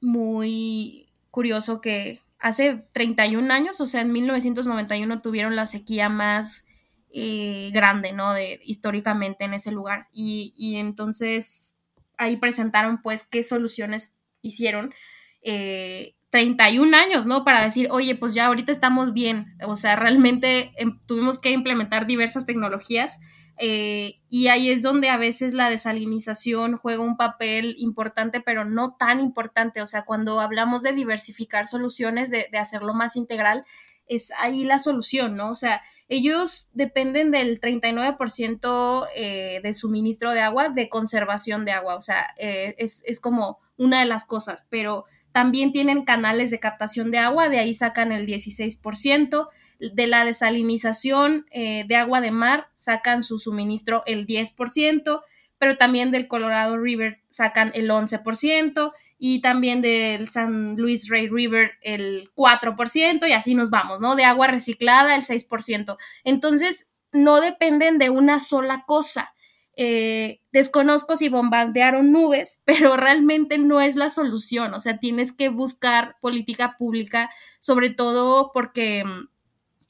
muy 0.00 1.08
curioso 1.30 1.80
que 1.80 2.20
hace 2.38 2.84
31 2.92 3.52
años, 3.52 3.80
o 3.80 3.86
sea, 3.86 4.00
en 4.00 4.12
1991 4.12 5.20
tuvieron 5.20 5.56
la 5.56 5.66
sequía 5.66 6.08
más 6.08 6.64
eh, 7.12 7.70
grande, 7.72 8.12
¿no? 8.12 8.32
De, 8.32 8.60
históricamente 8.64 9.44
en 9.44 9.54
ese 9.54 9.72
lugar. 9.72 10.08
Y, 10.12 10.54
y, 10.56 10.76
entonces 10.76 11.74
ahí 12.16 12.36
presentaron, 12.36 13.02
pues, 13.02 13.24
qué 13.24 13.42
soluciones 13.42 14.14
hicieron. 14.42 14.94
Eh, 15.42 16.14
31 16.30 16.96
años, 16.96 17.26
¿no? 17.26 17.44
Para 17.44 17.62
decir, 17.64 17.88
oye, 17.90 18.14
pues 18.14 18.34
ya 18.34 18.46
ahorita 18.46 18.70
estamos 18.70 19.12
bien. 19.12 19.56
O 19.66 19.74
sea, 19.74 19.96
realmente 19.96 20.72
eh, 20.76 20.86
tuvimos 21.06 21.38
que 21.38 21.50
implementar 21.50 22.06
diversas 22.06 22.46
tecnologías 22.46 23.18
eh, 23.62 24.22
y 24.30 24.48
ahí 24.48 24.70
es 24.70 24.80
donde 24.80 25.10
a 25.10 25.18
veces 25.18 25.52
la 25.52 25.68
desalinización 25.68 26.78
juega 26.78 27.02
un 27.02 27.18
papel 27.18 27.74
importante, 27.76 28.40
pero 28.40 28.64
no 28.64 28.96
tan 28.96 29.20
importante. 29.20 29.82
O 29.82 29.86
sea, 29.86 30.06
cuando 30.06 30.40
hablamos 30.40 30.82
de 30.82 30.94
diversificar 30.94 31.66
soluciones, 31.66 32.30
de, 32.30 32.48
hacerlo 32.58 32.94
más 32.94 33.16
integral, 33.16 33.66
es 34.06 34.32
ahí 34.38 34.64
la 34.64 34.78
solución, 34.78 35.34
¿no? 35.34 35.50
O 35.50 35.54
sea, 35.54 35.82
ellos 36.08 36.68
dependen 36.72 37.32
del 37.32 37.60
39% 37.60 39.06
eh, 39.14 39.60
de 39.62 39.74
suministro 39.74 40.30
de 40.30 40.40
agua, 40.40 40.70
de 40.70 40.88
conservación 40.88 41.66
de 41.66 41.72
agua. 41.72 41.96
O 41.96 42.00
sea, 42.00 42.32
eh, 42.38 42.74
es, 42.78 43.02
es 43.04 43.20
como 43.20 43.58
una 43.76 44.00
de 44.00 44.06
las 44.06 44.24
cosas, 44.24 44.66
pero 44.70 45.04
también 45.32 45.70
tienen 45.72 46.06
canales 46.06 46.50
de 46.50 46.60
captación 46.60 47.10
de 47.10 47.18
agua, 47.18 47.50
de 47.50 47.58
ahí 47.58 47.74
sacan 47.74 48.10
el 48.10 48.26
16%. 48.26 49.48
De 49.80 50.06
la 50.06 50.24
desalinización 50.24 51.46
eh, 51.50 51.84
de 51.88 51.96
agua 51.96 52.20
de 52.20 52.30
mar 52.30 52.68
sacan 52.74 53.22
su 53.22 53.38
suministro 53.38 54.02
el 54.06 54.26
10%, 54.26 55.22
pero 55.58 55.76
también 55.76 56.10
del 56.10 56.28
Colorado 56.28 56.78
River 56.78 57.20
sacan 57.28 57.72
el 57.74 57.90
11% 57.90 58.92
y 59.18 59.42
también 59.42 59.82
del 59.82 60.28
San 60.30 60.76
Luis 60.76 61.08
Ray 61.08 61.28
River 61.28 61.72
el 61.82 62.30
4% 62.34 63.28
y 63.28 63.32
así 63.32 63.54
nos 63.54 63.68
vamos, 63.68 64.00
¿no? 64.00 64.16
De 64.16 64.24
agua 64.24 64.46
reciclada 64.46 65.14
el 65.14 65.22
6%. 65.22 65.96
Entonces, 66.24 66.90
no 67.12 67.40
dependen 67.40 67.98
de 67.98 68.10
una 68.10 68.40
sola 68.40 68.84
cosa. 68.86 69.34
Eh, 69.76 70.40
desconozco 70.52 71.16
si 71.16 71.28
bombardearon 71.28 72.12
nubes, 72.12 72.62
pero 72.66 72.96
realmente 72.96 73.58
no 73.58 73.80
es 73.80 73.96
la 73.96 74.08
solución. 74.08 74.74
O 74.74 74.80
sea, 74.80 74.98
tienes 74.98 75.32
que 75.32 75.48
buscar 75.48 76.16
política 76.20 76.76
pública, 76.78 77.30
sobre 77.60 77.90
todo 77.90 78.52
porque 78.52 79.04
mm, 79.04 79.28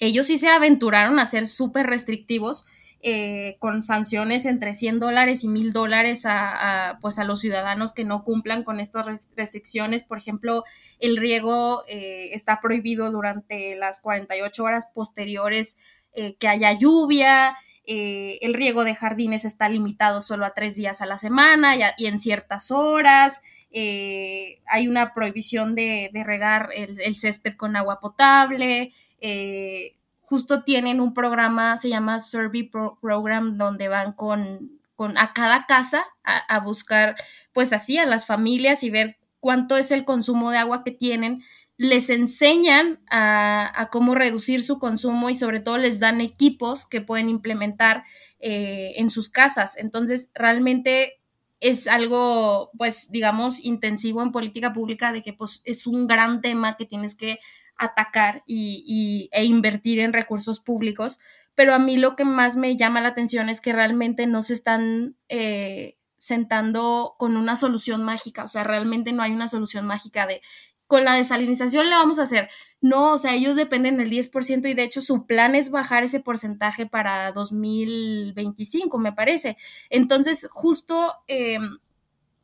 ellos 0.01 0.27
sí 0.27 0.39
se 0.39 0.49
aventuraron 0.49 1.19
a 1.19 1.27
ser 1.27 1.47
súper 1.47 1.87
restrictivos. 1.87 2.67
Eh, 3.03 3.57
con 3.61 3.83
sanciones 3.83 4.45
entre 4.45 4.75
100 4.75 5.01
dólares 5.01 5.43
y 5.43 5.49
1000 5.49 5.73
dólares 5.73 6.27
a, 6.27 6.99
pues 7.01 7.19
a 7.19 7.25
los 7.25 7.41
ciudadanos 7.41 7.95
que 7.95 8.05
no 8.05 8.25
cumplan 8.25 8.63
con 8.63 8.79
estas 8.79 9.07
restricciones. 9.35 10.03
Por 10.03 10.19
ejemplo, 10.19 10.65
el 10.99 11.17
riego 11.17 11.83
eh, 11.89 12.29
está 12.35 12.61
prohibido 12.61 13.11
durante 13.11 13.75
las 13.77 14.03
48 14.03 14.63
horas 14.63 14.89
posteriores 14.93 15.79
eh, 16.13 16.37
que 16.37 16.49
haya 16.49 16.75
lluvia. 16.75 17.57
El 17.87 18.53
riego 18.53 18.85
de 18.85 18.95
jardines 18.95 19.47
está 19.47 19.71
limitado 19.71 20.21
solo 20.21 20.45
a 20.45 20.53
tres 20.53 20.77
días 20.77 21.01
a 21.01 21.07
la 21.07 21.17
semana 21.17 21.75
y 21.97 22.07
en 22.07 22.19
ciertas 22.19 22.71
horas. 22.71 23.41
Eh, 23.71 24.61
hay 24.67 24.89
una 24.89 25.15
prohibición 25.15 25.75
de, 25.75 26.11
regar 26.25 26.71
el, 26.75 27.17
césped 27.17 27.55
con 27.55 27.77
agua 27.77 28.01
potable. 28.01 28.93
Eh, 29.21 29.97
justo 30.21 30.63
tienen 30.65 31.01
un 31.01 31.15
programa, 31.15 31.79
se 31.79 31.89
llama 31.89 32.21
Survey 32.21 32.65
Pro 32.65 32.99
Program, 33.01 33.59
donde 33.59 33.89
van 33.89 34.13
con, 34.13 34.79
a 35.17 35.33
cada 35.33 35.67
casa 35.67 36.05
a, 36.25 36.61
buscar, 36.61 37.17
pues 37.53 37.73
así, 37.73 37.99
a 37.99 38.07
las 38.07 38.27
familias 38.27 38.83
y 38.83 38.91
ver 38.91 39.17
cuánto 39.41 39.77
es 39.77 39.91
el 39.91 40.05
consumo 40.05 40.51
de 40.51 40.59
agua 40.59 40.85
que 40.85 40.93
tienen 40.93 41.43
les 41.79 42.11
enseñan 42.11 43.01
a, 43.09 43.73
a, 43.75 43.89
cómo 43.89 44.15
reducir 44.15 44.63
su 44.63 44.79
consumo 44.79 45.31
y 45.31 45.35
sobre 45.35 45.61
todo 45.61 45.79
les 45.79 45.99
dan 45.99 46.21
equipos 46.21 46.87
que 46.87 47.01
pueden 47.01 47.31
implementar 47.31 48.05
eh, 48.43 48.93
en 48.97 49.11
sus 49.11 49.29
casas. 49.29 49.77
Entonces, 49.77 50.31
realmente 50.35 51.20
es 51.61 51.87
algo, 51.87 52.71
pues, 52.77 53.11
digamos, 53.11 53.63
intensivo 53.63 54.23
en 54.23 54.33
política 54.33 54.73
pública 54.73 55.13
de 55.13 55.23
que 55.23 55.35
pues, 55.35 55.63
es 55.65 55.87
un 55.87 56.07
gran 56.07 56.41
tema 56.41 56.77
que 56.77 56.87
tienes 56.87 57.15
que 57.15 57.39
atacar 57.77 58.43
y, 58.47 59.29
e 59.33 59.45
invertir 59.45 60.01
en 60.01 60.13
recursos 60.13 60.61
públicos. 60.61 61.19
Pero 61.55 61.75
a 61.75 61.79
mí 61.79 61.97
lo 61.97 62.17
que 62.17 62.25
más 62.25 62.57
me 62.57 62.77
llama 62.77 63.01
la 63.01 63.09
atención 63.09 63.49
es 63.49 63.61
que 63.61 63.73
realmente 63.73 64.27
no 64.27 64.43
se 64.43 64.55
están 64.55 65.17
eh, 65.29 65.99
sentando 66.17 67.15
con 67.19 67.37
una 67.37 67.57
solución 67.57 68.03
mágica. 68.03 68.45
O 68.45 68.49
sea, 68.49 68.65
realmente 68.65 69.13
no 69.13 69.23
hay 69.23 69.33
una 69.33 69.49
solución 69.49 69.87
mágica 69.87 70.27
de 70.27 70.41
con 70.87 71.05
la 71.05 71.15
desalinización 71.15 71.89
le 71.89 71.95
vamos 71.95 72.19
a 72.19 72.25
hacer. 72.25 72.51
No, 72.83 73.13
o 73.13 73.19
sea, 73.19 73.35
ellos 73.35 73.57
dependen 73.57 73.99
del 73.99 74.09
10% 74.11 74.69
y 74.69 74.75
de 74.75 74.85
hecho 74.85 75.03
su 75.03 75.27
plan 75.27 75.55
es 75.55 75.71
bajar 75.71 76.03
ese 76.05 76.21
porcentaje 76.21 76.87
para 76.87 77.31
2025, 77.33 78.99
me 78.99 79.13
parece. 79.13 79.57
Entonces, 79.91 80.49
justo 80.51 81.15
eh, 81.29 81.59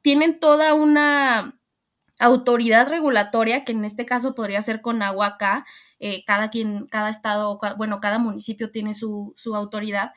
tienen 0.03 0.39
toda 0.39 0.75
una 0.75 1.59
autoridad 2.21 2.89
regulatoria, 2.89 3.65
que 3.65 3.73
en 3.73 3.85
este 3.85 4.07
caso 4.07 4.35
podría 4.35 4.63
ser 4.63 4.81
con 4.81 5.03
agua 5.03 5.27
acá, 5.27 5.67
eh, 6.01 6.25
cada 6.25 6.51
quien, 6.51 6.87
cada 6.87 7.11
estado, 7.11 7.59
bueno, 7.77 8.01
cada 8.01 8.19
municipio 8.19 8.71
tiene 8.71 8.95
su, 8.95 9.33
su 9.37 9.55
autoridad, 9.55 10.13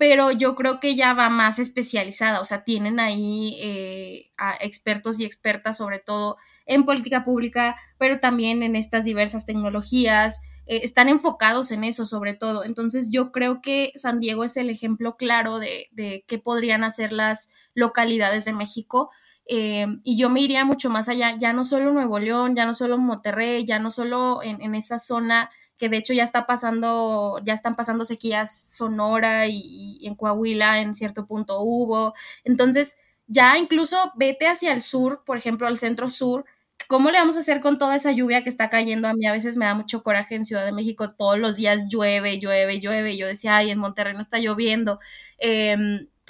pero 0.00 0.30
yo 0.32 0.54
creo 0.54 0.80
que 0.80 0.94
ya 0.96 1.12
va 1.12 1.28
más 1.28 1.58
especializada, 1.58 2.40
o 2.40 2.46
sea, 2.46 2.64
tienen 2.64 2.98
ahí 2.98 3.58
eh, 3.60 4.30
a 4.38 4.54
expertos 4.58 5.20
y 5.20 5.26
expertas, 5.26 5.76
sobre 5.76 5.98
todo 5.98 6.38
en 6.64 6.86
política 6.86 7.22
pública, 7.22 7.76
pero 7.98 8.18
también 8.18 8.62
en 8.62 8.76
estas 8.76 9.04
diversas 9.04 9.44
tecnologías, 9.44 10.40
eh, 10.64 10.80
están 10.84 11.10
enfocados 11.10 11.70
en 11.70 11.84
eso 11.84 12.06
sobre 12.06 12.32
todo. 12.32 12.64
Entonces 12.64 13.10
yo 13.10 13.30
creo 13.30 13.60
que 13.60 13.92
San 13.96 14.20
Diego 14.20 14.42
es 14.42 14.56
el 14.56 14.70
ejemplo 14.70 15.18
claro 15.18 15.58
de, 15.58 15.88
de 15.90 16.24
qué 16.26 16.38
podrían 16.38 16.82
hacer 16.82 17.12
las 17.12 17.50
localidades 17.74 18.46
de 18.46 18.54
México. 18.54 19.10
Eh, 19.44 19.86
y 20.02 20.16
yo 20.16 20.30
me 20.30 20.40
iría 20.40 20.64
mucho 20.64 20.88
más 20.88 21.10
allá, 21.10 21.36
ya 21.36 21.52
no 21.52 21.62
solo 21.62 21.92
Nuevo 21.92 22.18
León, 22.18 22.56
ya 22.56 22.64
no 22.64 22.72
solo 22.72 22.96
Monterrey, 22.96 23.66
ya 23.66 23.78
no 23.78 23.90
solo 23.90 24.42
en, 24.42 24.62
en 24.62 24.74
esa 24.74 24.98
zona 24.98 25.50
que 25.80 25.88
de 25.88 25.96
hecho 25.96 26.12
ya 26.12 26.24
está 26.24 26.46
pasando, 26.46 27.40
ya 27.42 27.54
están 27.54 27.74
pasando 27.74 28.04
sequías 28.04 28.68
Sonora 28.70 29.46
y, 29.48 29.98
en 30.02 30.14
Coahuila 30.14 30.82
en 30.82 30.94
cierto 30.94 31.26
punto 31.26 31.60
hubo. 31.62 32.12
Entonces, 32.44 32.96
ya 33.26 33.56
incluso 33.56 33.96
vete 34.14 34.46
hacia 34.46 34.74
el 34.74 34.82
sur, 34.82 35.22
por 35.24 35.38
ejemplo, 35.38 35.66
al 35.66 35.78
centro 35.78 36.10
sur, 36.10 36.44
¿cómo 36.86 37.10
le 37.10 37.18
vamos 37.18 37.36
a 37.36 37.40
hacer 37.40 37.62
con 37.62 37.78
toda 37.78 37.96
esa 37.96 38.12
lluvia 38.12 38.42
que 38.42 38.50
está 38.50 38.68
cayendo? 38.68 39.08
A 39.08 39.14
mí 39.14 39.26
a 39.26 39.32
veces 39.32 39.56
me 39.56 39.64
da 39.64 39.74
mucho 39.74 40.02
coraje 40.02 40.34
en 40.34 40.44
Ciudad 40.44 40.66
de 40.66 40.72
México, 40.72 41.08
todos 41.08 41.38
los 41.38 41.56
días 41.56 41.86
llueve, 41.88 42.38
llueve, 42.38 42.78
llueve, 42.78 43.16
yo 43.16 43.26
decía, 43.26 43.56
ay, 43.56 43.70
en 43.70 43.78
Monterrey 43.78 44.12
no 44.12 44.20
está 44.20 44.38
lloviendo. 44.38 45.00
Eh, 45.38 45.76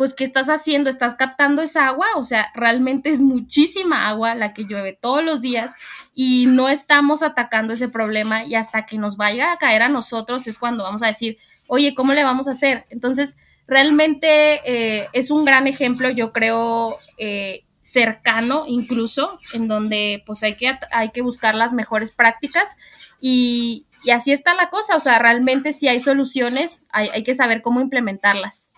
pues, 0.00 0.14
¿qué 0.14 0.24
estás 0.24 0.48
haciendo? 0.48 0.88
¿Estás 0.88 1.14
captando 1.14 1.60
esa 1.60 1.88
agua? 1.88 2.06
O 2.16 2.22
sea, 2.22 2.50
realmente 2.54 3.10
es 3.10 3.20
muchísima 3.20 4.08
agua 4.08 4.34
la 4.34 4.54
que 4.54 4.64
llueve 4.64 4.96
todos 4.98 5.22
los 5.22 5.42
días 5.42 5.74
y 6.14 6.46
no 6.46 6.70
estamos 6.70 7.22
atacando 7.22 7.74
ese 7.74 7.86
problema 7.90 8.42
y 8.42 8.54
hasta 8.54 8.86
que 8.86 8.96
nos 8.96 9.18
vaya 9.18 9.52
a 9.52 9.58
caer 9.58 9.82
a 9.82 9.90
nosotros 9.90 10.46
es 10.46 10.56
cuando 10.56 10.84
vamos 10.84 11.02
a 11.02 11.08
decir, 11.08 11.36
oye, 11.66 11.94
¿cómo 11.94 12.14
le 12.14 12.24
vamos 12.24 12.48
a 12.48 12.52
hacer? 12.52 12.86
Entonces, 12.88 13.36
realmente 13.66 14.62
eh, 14.64 15.08
es 15.12 15.30
un 15.30 15.44
gran 15.44 15.66
ejemplo, 15.66 16.08
yo 16.08 16.32
creo, 16.32 16.96
eh, 17.18 17.64
cercano 17.82 18.64
incluso, 18.66 19.38
en 19.52 19.68
donde 19.68 20.22
pues 20.24 20.42
hay 20.42 20.54
que, 20.54 20.74
hay 20.92 21.10
que 21.10 21.20
buscar 21.20 21.54
las 21.54 21.74
mejores 21.74 22.10
prácticas 22.10 22.78
y, 23.20 23.84
así 24.10 24.32
está 24.32 24.54
la 24.54 24.70
cosa, 24.70 24.96
o 24.96 25.00
sea, 25.00 25.18
realmente 25.18 25.74
si 25.74 25.88
hay 25.88 26.00
soluciones, 26.00 26.84
hay, 26.90 27.10
hay 27.12 27.22
que 27.22 27.34
saber 27.34 27.60
cómo 27.60 27.82
implementarlas. 27.82 28.69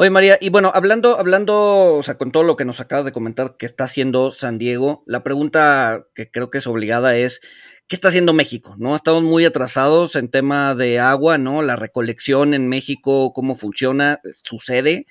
Oye, 0.00 0.10
María, 0.10 0.38
y 0.40 0.50
bueno, 0.50 0.70
hablando, 0.72 1.18
hablando, 1.18 1.96
o 1.96 2.02
sea, 2.04 2.16
con 2.16 2.30
todo 2.30 2.44
lo 2.44 2.54
que 2.54 2.64
nos 2.64 2.78
acabas 2.78 3.04
de 3.04 3.10
comentar 3.10 3.56
que 3.56 3.66
está 3.66 3.82
haciendo 3.82 4.30
San 4.30 4.56
Diego, 4.56 5.02
la 5.06 5.24
pregunta 5.24 6.06
que 6.14 6.30
creo 6.30 6.50
que 6.50 6.58
es 6.58 6.68
obligada 6.68 7.16
es, 7.16 7.40
¿qué 7.88 7.96
está 7.96 8.06
haciendo 8.06 8.32
México? 8.32 8.76
¿No? 8.78 8.94
Estamos 8.94 9.24
muy 9.24 9.44
atrasados 9.44 10.14
en 10.14 10.30
tema 10.30 10.76
de 10.76 11.00
agua, 11.00 11.36
¿no? 11.36 11.62
La 11.62 11.74
recolección 11.74 12.54
en 12.54 12.68
México, 12.68 13.32
cómo 13.32 13.56
funciona, 13.56 14.20
sucede, 14.44 15.06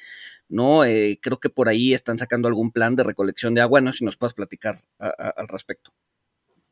¿no? 0.47 0.85
Eh, 0.85 1.19
creo 1.21 1.37
que 1.41 1.49
por 1.49 1.67
ahí 1.67 1.93
están 1.93 2.17
sacando 2.17 2.47
algún 2.47 2.71
plan 2.71 2.95
de 2.95 3.03
recolección 3.03 3.53
de 3.55 3.59
agua, 3.59 3.81
no 3.81 3.91
si 3.91 4.05
nos 4.05 4.15
puedes 4.15 4.35
platicar 4.35 4.77
al 4.99 5.49
respecto. 5.49 5.91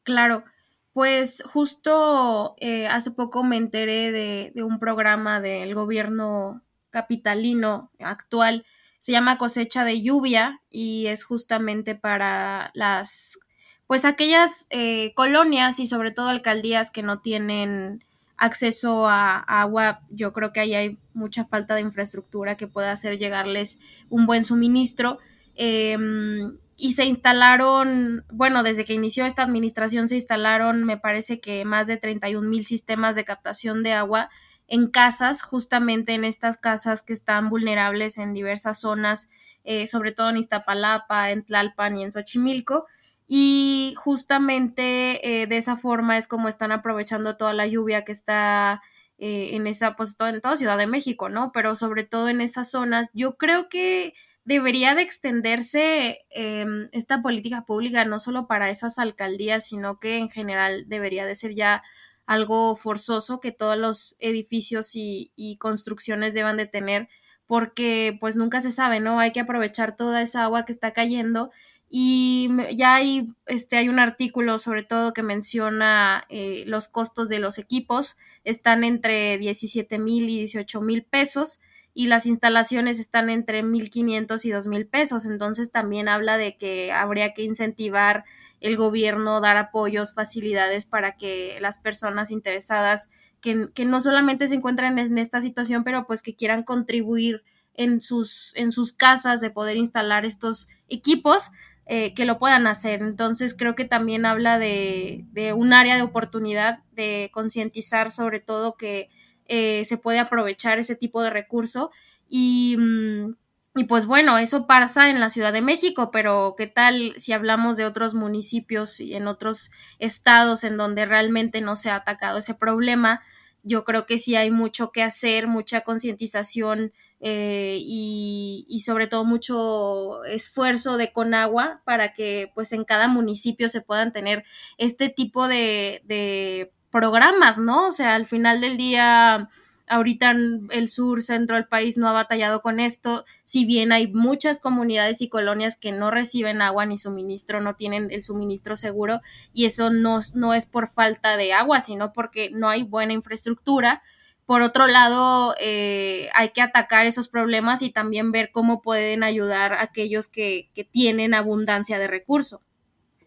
Claro, 0.03 0.45
pues 0.93 1.43
justo 1.45 2.55
eh, 2.61 2.87
hace 2.87 3.11
poco 3.11 3.43
me 3.43 3.57
enteré 3.57 4.13
de, 4.13 4.53
de 4.55 4.63
un 4.63 4.79
programa 4.79 5.41
del 5.41 5.75
gobierno 5.75 6.64
capitalino 6.95 7.91
actual 7.99 8.65
se 8.99 9.11
llama 9.11 9.37
cosecha 9.37 9.83
de 9.83 10.01
lluvia 10.01 10.61
y 10.71 11.07
es 11.07 11.25
justamente 11.25 11.93
para 11.93 12.71
las, 12.73 13.37
pues 13.85 14.05
aquellas 14.05 14.65
eh, 14.69 15.13
colonias 15.13 15.79
y 15.79 15.87
sobre 15.87 16.11
todo 16.11 16.29
alcaldías 16.29 16.89
que 16.89 17.03
no 17.03 17.19
tienen 17.19 18.01
acceso 18.37 19.09
a, 19.09 19.39
agua, 19.39 19.99
yo 20.09 20.31
creo 20.31 20.53
que 20.53 20.61
ahí 20.61 20.73
hay 20.73 20.97
mucha 21.13 21.43
falta 21.43 21.75
de 21.75 21.81
infraestructura 21.81 22.55
que 22.55 22.67
pueda 22.67 22.93
hacer 22.93 23.19
llegarles 23.19 23.77
un 24.09 24.25
buen 24.25 24.45
suministro. 24.45 25.19
Em, 25.55 26.57
y 26.77 26.93
se 26.93 27.05
instalaron, 27.05 28.23
bueno, 28.31 28.63
desde 28.63 28.85
que 28.85 28.93
inició 28.93 29.25
esta 29.25 29.43
administración 29.43 30.07
se 30.07 30.15
instalaron, 30.15 30.85
me 30.85 30.97
parece 30.97 31.39
que 31.41 31.65
más 31.65 31.87
de 31.87 31.97
31 31.97 32.49
mil 32.49 32.65
sistemas 32.65 33.15
de 33.17 33.25
captación 33.25 33.83
de 33.83 33.93
agua 33.93 34.29
en 34.67 34.87
casas, 34.87 35.43
justamente 35.43 36.13
en 36.13 36.25
estas 36.25 36.57
casas 36.57 37.03
que 37.03 37.13
están 37.13 37.49
vulnerables 37.49 38.17
en 38.17 38.33
diversas 38.33 38.79
zonas, 38.79 39.29
eh, 39.63 39.87
sobre 39.87 40.11
todo 40.11 40.29
en 40.29 40.37
Iztapalapa, 40.37 41.31
en 41.31 41.43
Tlalpan 41.43 41.97
y 41.97 42.03
en 42.03 42.11
Xochimilco. 42.11 42.85
Y 43.27 43.93
justamente 43.97 45.41
eh, 45.41 45.47
de 45.47 45.57
esa 45.57 45.77
forma 45.77 46.17
es 46.17 46.27
como 46.27 46.47
están 46.47 46.71
aprovechando 46.71 47.37
toda 47.37 47.53
la 47.53 47.65
lluvia 47.67 48.03
que 48.03 48.11
está 48.11 48.81
eh, 49.17 49.51
en 49.55 49.65
esa, 49.67 49.95
pues 49.95 50.15
en 50.19 50.41
toda 50.41 50.55
Ciudad 50.55 50.77
de 50.77 50.87
México, 50.87 51.29
¿no? 51.29 51.51
Pero 51.51 51.75
sobre 51.75 52.03
todo 52.03 52.29
en 52.29 52.41
esas 52.41 52.69
zonas, 52.69 53.09
yo 53.13 53.37
creo 53.37 53.69
que 53.69 54.13
debería 54.43 54.93
de 54.93 55.01
extenderse 55.01 56.19
em, 56.29 56.87
esta 56.91 57.21
política 57.21 57.63
pública 57.65 58.05
no 58.05 58.19
solo 58.19 58.45
para 58.47 58.69
esas 58.69 58.99
alcaldías, 58.99 59.65
sino 59.67 59.99
que 59.99 60.17
en 60.17 60.29
general 60.29 60.85
debería 60.87 61.25
de 61.25 61.35
ser 61.35 61.55
ya 61.55 61.81
algo 62.25 62.75
forzoso 62.75 63.39
que 63.39 63.51
todos 63.51 63.77
los 63.77 64.15
edificios 64.19 64.91
y, 64.95 65.57
construcciones 65.59 66.33
deban 66.33 66.57
de 66.57 66.65
tener 66.65 67.07
porque 67.47 68.17
pues 68.19 68.35
nunca 68.35 68.61
se 68.61 68.71
sabe, 68.71 68.99
¿no? 68.99 69.19
Hay 69.19 69.31
que 69.31 69.39
aprovechar 69.39 69.95
toda 69.95 70.21
esa 70.21 70.43
agua 70.43 70.65
que 70.65 70.71
está 70.71 70.93
cayendo. 70.93 71.51
Y 71.87 72.49
ya 72.75 72.95
hay, 72.95 73.29
este, 73.45 73.77
hay 73.77 73.89
un 73.89 73.99
artículo 73.99 74.57
sobre 74.57 74.83
todo 74.83 75.13
que 75.13 75.21
menciona 75.21 76.25
eh, 76.29 76.63
los 76.65 76.87
costos 76.87 77.29
de 77.29 77.39
los 77.39 77.59
equipos, 77.59 78.17
están 78.43 78.83
entre 78.83 79.37
17 79.37 79.99
mil 79.99 80.27
y 80.29 80.39
18 80.39 80.81
mil 80.81 81.03
pesos 81.03 81.59
y 81.97 82.07
las 82.07 82.25
instalaciones 82.25 82.99
están 82.99 83.29
entre 83.29 83.63
1.500 83.63 84.43
y 84.45 84.49
2.000 84.51 84.89
pesos, 84.89 85.25
entonces 85.25 85.71
también 85.71 86.09
habla 86.09 86.37
de 86.37 86.57
que 86.57 86.91
habría 86.91 87.33
que 87.33 87.43
incentivar 87.43 88.25
el 88.59 88.75
gobierno 88.75 89.39
dar 89.39 89.55
apoyos, 89.55 90.13
facilidades 90.13 90.85
para 90.85 91.15
que 91.15 91.57
las 91.61 91.79
personas 91.79 92.31
interesadas 92.31 93.09
que, 93.39 93.69
que 93.73 93.85
no 93.85 94.01
solamente 94.01 94.49
se 94.49 94.55
encuentran 94.55 94.99
en 94.99 95.17
esta 95.17 95.39
situación, 95.39 95.85
pero 95.85 96.05
pues 96.05 96.21
que 96.21 96.35
quieran 96.35 96.63
contribuir 96.63 97.43
en 97.73 98.01
sus, 98.01 98.53
en 98.55 98.73
sus 98.73 98.91
casas 98.91 99.39
de 99.39 99.49
poder 99.49 99.77
instalar 99.77 100.25
estos 100.25 100.67
equipos, 100.89 101.51
eh, 101.85 102.13
que 102.13 102.25
lo 102.25 102.39
puedan 102.39 102.67
hacer. 102.67 103.03
Entonces 103.03 103.55
creo 103.55 103.75
que 103.75 103.85
también 103.85 104.25
habla 104.25 104.59
de, 104.59 105.25
de 105.31 105.53
un 105.53 105.71
área 105.71 105.95
de 105.95 106.01
oportunidad, 106.01 106.79
de 106.91 107.29
concientizar 107.31 108.11
sobre 108.11 108.41
todo 108.41 108.75
que 108.75 109.09
eh, 109.45 109.85
se 109.85 109.97
puede 109.97 110.19
aprovechar 110.19 110.79
ese 110.79 110.95
tipo 110.95 111.21
de 111.21 111.29
recurso 111.29 111.91
y... 112.29 112.75
Mm, 112.77 113.35
y 113.77 113.83
pues 113.83 114.05
bueno, 114.05 114.37
eso 114.37 114.67
pasa 114.67 115.09
en 115.09 115.19
la 115.19 115.29
Ciudad 115.29 115.51
de 115.51 115.61
México, 115.61 116.09
pero 116.09 116.55
¿qué 116.57 116.65
tal 116.65 117.13
si 117.17 117.33
hablamos 117.33 117.75
de 117.75 117.85
otros 117.85 118.13
municipios 118.13 119.01
y 119.01 119.15
en 119.15 119.27
otros 119.27 119.69
estados 119.99 120.63
en 120.63 120.77
donde 120.77 121.05
realmente 121.05 121.59
no 121.59 121.75
se 121.75 121.89
ha 121.89 121.97
atacado 121.97 122.37
ese 122.37 122.53
problema? 122.53 123.21
Yo 123.63 123.83
creo 123.83 124.05
que 124.05 124.17
sí 124.17 124.35
hay 124.37 124.49
mucho 124.49 124.91
que 124.93 125.03
hacer, 125.03 125.47
mucha 125.47 125.81
concientización 125.81 126.93
eh, 127.19 127.77
y, 127.81 128.65
y, 128.69 128.79
sobre 128.81 129.07
todo 129.07 129.25
mucho 129.25 130.23
esfuerzo 130.25 130.95
de 130.95 131.11
Conagua 131.11 131.81
para 131.83 132.13
que 132.13 132.51
pues 132.53 132.71
en 132.71 132.85
cada 132.85 133.07
municipio 133.07 133.67
se 133.67 133.81
puedan 133.81 134.13
tener 134.13 134.45
este 134.77 135.09
tipo 135.09 135.47
de, 135.47 136.01
de 136.05 136.71
programas, 136.95 137.59
¿no? 137.59 137.87
O 137.87 137.91
sea, 137.91 138.15
al 138.15 138.25
final 138.25 138.61
del 138.61 138.77
día 138.77 139.49
Ahorita 139.87 140.31
el 140.31 140.89
sur, 140.89 141.21
centro 141.21 141.57
del 141.57 141.67
país 141.67 141.95
no 141.95 142.07
ha 142.07 142.11
batallado 142.11 142.61
con 142.61 142.79
esto, 142.79 143.23
si 143.43 143.65
bien 143.65 143.91
hay 143.91 144.11
muchas 144.11 144.59
comunidades 144.59 145.21
y 145.21 145.29
colonias 145.29 145.77
que 145.77 145.91
no 145.91 146.09
reciben 146.09 146.63
agua 146.63 146.87
ni 146.87 146.97
suministro, 146.97 147.61
no 147.61 147.75
tienen 147.75 148.09
el 148.09 148.23
suministro 148.23 148.75
seguro 148.77 149.21
y 149.53 149.65
eso 149.65 149.91
no, 149.91 150.21
no 150.33 150.55
es 150.55 150.65
por 150.65 150.87
falta 150.87 151.37
de 151.37 151.53
agua, 151.53 151.81
sino 151.81 152.13
porque 152.13 152.49
no 152.49 152.67
hay 152.67 152.81
buena 152.81 153.13
infraestructura. 153.13 154.01
Por 154.47 154.63
otro 154.63 154.87
lado, 154.87 155.53
eh, 155.59 156.29
hay 156.33 156.49
que 156.49 156.61
atacar 156.61 157.05
esos 157.05 157.27
problemas 157.27 157.83
y 157.83 157.91
también 157.91 158.31
ver 158.31 158.49
cómo 158.51 158.81
pueden 158.81 159.21
ayudar 159.21 159.73
a 159.73 159.83
aquellos 159.83 160.27
que, 160.27 160.71
que 160.73 160.83
tienen 160.83 161.35
abundancia 161.35 161.99
de 161.99 162.07
recursos. 162.07 162.61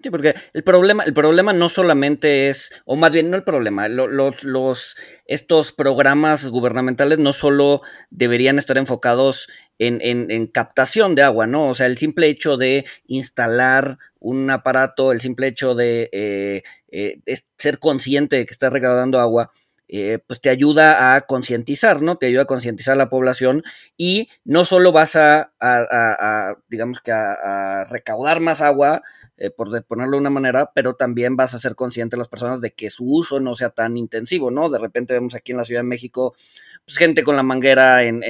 Sí, 0.00 0.10
porque 0.10 0.36
el 0.52 0.62
problema, 0.62 1.02
el 1.02 1.12
problema 1.12 1.52
no 1.52 1.68
solamente 1.68 2.48
es, 2.48 2.70
o 2.84 2.94
más 2.94 3.10
bien 3.10 3.30
no 3.30 3.36
el 3.36 3.42
problema, 3.42 3.88
los, 3.88 4.44
los, 4.44 4.96
estos 5.26 5.72
programas 5.72 6.46
gubernamentales 6.46 7.18
no 7.18 7.32
solo 7.32 7.82
deberían 8.10 8.58
estar 8.58 8.78
enfocados 8.78 9.48
en, 9.80 9.98
en, 10.00 10.46
captación 10.46 11.16
de 11.16 11.22
agua, 11.22 11.48
¿no? 11.48 11.68
O 11.68 11.74
sea, 11.74 11.86
el 11.86 11.98
simple 11.98 12.28
hecho 12.28 12.56
de 12.56 12.84
instalar 13.08 13.98
un 14.20 14.48
aparato, 14.50 15.10
el 15.10 15.20
simple 15.20 15.48
hecho 15.48 15.74
de 15.74 16.08
eh, 16.12 16.62
eh, 16.92 17.18
ser 17.56 17.80
consciente 17.80 18.36
de 18.36 18.46
que 18.46 18.52
estás 18.52 18.72
recaudando 18.72 19.18
agua, 19.18 19.50
eh, 19.88 20.18
pues 20.26 20.40
te 20.40 20.50
ayuda 20.50 21.14
a 21.14 21.22
concientizar, 21.22 22.02
¿no? 22.02 22.16
Te 22.16 22.26
ayuda 22.26 22.42
a 22.42 22.46
concientizar 22.46 22.92
a 22.92 22.98
la 22.98 23.08
población 23.08 23.62
y 23.96 24.28
no 24.44 24.64
solo 24.64 24.92
vas 24.92 25.16
a, 25.16 25.52
a, 25.60 26.56
digamos 26.68 27.00
que 27.00 27.10
a, 27.12 27.84
recaudar 27.88 28.40
más 28.40 28.60
agua, 28.60 29.02
eh, 29.38 29.50
por 29.50 29.68
ponerlo 29.84 30.12
de 30.12 30.20
una 30.20 30.30
manera, 30.30 30.72
pero 30.74 30.94
también 30.94 31.36
vas 31.36 31.54
a 31.54 31.58
ser 31.58 31.74
consciente 31.74 32.16
las 32.16 32.28
personas 32.28 32.60
de 32.60 32.72
que 32.72 32.90
su 32.90 33.04
uso 33.04 33.40
no 33.40 33.54
sea 33.54 33.70
tan 33.70 33.96
intensivo, 33.96 34.50
¿no? 34.50 34.68
De 34.68 34.78
repente 34.78 35.14
vemos 35.14 35.34
aquí 35.34 35.52
en 35.52 35.58
la 35.58 35.64
Ciudad 35.64 35.80
de 35.80 35.88
México 35.88 36.34
pues, 36.88 36.96
gente 36.96 37.22
con 37.22 37.36
la 37.36 37.42
manguera 37.42 38.02
en, 38.02 38.22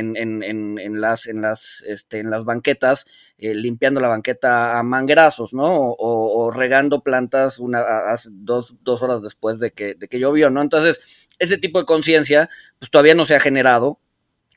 las, 1.01 1.27
en, 1.29 1.41
las, 1.41 1.85
este, 1.87 2.19
en 2.19 2.29
las 2.29 2.43
banquetas, 2.43 3.07
eh, 3.39 3.55
limpiando 3.55 4.01
la 4.01 4.09
banqueta 4.09 4.81
a 4.81 4.83
manguerazos, 4.83 5.55
¿no? 5.55 5.95
O, 5.97 6.51
regando 6.51 7.05
plantas 7.05 7.61
una, 7.61 7.85
dos, 8.33 8.75
dos, 8.83 9.03
horas 9.05 9.23
después 9.23 9.61
de 9.61 9.71
que, 9.71 9.95
de 9.95 10.09
que 10.09 10.19
llovió, 10.19 10.51
¿no? 10.51 10.61
Entonces, 10.61 11.28
ese 11.39 11.59
tipo 11.59 11.79
de 11.79 11.87
conciencia, 11.87 12.49
pues 12.79 12.91
todavía 12.91 13.15
no 13.15 13.25
se 13.25 13.37
ha 13.37 13.41
generado 13.41 14.01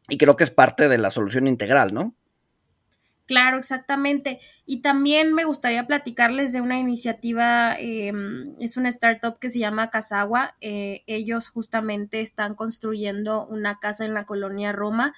y 0.09 0.17
creo 0.17 0.35
que 0.35 0.43
es 0.43 0.51
parte 0.51 0.89
de 0.89 0.97
la 0.97 1.09
solución 1.09 1.47
integral, 1.47 1.93
¿no? 1.93 2.15
Claro, 3.31 3.57
exactamente. 3.57 4.39
Y 4.65 4.81
también 4.81 5.33
me 5.33 5.45
gustaría 5.45 5.87
platicarles 5.87 6.51
de 6.51 6.59
una 6.59 6.79
iniciativa, 6.79 7.77
em, 7.79 8.55
es 8.59 8.75
una 8.75 8.89
startup 8.89 9.39
que 9.39 9.49
se 9.49 9.59
llama 9.59 9.89
Casagua. 9.89 10.57
Eh, 10.59 11.03
ellos 11.07 11.47
justamente 11.47 12.19
están 12.19 12.55
construyendo 12.55 13.47
una 13.47 13.79
casa 13.79 14.03
en 14.03 14.13
la 14.13 14.25
colonia 14.25 14.73
Roma 14.73 15.13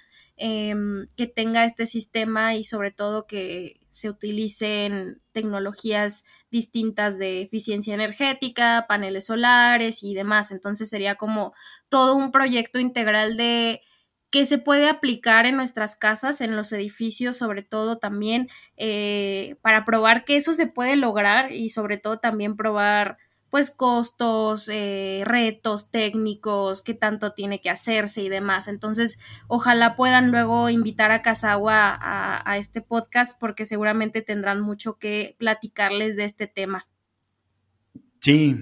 em, 0.46 1.08
que 1.16 1.26
tenga 1.26 1.64
este 1.64 1.86
sistema 1.86 2.54
y 2.54 2.66
sobre 2.66 2.92
todo 2.92 3.26
que 3.28 3.80
se 3.90 4.10
utilicen 4.10 5.22
tecnologías 5.32 6.26
distintas 6.52 7.18
de 7.18 7.44
eficiencia 7.44 7.94
energética, 7.94 8.86
paneles 8.90 9.28
solares 9.28 10.04
y 10.04 10.14
demás. 10.14 10.52
Entonces 10.52 10.90
sería 10.90 11.16
como 11.16 11.54
todo 11.88 12.16
un 12.16 12.32
proyecto 12.32 12.80
integral 12.80 13.38
de 13.38 13.84
que 14.32 14.46
se 14.46 14.58
puede 14.58 14.90
aplicar 14.90 15.46
en 15.46 15.56
nuestras 15.56 15.96
casas, 15.96 16.42
en 16.42 16.58
los 16.58 16.74
edificios, 16.74 17.38
sobre 17.38 17.62
todo 17.64 18.00
también 18.00 18.50
eh, 18.76 19.56
para 19.62 19.86
probar 19.86 20.26
que 20.26 20.36
eso 20.36 20.54
se 20.54 20.68
puede 20.68 20.98
lograr 20.98 21.54
y 21.54 21.70
sobre 21.70 21.98
todo 21.98 22.20
también 22.20 22.58
probar 22.58 23.18
pues 23.54 23.70
costos, 23.70 24.68
eh, 24.68 25.22
retos 25.26 25.92
técnicos, 25.92 26.82
qué 26.82 26.96
tanto 26.96 27.34
tiene 27.34 27.62
que 27.62 27.70
hacerse 27.70 28.24
y 28.24 28.28
demás. 28.28 28.68
Entonces, 28.68 29.20
ojalá 29.48 29.96
puedan 29.96 30.32
luego 30.32 30.72
invitar 30.72 31.12
a 31.12 31.22
Casagua 31.22 31.96
a, 32.02 32.58
este 32.58 32.82
podcast 32.82 33.40
porque 33.40 33.66
seguramente 33.66 34.24
tendrán 34.24 34.60
mucho 34.60 34.98
que 34.98 35.36
platicarles 35.38 36.18
de 36.18 36.26
este 36.26 36.48
tema. 36.48 36.88
Sí, 38.22 38.56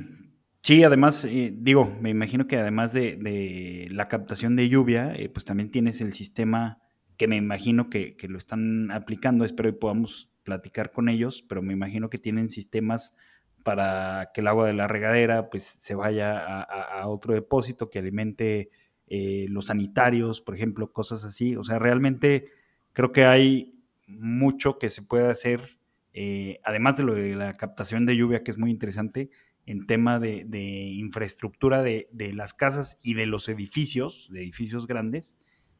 sí, 0.62 0.84
además, 0.84 1.24
eh, 1.24 1.54
digo, 1.56 1.98
me 2.02 2.10
imagino 2.10 2.46
que 2.46 2.58
además 2.58 2.92
de, 2.92 3.88
la 3.92 4.10
captación 4.10 4.58
de 4.58 4.68
lluvia, 4.68 5.14
eh, 5.16 5.30
pues 5.30 5.46
también 5.46 5.72
tienes 5.72 6.02
el 6.02 6.12
sistema 6.12 6.82
que 7.16 7.30
me 7.30 7.38
imagino 7.38 7.90
que, 7.90 8.18
que, 8.18 8.28
lo 8.28 8.38
están 8.38 8.92
aplicando, 8.92 9.46
espero 9.46 9.72
que 9.72 9.80
podamos 9.80 10.30
platicar 10.44 10.92
con 10.92 11.08
ellos, 11.08 11.46
pero 11.48 11.62
me 11.62 11.72
imagino 11.72 12.10
que 12.10 12.18
tienen 12.18 12.50
sistemas 12.50 13.16
para 13.64 14.32
que 14.34 14.42
el 14.42 14.48
agua 14.48 14.68
de 14.68 14.74
la 14.74 14.88
regadera 14.88 15.50
pues 15.50 15.64
se 15.64 15.96
vaya 15.96 16.62
a, 16.62 17.08
otro 17.08 17.34
depósito 17.34 17.90
que 17.90 18.00
alimente 18.00 18.70
eh, 19.08 19.46
los 19.50 19.66
sanitarios, 19.66 20.42
por 20.42 20.56
ejemplo, 20.56 20.92
cosas 20.92 21.24
así. 21.24 21.56
O 21.56 21.64
sea, 21.64 21.80
realmente 21.80 22.50
creo 22.94 23.12
que 23.12 23.26
hay 23.26 23.76
mucho 24.08 24.78
que 24.78 24.90
se 24.90 25.02
puede 25.02 25.30
hacer, 25.30 25.78
eh, 26.14 26.60
además 26.64 26.98
de 26.98 27.04
lo 27.04 27.14
de 27.14 27.36
la 27.36 27.54
captación 27.54 28.06
de 28.06 28.16
lluvia, 28.16 28.44
que 28.44 28.52
es 28.52 28.58
muy 28.58 28.72
interesante, 28.72 29.30
en 29.66 29.86
tema 29.86 30.20
de, 30.20 30.46
infraestructura 30.96 31.84
de, 31.84 32.08
las 32.34 32.54
casas 32.54 33.00
y 33.02 33.14
de 33.14 33.26
los 33.26 33.48
edificios, 33.48 34.28
de 34.32 34.42
edificios 34.42 34.88
grandes, 34.88 35.38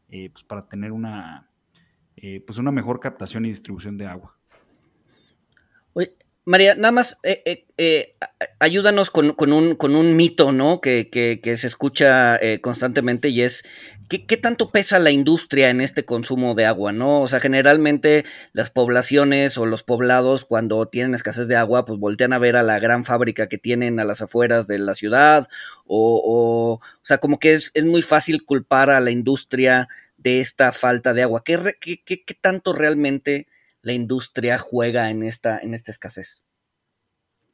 eh, 0.10 0.30
pues 0.30 0.44
para 0.44 0.68
tener 0.68 0.92
una, 0.92 1.50
pues 2.46 2.60
una 2.60 2.72
mejor 2.72 3.00
captación 3.00 3.46
y 3.46 3.50
distribución 3.50 3.98
de 3.98 4.06
agua. 4.06 4.38
Oye, 5.94 6.16
María, 6.44 6.74
nada 6.74 6.92
más 6.92 7.18
eh, 7.22 7.44
eh, 7.46 7.66
eh, 7.78 8.16
ayúdanos 8.60 9.12
con, 9.12 9.36
un, 9.54 10.16
mito, 10.16 10.52
¿no? 10.52 10.82
Que, 10.82 11.10
que, 11.10 11.58
se 11.58 11.68
escucha 11.68 12.40
constantemente 12.62 13.30
y 13.30 13.44
es, 13.44 13.64
¿qué, 14.10 14.38
tanto 14.38 14.72
pesa 14.72 14.98
la 14.98 15.12
industria 15.12 15.70
en 15.70 15.82
este 15.82 16.04
consumo 16.04 16.56
de 16.56 16.66
agua, 16.66 16.94
¿no? 16.94 17.22
O 17.22 17.28
sea, 17.28 17.40
generalmente 17.40 18.26
las 18.54 18.72
poblaciones 18.72 19.56
o 19.60 19.68
los 19.68 19.84
poblados 19.84 20.44
cuando 20.44 20.88
tienen 20.88 21.14
escasez 21.14 21.48
de 21.48 21.58
agua, 21.58 21.86
pues 21.86 22.00
voltean 22.00 22.34
a 22.34 22.40
ver 22.40 22.56
a 22.56 22.64
la 22.64 22.80
gran 22.80 23.04
fábrica 23.04 23.48
que 23.48 23.60
tienen 23.60 24.00
a 24.00 24.04
las 24.04 24.24
afueras 24.24 24.66
de 24.66 24.80
la 24.80 24.96
ciudad 24.96 25.48
o, 25.86 26.22
o, 26.26 26.74
o 26.74 26.82
sea, 27.04 27.20
como 27.20 27.38
que 27.38 27.54
es, 27.54 27.70
es, 27.76 27.86
muy 27.86 28.02
fácil 28.02 28.44
culpar 28.46 28.90
a 28.90 29.00
la 29.00 29.12
industria 29.12 29.88
de 30.18 30.40
esta 30.42 30.72
falta 30.72 31.14
de 31.14 31.22
agua. 31.22 31.44
¿Qué, 31.44 31.78
qué, 31.80 32.02
qué 32.04 32.34
tanto 32.34 32.74
realmente 32.74 33.48
la 33.82 33.94
industria 33.94 34.58
juega 34.58 35.10
en 35.10 35.24
esta, 35.24 35.58
en 35.60 35.74
esta 35.74 35.92
escasez? 35.92 36.44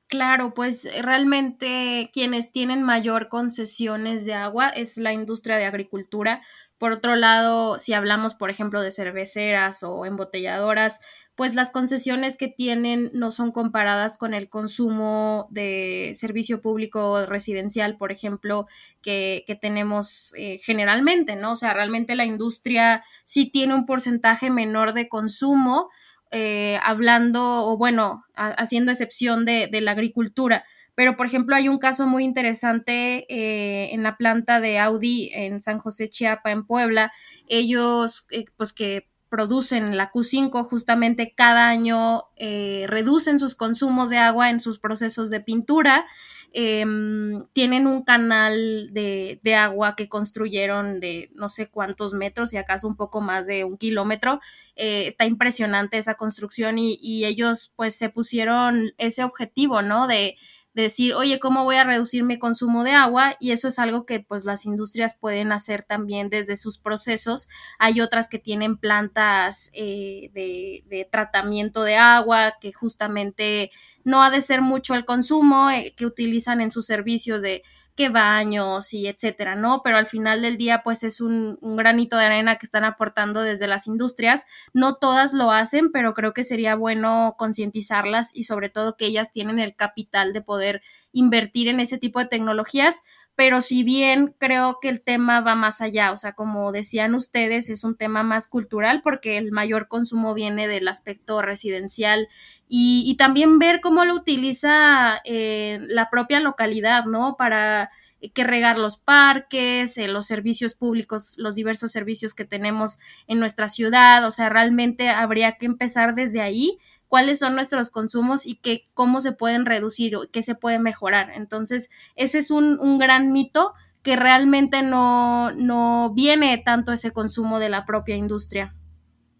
Claro, 0.10 0.54
pues 0.54 0.88
realmente 1.02 2.10
quienes 2.14 2.54
tienen 2.54 2.82
mayor 2.82 3.28
concesiones 3.28 4.24
de 4.24 4.34
agua 4.36 4.70
es 4.70 4.98
la 4.98 5.12
industria 5.12 5.58
de 5.58 5.66
agricultura. 5.66 6.42
Por 6.78 6.94
otro 6.94 7.18
lado, 7.18 7.78
si 7.78 7.92
hablamos, 7.92 8.34
por 8.34 8.50
ejemplo, 8.50 8.82
de 8.82 8.92
cerveceras 8.92 9.84
o 9.84 10.06
embotelladoras, 10.06 11.02
pues 11.36 11.56
las 11.56 11.72
concesiones 11.72 12.38
que 12.38 12.48
tienen 12.48 13.12
no 13.14 13.32
son 13.32 13.52
comparadas 13.52 14.18
con 14.18 14.34
el 14.34 14.48
consumo 14.48 15.48
de 15.52 16.14
servicio 16.16 16.62
público 16.62 17.26
residencial, 17.26 17.98
por 17.98 18.12
ejemplo, 18.14 18.66
que, 19.02 19.44
tenemos 19.60 20.34
eh, 20.38 20.58
generalmente, 20.64 21.36
¿no? 21.36 21.52
O 21.52 21.56
sea, 21.56 21.74
realmente 21.74 22.16
la 22.16 22.26
industria 22.26 23.04
sí 23.26 23.52
tiene 23.52 23.76
un 23.76 23.86
porcentaje 23.86 24.50
menor 24.50 24.94
de 24.94 25.10
consumo, 25.10 25.90
eh, 26.32 26.80
hablando 26.84 27.66
o 27.66 27.78
bueno, 27.78 28.24
haciendo 28.36 28.92
excepción 28.92 29.46
de, 29.46 29.70
la 29.82 29.92
agricultura. 29.92 30.64
Pero, 30.96 31.16
por 31.16 31.28
ejemplo, 31.28 31.56
hay 31.56 31.70
un 31.70 31.78
caso 31.78 32.08
muy 32.08 32.24
interesante 32.24 33.26
eh, 33.30 33.94
en 33.94 34.04
la 34.04 34.18
planta 34.18 34.60
de 34.60 34.80
Audi 34.80 35.30
en 35.34 35.62
San 35.62 35.78
José 35.78 36.10
Chiapa, 36.10 36.52
en 36.52 36.66
Puebla. 36.66 37.12
Ellos, 37.48 38.26
eh, 38.32 38.46
pues 38.58 38.74
que 38.74 39.08
producen 39.30 39.98
la 39.98 40.12
Q5 40.12 40.64
justamente 40.66 41.34
cada 41.36 41.68
año 41.68 42.24
reducen 42.38 43.40
sus 43.40 43.56
consumos 43.56 44.10
de 44.10 44.18
agua 44.18 44.50
en 44.50 44.60
sus 44.60 44.80
procesos 44.80 45.30
de 45.30 45.40
pintura 45.40 46.06
Em, 46.54 47.46
tienen 47.54 47.88
un 47.88 48.04
canal 48.04 48.90
de, 48.94 49.40
agua 49.56 49.96
que 49.96 50.08
construyeron 50.08 51.00
de 51.00 51.30
no 51.36 51.50
sé 51.50 51.70
cuántos 51.70 52.14
metros 52.14 52.54
y 52.54 52.58
acaso 52.58 52.88
un 52.88 52.96
poco 52.96 53.22
más 53.22 53.46
de 53.46 53.64
un 53.64 53.78
kilómetro. 53.78 54.40
Eh, 54.76 55.08
está 55.08 55.26
impresionante 55.26 55.98
esa 55.98 56.16
construcción 56.16 56.80
y, 56.80 56.98
y, 57.02 57.26
ellos 57.26 57.74
pues 57.76 57.96
se 57.96 58.10
pusieron 58.10 58.92
ese 58.98 59.24
objetivo, 59.24 59.82
¿no? 59.82 60.08
De 60.08 60.36
decir, 60.82 61.14
oye, 61.14 61.40
¿cómo 61.40 61.64
voy 61.64 61.76
a 61.78 61.84
reducir 61.84 62.24
mi 62.24 62.38
consumo 62.38 62.84
de 62.84 62.92
agua? 62.92 63.36
Y 63.40 63.52
eso 63.52 63.68
es 63.68 63.80
algo 63.80 64.06
que 64.06 64.20
pues 64.20 64.46
las 64.46 64.66
industrias 64.66 65.18
pueden 65.18 65.52
hacer 65.52 65.84
también 65.84 66.30
desde 66.30 66.56
sus 66.56 66.78
procesos. 66.78 67.50
Hay 67.80 68.02
otras 68.02 68.30
que 68.30 68.40
tienen 68.40 68.78
plantas 68.78 69.70
eh, 69.74 70.30
de, 70.34 71.08
tratamiento 71.12 71.84
de 71.84 71.96
agua 71.96 72.56
que 72.60 72.72
justamente 72.74 73.72
no 74.04 74.22
ha 74.22 74.30
de 74.30 74.42
ser 74.42 74.62
mucho 74.62 74.94
el 74.94 75.06
consumo 75.06 75.70
eh, 75.70 75.94
que 75.96 76.06
utilizan 76.06 76.62
en 76.62 76.72
sus 76.72 76.86
servicios 76.86 77.42
de 77.42 77.64
que 77.98 78.10
baños 78.10 78.94
y 78.94 79.08
etcétera, 79.08 79.56
¿no? 79.56 79.82
Pero 79.84 79.98
al 79.98 80.06
final 80.06 80.44
del 80.44 80.56
día, 80.56 80.84
pues 80.84 81.04
es 81.04 81.20
un, 81.20 81.58
granito 81.62 82.16
de 82.16 82.26
arena 82.26 82.58
que 82.58 82.66
están 82.68 82.86
aportando 82.86 83.42
desde 83.42 83.68
las 83.68 83.88
industrias. 83.88 84.46
No 84.72 84.96
todas 84.96 85.34
lo 85.34 85.52
hacen, 85.52 85.92
pero 85.92 86.14
creo 86.14 86.34
que 86.34 86.44
sería 86.44 86.76
bueno 86.76 87.36
concientizarlas 87.38 88.34
y 88.36 88.44
sobre 88.44 88.70
todo 88.70 88.96
que 88.96 89.08
ellas 89.08 89.32
tienen 89.32 89.60
el 89.60 89.76
capital 89.76 90.32
de 90.32 90.42
poder 90.42 90.82
invertir 91.12 91.68
en 91.68 91.80
ese 91.80 91.98
tipo 91.98 92.20
de 92.20 92.28
tecnologías, 92.28 93.02
pero 93.36 93.62
si 93.62 93.84
bien 93.84 94.36
creo 94.40 94.80
que 94.82 94.90
el 94.90 95.02
tema 95.02 95.42
va 95.42 95.56
más 95.56 95.82
allá, 95.82 96.12
o 96.12 96.18
sea, 96.18 96.34
como 96.34 96.72
decían 96.72 97.16
ustedes, 97.16 97.70
es 97.70 97.84
un 97.84 97.96
tema 97.96 98.24
más 98.24 98.48
cultural 98.48 99.02
porque 99.04 99.38
el 99.38 99.52
mayor 99.52 99.88
consumo 99.88 100.34
viene 100.34 100.68
del 100.68 100.88
aspecto 100.88 101.42
residencial 101.42 102.28
y, 102.68 103.16
también 103.18 103.60
ver 103.60 103.80
cómo 103.82 104.06
lo 104.06 104.16
utiliza 104.16 105.22
eh, 105.24 105.80
la 105.82 106.10
propia 106.10 106.40
localidad, 106.40 107.06
¿no? 107.06 107.36
Para 107.38 107.90
que 108.34 108.44
regar 108.44 108.78
los 108.78 108.98
parques, 108.98 109.98
eh, 109.98 110.08
los 110.08 110.26
servicios 110.26 110.74
públicos, 110.74 111.36
los 111.38 111.56
diversos 111.56 111.92
servicios 111.92 112.34
que 112.34 112.46
tenemos 112.46 112.98
en 113.28 113.40
nuestra 113.40 113.70
ciudad, 113.70 114.26
o 114.26 114.32
sea, 114.32 114.50
realmente 114.50 115.10
habría 115.10 115.54
que 115.54 115.68
empezar 115.68 116.16
desde 116.16 116.42
ahí 116.42 116.80
cuáles 117.08 117.40
son 117.40 117.56
nuestros 117.56 117.90
consumos 117.90 118.46
y 118.46 118.58
qué, 118.58 118.88
cómo 118.94 119.22
se 119.22 119.32
pueden 119.32 119.66
reducir 119.66 120.16
o 120.16 120.26
qué 120.32 120.44
se 120.44 120.56
puede 120.56 120.80
mejorar. 120.80 121.32
Entonces, 121.36 121.90
ese 122.16 122.40
es 122.40 122.52
un, 122.52 122.80
un 122.80 122.98
gran 122.98 123.32
mito 123.32 123.74
que 124.04 124.16
realmente 124.16 124.84
no, 124.84 125.52
no 125.52 126.14
viene 126.14 126.58
tanto 126.64 126.94
ese 126.94 127.12
consumo 127.12 127.60
de 127.60 127.70
la 127.70 127.86
propia 127.86 128.16
industria. 128.16 128.74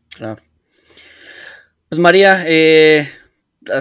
Claro. 0.10 0.42
Pues 1.90 2.00
María, 2.00 2.44
eh, 2.46 3.08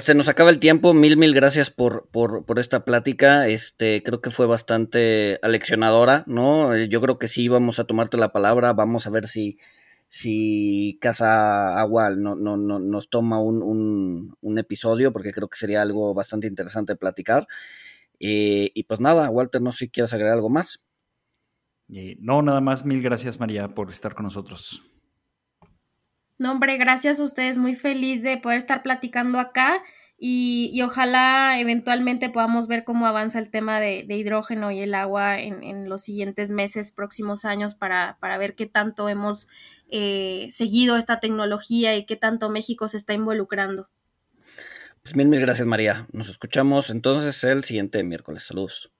se 0.01 0.15
nos 0.15 0.29
acaba 0.29 0.51
el 0.51 0.59
tiempo. 0.59 0.95
Mil, 0.95 1.17
mil 1.17 1.35
gracias 1.35 1.71
por, 1.71 2.09
por, 2.11 2.45
por, 2.45 2.59
esta 2.59 2.85
plática. 2.85 3.49
Este, 3.49 4.03
creo 4.05 4.21
que 4.21 4.31
fue 4.31 4.47
bastante 4.47 5.41
aleccionadora, 5.43 6.23
¿no? 6.27 6.77
Yo 6.77 7.01
creo 7.01 7.19
que 7.19 7.29
sí 7.29 7.49
vamos 7.49 7.79
a 7.79 7.85
tomarte 7.85 8.17
la 8.17 8.33
palabra. 8.33 8.73
Vamos 8.73 9.07
a 9.07 9.11
ver 9.11 9.27
si, 9.27 9.59
si 10.09 10.99
Casa 11.01 11.79
Agua 11.79 12.11
no, 12.11 12.35
no, 12.35 12.57
no 12.57 12.79
nos 12.79 13.11
toma 13.11 13.41
un, 13.41 14.35
un, 14.41 14.59
episodio, 14.59 15.13
porque 15.13 15.33
creo 15.33 15.49
que 15.49 15.59
sería 15.59 15.83
algo 15.83 16.15
bastante 16.15 16.47
interesante 16.47 16.93
de 16.93 16.99
platicar. 16.99 17.47
Eh, 18.19 18.71
y 18.75 18.85
pues 18.85 19.01
nada, 19.01 19.29
Walter, 19.31 19.61
no 19.61 19.73
sé 19.73 19.79
si 19.79 19.89
quieres 19.91 20.13
agregar 20.13 20.35
algo 20.35 20.49
más. 20.49 20.83
Eh, 21.93 22.17
no, 22.19 22.43
nada 22.43 22.61
más, 22.61 22.85
mil 22.85 23.03
gracias 23.03 23.39
María 23.39 23.75
por 23.75 23.91
estar 23.91 24.15
con 24.15 24.25
nosotros. 24.25 24.83
No, 26.39 26.53
hombre, 26.53 26.77
gracias 26.77 27.21
a 27.21 27.25
ustedes, 27.25 27.59
muy 27.59 27.75
feliz 27.75 28.23
de 28.23 28.37
poder 28.37 28.59
estar 28.59 28.83
platicando 28.83 29.39
acá 29.39 29.83
y, 30.19 30.81
ojalá 30.83 31.59
eventualmente 31.59 32.31
podamos 32.31 32.69
ver 32.69 32.85
cómo 32.85 33.07
avanza 33.07 33.39
el 33.39 33.51
tema 33.51 33.81
de, 33.81 34.07
hidrógeno 34.09 34.71
y 34.71 34.81
el 34.81 34.95
agua 34.95 35.41
en, 35.41 35.89
los 35.89 36.03
siguientes 36.03 36.51
meses, 36.51 36.93
próximos 36.93 37.45
años, 37.45 37.75
para, 37.75 38.19
para 38.21 38.39
ver 38.39 38.55
qué 38.55 38.67
tanto 38.67 39.09
hemos 39.09 39.49
eh, 39.89 40.49
seguido 40.51 40.97
esta 40.97 41.21
tecnología 41.21 41.97
y 41.97 42.07
qué 42.07 42.17
tanto 42.17 42.51
México 42.51 42.89
se 42.89 42.97
está 42.97 43.15
involucrando. 43.15 43.89
Pues 45.03 45.15
mil, 45.15 45.29
mil 45.29 45.41
gracias 45.41 45.67
María. 45.67 46.07
Nos 46.13 46.29
escuchamos 46.29 46.91
entonces 46.91 47.43
el 47.45 47.63
siguiente 47.63 48.03
miércoles. 48.03 48.43
Saludos. 48.43 48.91